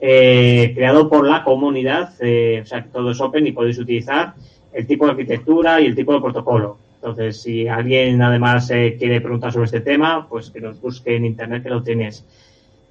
eh, 0.00 0.72
creado 0.74 1.08
por 1.08 1.26
la 1.26 1.44
comunidad, 1.44 2.12
eh, 2.20 2.60
o 2.62 2.66
sea, 2.66 2.84
todo 2.84 3.12
es 3.12 3.20
open 3.20 3.46
y 3.46 3.52
podéis 3.52 3.78
utilizar 3.78 4.34
el 4.72 4.86
tipo 4.86 5.04
de 5.06 5.12
arquitectura 5.12 5.80
y 5.80 5.86
el 5.86 5.94
tipo 5.94 6.12
de 6.14 6.20
protocolo. 6.20 6.78
Entonces, 6.96 7.42
si 7.42 7.66
alguien 7.66 8.22
además 8.22 8.70
eh, 8.70 8.96
quiere 8.98 9.20
preguntar 9.20 9.52
sobre 9.52 9.66
este 9.66 9.80
tema, 9.80 10.26
pues 10.28 10.50
que 10.50 10.60
nos 10.60 10.80
busque 10.80 11.16
en 11.16 11.24
internet 11.24 11.62
que 11.64 11.70
lo 11.70 11.82
tienes. 11.82 12.24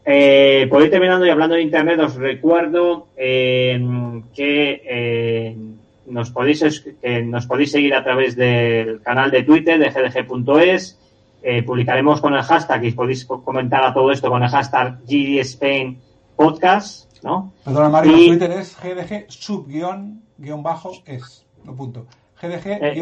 Eh, 0.03 0.67
por 0.69 0.81
ir 0.83 0.89
terminando 0.89 1.25
y 1.25 1.29
hablando 1.29 1.55
de 1.55 1.61
internet, 1.61 1.99
os 1.99 2.15
recuerdo 2.15 3.07
eh, 3.15 3.79
que 4.35 4.81
eh, 4.85 5.55
nos 6.07 6.31
podéis 6.31 6.83
que 7.01 7.21
nos 7.23 7.45
podéis 7.45 7.71
seguir 7.71 7.93
a 7.93 8.03
través 8.03 8.35
del 8.35 9.01
canal 9.01 9.29
de 9.31 9.43
Twitter 9.43 9.79
de 9.79 9.89
gdg.es. 9.91 10.97
Publicaremos 11.65 12.21
con 12.21 12.33
el 12.35 12.43
hashtag 12.43 12.83
y 12.85 12.91
podéis 12.91 13.25
co- 13.25 13.43
comentar 13.43 13.83
a 13.83 13.93
todo 13.93 14.11
esto 14.11 14.29
con 14.29 14.43
el 14.43 14.49
hashtag 14.49 14.99
GDSpain 15.07 15.97
Podcast, 16.35 17.23
¿no? 17.23 17.51
Perdona, 17.63 17.89
Mario, 17.89 18.15
Y- 18.17 18.27
Twitter 18.29 18.51
es 18.51 18.77
GDG 18.77 19.25
sub 19.29 19.67
guion, 19.67 20.21
guion 20.37 20.61
bajo 20.61 20.91
es. 21.05 21.45
No 21.65 21.75
punto. 21.75 22.05
GDG 22.41 22.67
Eh. 22.81 22.93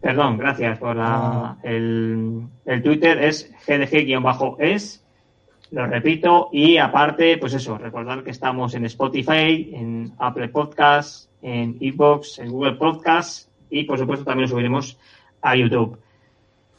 Perdón, 0.00 0.38
gracias 0.38 0.78
por 0.78 0.96
la, 0.96 1.06
Ah. 1.06 1.56
el, 1.62 2.42
el 2.64 2.82
Twitter 2.82 3.22
es 3.22 3.52
gdg-es, 3.66 5.04
lo 5.72 5.86
repito, 5.86 6.48
y 6.52 6.76
aparte, 6.78 7.36
pues 7.38 7.54
eso, 7.54 7.76
recordar 7.76 8.22
que 8.22 8.30
estamos 8.30 8.74
en 8.74 8.84
Spotify, 8.86 9.70
en 9.74 10.12
Apple 10.18 10.48
Podcasts, 10.48 11.28
en 11.42 11.76
Evox, 11.80 12.38
en 12.38 12.50
Google 12.50 12.74
Podcasts 12.74 13.50
y 13.68 13.84
por 13.84 13.98
supuesto 13.98 14.24
también 14.24 14.42
lo 14.48 14.48
subiremos 14.48 14.96
a 15.42 15.56
YouTube. 15.56 15.98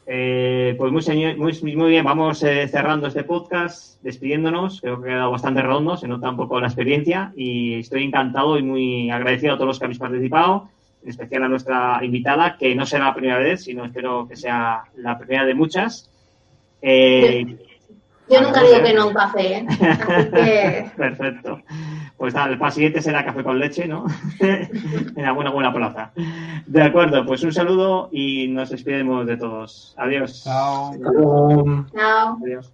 Eh, 0.09 0.73
pues 0.77 0.89
muy, 0.91 1.01
señor- 1.01 1.35
muy, 1.37 1.51
muy 1.75 1.89
bien, 1.89 2.05
vamos 2.05 2.41
eh, 2.43 2.65
cerrando 2.69 3.07
este 3.07 3.25
podcast, 3.25 4.01
despidiéndonos. 4.01 4.79
Creo 4.79 5.01
que 5.01 5.09
ha 5.09 5.13
quedado 5.15 5.31
bastante 5.31 5.61
redondo, 5.61 5.97
se 5.97 6.07
nota 6.07 6.29
un 6.29 6.37
poco 6.37 6.59
la 6.61 6.67
experiencia 6.67 7.33
y 7.35 7.79
estoy 7.79 8.05
encantado 8.05 8.57
y 8.57 8.63
muy 8.63 9.11
agradecido 9.11 9.53
a 9.53 9.57
todos 9.57 9.67
los 9.67 9.79
que 9.79 9.85
habéis 9.85 9.99
participado, 9.99 10.69
en 11.03 11.09
especial 11.09 11.43
a 11.43 11.49
nuestra 11.49 11.99
invitada, 12.03 12.55
que 12.57 12.73
no 12.73 12.85
será 12.85 13.05
la 13.07 13.13
primera 13.15 13.37
vez, 13.39 13.65
sino 13.65 13.83
espero 13.83 14.25
que 14.27 14.37
sea 14.37 14.83
la 14.95 15.17
primera 15.17 15.45
de 15.45 15.53
muchas. 15.53 16.09
Eh, 16.81 17.57
Yo 18.29 18.41
nunca 18.41 18.61
digo 18.63 18.81
que 18.83 18.93
no 18.93 19.01
a 19.01 19.05
un 19.07 19.13
café, 19.13 19.57
¿eh? 19.57 19.65
Así 19.79 20.31
que 20.31 20.91
Perfecto. 20.95 21.61
Pues 22.17 22.33
nada, 22.33 22.51
el 22.51 22.57
paso 22.57 22.75
siguiente 22.75 23.01
será 23.01 23.23
café 23.23 23.43
con 23.43 23.59
leche, 23.59 23.87
¿no? 23.87 24.05
en 24.39 25.25
alguna 25.25 25.51
buena 25.51 25.71
plaza. 25.71 26.11
De 26.65 26.81
acuerdo, 26.81 27.25
pues 27.25 27.43
un 27.43 27.53
saludo 27.53 28.09
y 28.11 28.47
nos 28.47 28.71
despedimos 28.71 29.27
de 29.27 29.37
todos. 29.37 29.93
Adiós. 29.97 30.43
Chao. 30.43 30.95
Chao. 31.93 32.39
Adiós. 32.43 32.73